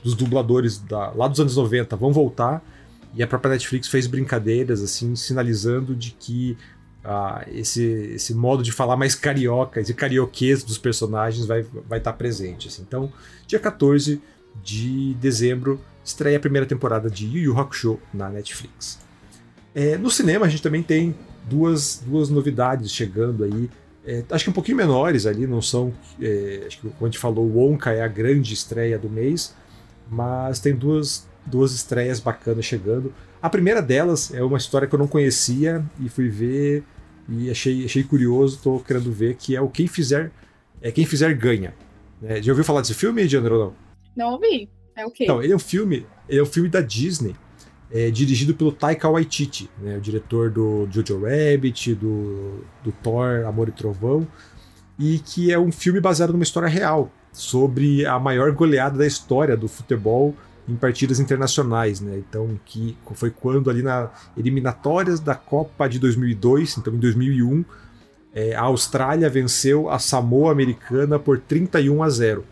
dos 0.03 0.15
dubladores 0.15 0.79
da, 0.79 1.13
lá 1.13 1.29
dos 1.29 1.39
anos 1.39 1.57
90 1.57 1.95
vão 1.95 2.13
voltar. 2.13 2.65
E 3.15 3.23
a 3.23 3.27
própria 3.29 3.53
Netflix 3.53 3.87
fez 3.87 4.09
brincadeiras, 4.09 4.83
assim, 4.83 5.15
sinalizando 5.15 5.95
de 5.95 6.11
que 6.11 6.59
ah, 7.05 7.45
esse, 7.53 7.83
esse 8.15 8.35
modo 8.35 8.63
de 8.63 8.73
falar 8.73 8.97
mais 8.97 9.15
carioca, 9.15 9.81
esse 9.81 9.93
carioquês 9.93 10.65
dos 10.65 10.79
personagens 10.79 11.45
vai 11.45 11.61
estar 11.61 11.81
vai 11.87 12.01
tá 12.01 12.13
presente. 12.13 12.69
Assim. 12.69 12.83
Então, 12.87 13.13
dia 13.47 13.59
14 13.59 14.23
de 14.63 15.15
dezembro, 15.15 15.81
estreia 16.03 16.37
a 16.39 16.41
primeira 16.41 16.67
temporada 16.67 17.11
de 17.11 17.27
Yu 17.27 17.53
Yu 17.53 17.59
Hakusho 17.59 18.01
na 18.13 18.31
Netflix. 18.31 18.99
É, 19.75 19.99
no 19.99 20.11
cinema, 20.11 20.47
a 20.47 20.49
gente 20.49 20.63
também 20.63 20.83
tem 20.83 21.15
duas, 21.45 22.03
duas 22.07 22.31
novidades 22.31 22.91
chegando 22.91 23.45
aí. 23.45 23.69
É, 24.07 24.25
acho 24.31 24.45
que 24.45 24.51
um 24.51 24.55
pouquinho 24.55 24.77
menores 24.77 25.27
ali, 25.27 25.47
não 25.47 25.61
são. 25.61 25.93
É, 26.21 26.65
acho 26.67 26.81
que, 26.81 26.89
como 26.89 26.97
a 27.03 27.07
gente 27.07 27.19
falou, 27.19 27.45
o 27.45 27.59
Wonka 27.59 27.91
é 27.91 28.03
a 28.03 28.09
grande 28.09 28.55
estreia 28.55 28.99
do 28.99 29.11
mês, 29.11 29.55
mas 30.11 30.59
tem 30.59 30.75
duas, 30.75 31.27
duas 31.45 31.73
estreias 31.73 32.21
bacanas 32.21 32.65
chegando. 32.65 33.13
A 33.43 33.51
primeira 33.51 33.83
delas 33.83 34.33
é 34.33 34.43
uma 34.43 34.57
história 34.57 34.89
que 34.89 34.95
eu 34.95 34.99
não 34.99 35.07
conhecia 35.07 35.85
e 36.01 36.09
fui 36.09 36.29
ver 36.29 36.83
e 37.29 37.51
achei, 37.51 37.85
achei 37.85 38.03
curioso, 38.03 38.61
tô 38.63 38.79
querendo 38.81 39.11
ver, 39.13 39.37
que 39.37 39.57
é 39.57 39.61
o 39.61 39.69
Quem 39.69 39.87
Fizer, 39.87 40.31
é 40.81 40.91
Quem 40.91 41.07
Fizer 41.07 41.35
Ganha. 41.35 41.75
É, 42.23 42.43
já 42.43 42.53
ouviu 42.53 42.65
falar 42.65 42.81
desse 42.81 42.95
filme, 42.95 43.27
Diandro, 43.27 43.55
ou 43.55 43.65
não? 43.65 43.75
Não 44.17 44.33
ouvi. 44.35 44.69
É 44.97 45.05
o 45.05 45.11
quê? 45.11 45.25
Então, 45.25 45.43
ele 45.43 45.53
é 45.53 45.57
um 45.57 45.61
filme, 45.61 46.07
ele 46.29 46.41
é 46.41 46.43
um 46.43 46.47
filme 46.47 46.69
da 46.69 46.81
Disney, 46.81 47.35
é, 47.91 48.11
dirigido 48.11 48.55
pelo 48.55 48.73
Taika 48.73 49.09
Waititi, 49.09 49.69
né, 49.81 49.97
o 49.97 50.01
diretor 50.01 50.51
do 50.51 50.87
Jojo 50.91 51.21
Rabbit, 51.23 51.95
do, 51.95 52.65
do 52.83 52.93
Thor, 53.03 53.45
Amor 53.47 53.69
e 53.69 53.73
Trovão, 53.73 54.27
e 54.99 55.19
que 55.19 55.53
é 55.53 55.59
um 55.59 55.73
filme 55.73 56.01
baseado 56.01 56.33
numa 56.33 56.45
história 56.45 56.69
real 56.69 57.11
sobre 57.33 58.07
a 58.07 58.19
maior 58.19 58.53
goleada 58.53 58.99
da 58.99 59.07
história 59.07 59.57
do 59.57 59.67
futebol 59.69 60.35
em 60.69 60.77
partidas 60.77 61.21
internacionais, 61.21 62.01
né? 62.01 62.19
Então, 62.19 62.59
que 62.65 62.97
foi 63.15 63.31
quando 63.31 63.69
ali 63.69 63.83
na 63.83 64.11
eliminatórias 64.37 65.21
da 65.21 65.35
Copa 65.35 65.89
de 65.89 65.99
2002, 65.99 66.79
então 66.79 66.95
em 66.95 66.99
2001, 66.99 67.65
é, 68.35 68.55
a 68.55 68.63
Austrália 68.63 69.29
venceu 69.29 69.89
a 69.89 69.99
Samoa 69.99 70.51
Americana 70.51 71.19
por 71.19 71.39
31 71.39 72.03
a 72.03 72.09
0. 72.09 72.45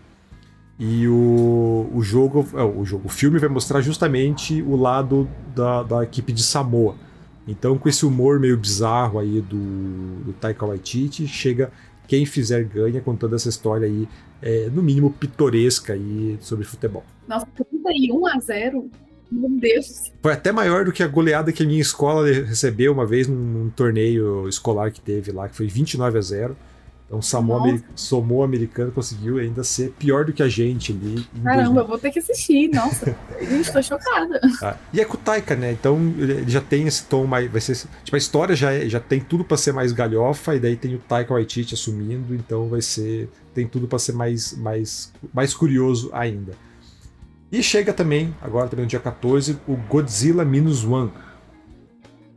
E 0.78 1.06
o, 1.08 1.90
o 1.92 2.02
jogo, 2.02 2.46
é, 2.54 2.62
o 2.62 2.84
jogo, 2.84 3.06
o 3.06 3.10
filme 3.10 3.38
vai 3.38 3.48
mostrar 3.48 3.80
justamente 3.80 4.62
o 4.62 4.76
lado 4.76 5.28
da, 5.54 5.82
da 5.82 6.02
equipe 6.04 6.32
de 6.32 6.42
Samoa. 6.42 6.94
Então, 7.46 7.76
com 7.76 7.88
esse 7.88 8.06
humor 8.06 8.38
meio 8.38 8.56
bizarro 8.56 9.18
aí 9.18 9.40
do, 9.40 10.24
do 10.24 10.32
Taika 10.34 10.64
Waititi, 10.64 11.26
chega 11.26 11.72
quem 12.12 12.26
fizer 12.26 12.62
ganha 12.64 13.00
contando 13.00 13.34
essa 13.34 13.48
história 13.48 13.86
aí, 13.86 14.06
é, 14.42 14.68
no 14.68 14.82
mínimo 14.82 15.10
pitoresca 15.10 15.94
aí 15.94 16.36
sobre 16.42 16.62
futebol. 16.66 17.02
Nossa, 17.26 17.46
31 17.56 18.26
a 18.26 18.38
0 18.38 18.90
meu 19.30 19.48
Deus. 19.48 20.12
Foi 20.20 20.34
até 20.34 20.52
maior 20.52 20.84
do 20.84 20.92
que 20.92 21.02
a 21.02 21.08
goleada 21.08 21.50
que 21.50 21.62
a 21.62 21.66
minha 21.66 21.80
escola 21.80 22.30
recebeu 22.30 22.92
uma 22.92 23.06
vez 23.06 23.26
num, 23.26 23.34
num 23.34 23.70
torneio 23.70 24.46
escolar 24.46 24.92
que 24.92 25.00
teve 25.00 25.32
lá, 25.32 25.48
que 25.48 25.56
foi 25.56 25.66
29 25.66 26.18
a 26.18 26.20
0. 26.20 26.56
Então 27.12 27.18
o 27.18 27.22
Samoa, 27.22 27.78
Samoa 27.94 28.46
americano 28.46 28.90
conseguiu 28.90 29.36
ainda 29.36 29.62
ser 29.62 29.90
pior 29.98 30.24
do 30.24 30.32
que 30.32 30.42
a 30.42 30.48
gente 30.48 30.92
ali. 30.92 31.26
Caramba, 31.44 31.82
eu 31.82 31.86
vou 31.86 31.98
ter 31.98 32.10
que 32.10 32.18
assistir, 32.18 32.70
nossa. 32.72 33.14
gente, 33.38 33.70
tô 33.70 33.82
chocada. 33.82 34.40
Ah, 34.62 34.78
e 34.94 34.98
é 34.98 35.04
com 35.04 35.18
o 35.18 35.20
Taika, 35.20 35.54
né? 35.54 35.72
Então 35.72 35.98
ele 36.16 36.48
já 36.48 36.62
tem 36.62 36.86
esse 36.86 37.04
tom 37.04 37.26
mais. 37.26 37.52
Vai 37.52 37.60
ser, 37.60 37.76
tipo, 38.02 38.16
a 38.16 38.18
história 38.18 38.56
já, 38.56 38.72
é, 38.72 38.88
já 38.88 38.98
tem 38.98 39.20
tudo 39.20 39.44
para 39.44 39.58
ser 39.58 39.74
mais 39.74 39.92
galhofa, 39.92 40.56
e 40.56 40.58
daí 40.58 40.74
tem 40.74 40.94
o 40.94 40.98
Taika 41.00 41.34
Waititi 41.34 41.74
assumindo, 41.74 42.34
então 42.34 42.66
vai 42.70 42.80
ser. 42.80 43.28
Tem 43.52 43.68
tudo 43.68 43.86
para 43.86 43.98
ser 43.98 44.12
mais, 44.12 44.56
mais, 44.56 45.12
mais 45.34 45.52
curioso 45.52 46.08
ainda. 46.14 46.52
E 47.50 47.62
chega 47.62 47.92
também, 47.92 48.34
agora 48.40 48.70
também 48.70 48.86
no 48.86 48.88
dia 48.88 48.98
14, 48.98 49.58
o 49.68 49.76
Godzilla 49.76 50.46
Minus 50.46 50.82
One. 50.82 51.12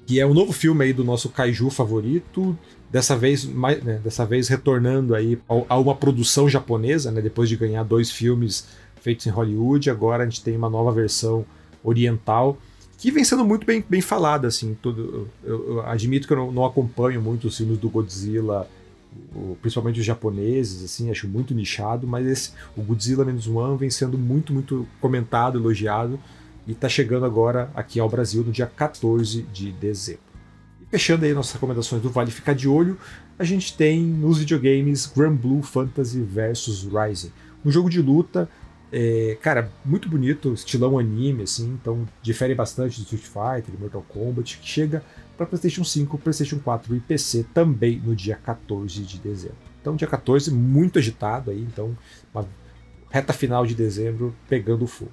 Que 0.06 0.20
é 0.20 0.26
um 0.26 0.34
novo 0.34 0.52
filme 0.52 0.84
aí 0.84 0.92
do 0.92 1.06
nosso 1.06 1.30
kaiju 1.30 1.70
favorito, 1.70 2.56
dessa 2.96 3.14
vez, 3.14 3.44
mais, 3.44 3.84
né, 3.84 4.00
dessa 4.02 4.26
vez 4.26 4.48
retornando 4.48 5.14
aí 5.14 5.38
a 5.68 5.78
uma 5.78 5.94
produção 5.94 6.48
japonesa, 6.48 7.12
né, 7.12 7.22
depois 7.22 7.50
de 7.50 7.58
ganhar 7.58 7.84
dois 7.84 8.10
filmes 8.10 8.68
feitos 9.02 9.28
em 9.28 9.30
Hollywood, 9.30 9.90
agora 9.90 10.24
a 10.24 10.26
gente 10.26 10.42
tem 10.42 10.56
uma 10.56 10.70
nova 10.70 10.94
versão 10.94 11.46
oriental 11.84 12.58
que 12.98 13.12
vem 13.12 13.26
sendo 13.26 13.44
muito 13.44 13.66
bem, 13.66 13.84
bem 13.90 14.00
falada, 14.00 14.48
assim, 14.48 14.78
tudo, 14.82 15.28
eu, 15.44 15.72
eu 15.72 15.82
admito 15.86 16.26
que 16.26 16.32
eu 16.32 16.38
não, 16.38 16.54
não, 16.54 16.64
acompanho 16.64 17.22
muito 17.22 17.50
os 17.50 17.58
filmes 17.58 17.78
do 17.78 17.90
Godzilla, 17.90 18.66
o, 19.36 19.58
principalmente 19.62 20.00
os 20.00 20.06
japoneses, 20.06 20.82
assim, 20.82 21.12
acho 21.12 21.28
muito 21.28 21.54
nichado, 21.54 22.08
mas 22.08 22.26
esse, 22.26 22.52
o 22.78 22.82
Godzilla 22.82 23.26
Menos 23.26 23.46
One 23.46 23.78
vem 23.78 23.90
sendo 23.90 24.18
muito, 24.18 24.54
muito 24.54 24.88
comentado, 25.02 25.60
elogiado, 25.60 26.18
e 26.66 26.72
está 26.72 26.88
chegando 26.88 27.26
agora 27.26 27.70
aqui 27.76 28.00
ao 28.00 28.08
Brasil 28.08 28.42
no 28.42 28.54
dia 28.54 28.68
14 28.68 29.42
de 29.52 29.74
dezembro. 29.74 30.35
Fechando 30.96 31.26
aí 31.26 31.34
nossas 31.34 31.52
recomendações 31.52 32.02
do 32.02 32.10
Vale 32.10 32.32
Ficar 32.32 32.54
de 32.56 32.70
Olho, 32.70 32.98
a 33.38 33.44
gente 33.44 33.76
tem 33.76 34.02
nos 34.02 34.38
videogames 34.38 35.06
Grand 35.06 35.36
Blue 35.36 35.62
Fantasy 35.62 36.22
vs 36.22 36.88
Rising. 36.90 37.34
Um 37.66 37.70
jogo 37.70 37.90
de 37.90 38.02
luta, 38.02 38.48
é, 38.94 39.38
cara, 39.42 39.70
muito 39.84 40.08
bonito, 40.08 40.54
estilão 40.54 40.98
anime, 40.98 41.44
assim, 41.44 41.78
então 41.82 42.08
difere 42.22 42.56
bastante 42.56 42.98
do 42.98 43.04
Street 43.04 43.24
Fighter, 43.24 43.76
de 43.76 43.78
Mortal 43.78 44.06
Kombat, 44.08 44.58
que 44.58 44.66
chega 44.66 45.04
para 45.36 45.46
PlayStation 45.46 45.84
5, 45.84 46.18
PlayStation 46.18 46.60
4 46.60 46.96
e 46.96 47.02
PC 47.02 47.46
também 47.54 48.02
no 48.02 48.16
dia 48.16 48.38
14 48.38 49.04
de 49.04 49.18
dezembro. 49.18 49.58
Então, 49.82 49.98
dia 49.98 50.08
14, 50.08 50.50
muito 50.50 50.98
agitado 50.98 51.52
aí, 51.52 51.60
então, 51.60 51.94
uma 52.34 52.48
reta 53.10 53.34
final 53.34 53.66
de 53.66 53.76
dezembro 53.76 54.34
pegando 54.48 54.88
fogo. 54.88 55.12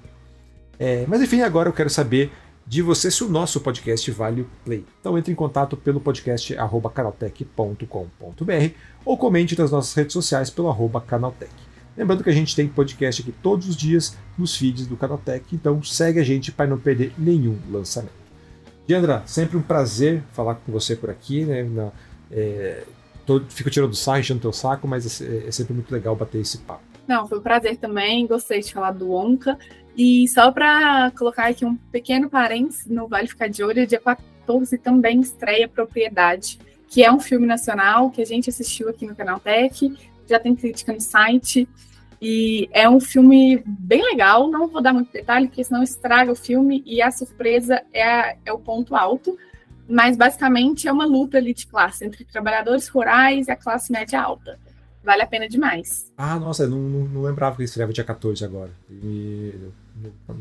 É, 0.78 1.04
mas 1.08 1.20
enfim, 1.20 1.40
agora 1.40 1.68
eu 1.68 1.72
quero 1.72 1.90
saber 1.90 2.30
de 2.66 2.82
você 2.82 3.10
se 3.10 3.24
o 3.24 3.28
nosso 3.28 3.60
podcast 3.60 4.10
vale 4.10 4.42
o 4.42 4.50
play. 4.64 4.84
Então 5.00 5.18
entre 5.18 5.32
em 5.32 5.36
contato 5.36 5.76
pelo 5.76 6.00
podcast 6.00 6.54
canaltech.com.br 6.94 7.86
ou 9.04 9.18
comente 9.18 9.58
nas 9.58 9.70
nossas 9.70 9.94
redes 9.94 10.12
sociais 10.12 10.50
pelo 10.50 10.68
arroba 10.68 11.00
canaltech. 11.00 11.52
Lembrando 11.96 12.24
que 12.24 12.30
a 12.30 12.32
gente 12.34 12.56
tem 12.56 12.66
podcast 12.66 13.20
aqui 13.20 13.32
todos 13.32 13.68
os 13.68 13.76
dias 13.76 14.16
nos 14.38 14.56
feeds 14.56 14.86
do 14.86 14.96
Canaltech, 14.96 15.44
então 15.54 15.82
segue 15.82 16.18
a 16.18 16.24
gente 16.24 16.50
para 16.50 16.66
não 16.66 16.78
perder 16.78 17.12
nenhum 17.18 17.58
lançamento. 17.70 18.22
Diandra, 18.86 19.22
sempre 19.26 19.58
um 19.58 19.62
prazer 19.62 20.22
falar 20.32 20.54
com 20.54 20.72
você 20.72 20.96
por 20.96 21.10
aqui, 21.10 21.44
né? 21.44 21.62
Na, 21.62 21.92
é, 22.30 22.84
tô, 23.26 23.40
fico 23.40 23.70
tirando 23.70 23.94
sarro, 23.94 24.20
enchendo 24.20 24.40
teu 24.40 24.52
saco, 24.52 24.88
mas 24.88 25.20
é, 25.20 25.48
é 25.48 25.50
sempre 25.50 25.74
muito 25.74 25.92
legal 25.92 26.16
bater 26.16 26.40
esse 26.40 26.58
papo. 26.58 26.82
Não, 27.06 27.26
foi 27.28 27.38
um 27.38 27.42
prazer 27.42 27.76
também, 27.76 28.26
gostei 28.26 28.60
de 28.60 28.72
falar 28.72 28.92
do 28.92 29.12
Onca. 29.12 29.58
E 29.96 30.26
só 30.28 30.50
para 30.50 31.10
colocar 31.12 31.48
aqui 31.48 31.64
um 31.64 31.76
pequeno 31.76 32.30
parênteses, 32.30 32.86
no 32.86 33.06
Vale 33.06 33.28
Ficar 33.28 33.48
de 33.48 33.62
Olho, 33.62 33.86
dia 33.86 34.00
14 34.00 34.78
também 34.78 35.20
estreia 35.20 35.68
Propriedade, 35.68 36.58
que 36.88 37.04
é 37.04 37.12
um 37.12 37.20
filme 37.20 37.46
nacional 37.46 38.10
que 38.10 38.22
a 38.22 38.26
gente 38.26 38.48
assistiu 38.48 38.88
aqui 38.88 39.06
no 39.06 39.14
Canal 39.14 39.38
Tech, 39.38 39.92
já 40.26 40.38
tem 40.38 40.54
crítica 40.54 40.92
no 40.92 41.00
site. 41.00 41.68
E 42.24 42.68
é 42.72 42.88
um 42.88 43.00
filme 43.00 43.60
bem 43.66 44.00
legal, 44.00 44.48
não 44.48 44.68
vou 44.68 44.80
dar 44.80 44.92
muito 44.92 45.12
detalhe, 45.12 45.48
porque 45.48 45.64
senão 45.64 45.82
estraga 45.82 46.30
o 46.30 46.36
filme 46.36 46.80
e 46.86 47.02
a 47.02 47.10
surpresa 47.10 47.82
é, 47.92 48.04
a, 48.04 48.36
é 48.44 48.52
o 48.52 48.58
ponto 48.58 48.94
alto. 48.94 49.36
Mas 49.88 50.16
basicamente 50.16 50.86
é 50.86 50.92
uma 50.92 51.04
luta 51.04 51.38
ali 51.38 51.52
de 51.52 51.66
classe 51.66 52.04
entre 52.04 52.24
trabalhadores 52.24 52.86
rurais 52.86 53.48
e 53.48 53.50
a 53.50 53.56
classe 53.56 53.90
média 53.90 54.22
alta. 54.22 54.56
Vale 55.02 55.22
a 55.22 55.26
pena 55.26 55.48
demais. 55.48 56.12
Ah, 56.16 56.38
nossa, 56.38 56.68
não, 56.68 56.78
não, 56.78 57.08
não 57.08 57.22
lembrava 57.22 57.56
que 57.56 57.62
ele 57.62 57.66
estreava 57.66 57.92
dia 57.92 58.04
14 58.04 58.44
agora. 58.44 58.70
E, 58.88 59.52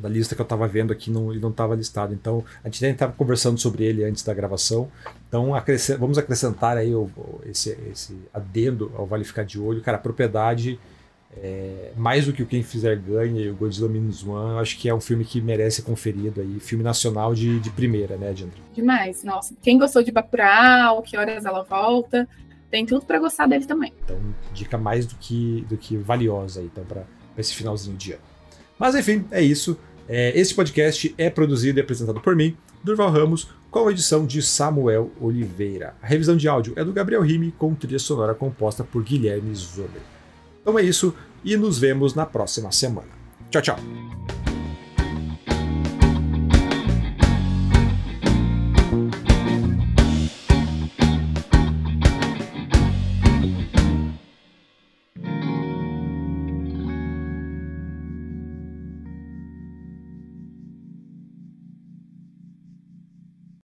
na 0.01 0.09
lista 0.09 0.35
que 0.35 0.41
eu 0.41 0.43
estava 0.43 0.67
vendo 0.67 0.91
aqui, 0.91 1.11
não, 1.11 1.31
ele 1.31 1.39
não 1.39 1.49
estava 1.49 1.75
listado. 1.75 2.13
Então, 2.13 2.43
a 2.63 2.67
gente 2.67 2.81
nem 2.81 2.91
estava 2.91 3.13
conversando 3.13 3.57
sobre 3.59 3.83
ele 3.83 4.03
antes 4.03 4.23
da 4.23 4.33
gravação. 4.33 4.89
Então, 5.27 5.53
acrescent, 5.55 5.97
vamos 5.99 6.17
acrescentar 6.17 6.77
aí 6.77 6.93
o, 6.93 7.09
esse, 7.45 7.77
esse 7.91 8.17
adendo 8.33 8.91
ao 8.95 9.05
Vale 9.05 9.23
Ficar 9.23 9.43
de 9.43 9.59
Olho. 9.59 9.81
Cara, 9.81 9.97
a 9.97 10.01
propriedade, 10.01 10.79
é, 11.37 11.91
mais 11.95 12.25
do 12.25 12.33
que 12.33 12.43
o 12.43 12.45
Quem 12.45 12.63
Fizer 12.63 12.97
Ganha 12.97 13.41
e 13.41 13.49
o 13.49 13.55
Godzilla 13.55 13.89
Minus 13.89 14.25
One, 14.25 14.51
eu 14.51 14.59
acho 14.59 14.77
que 14.77 14.89
é 14.89 14.93
um 14.93 15.01
filme 15.01 15.23
que 15.23 15.41
merece 15.41 15.77
ser 15.77 15.81
conferido 15.83 16.41
aí. 16.41 16.59
Filme 16.59 16.83
nacional 16.83 17.33
de, 17.33 17.59
de 17.59 17.69
primeira, 17.69 18.17
né, 18.17 18.33
Diandra? 18.33 18.57
Demais, 18.73 19.23
nossa. 19.23 19.55
Quem 19.61 19.77
gostou 19.77 20.03
de 20.03 20.11
Bacurau, 20.11 21.01
Que 21.01 21.17
Horas 21.17 21.45
Ela 21.45 21.63
Volta 21.63 22.27
tem 22.71 22.85
tudo 22.85 23.05
para 23.05 23.19
gostar 23.19 23.47
dele 23.47 23.65
também. 23.65 23.93
Então, 24.03 24.17
dica 24.53 24.77
mais 24.77 25.05
do 25.05 25.15
que, 25.15 25.65
do 25.67 25.77
que 25.77 25.97
valiosa 25.97 26.61
aí, 26.61 26.67
então, 26.67 26.85
para 26.85 27.03
esse 27.37 27.53
finalzinho 27.53 27.97
de 27.97 28.13
ano. 28.13 28.30
Mas 28.81 28.95
enfim, 28.95 29.23
é 29.29 29.39
isso. 29.39 29.77
É, 30.09 30.35
esse 30.35 30.55
podcast 30.55 31.13
é 31.15 31.29
produzido 31.29 31.79
e 31.79 31.83
apresentado 31.83 32.19
por 32.19 32.35
mim, 32.35 32.57
Durval 32.83 33.11
Ramos, 33.11 33.47
com 33.69 33.87
a 33.87 33.91
edição 33.91 34.25
de 34.25 34.41
Samuel 34.41 35.11
Oliveira. 35.21 35.93
A 36.01 36.07
revisão 36.07 36.35
de 36.35 36.47
áudio 36.47 36.73
é 36.75 36.83
do 36.83 36.91
Gabriel 36.91 37.21
Rime, 37.21 37.53
com 37.59 37.75
trilha 37.75 37.99
sonora 37.99 38.33
composta 38.33 38.83
por 38.83 39.03
Guilherme 39.03 39.53
Zomer. 39.53 40.01
Então 40.63 40.79
é 40.79 40.81
isso, 40.81 41.13
e 41.45 41.55
nos 41.55 41.77
vemos 41.77 42.15
na 42.15 42.25
próxima 42.25 42.71
semana. 42.71 43.11
Tchau, 43.51 43.61
tchau! 43.61 44.40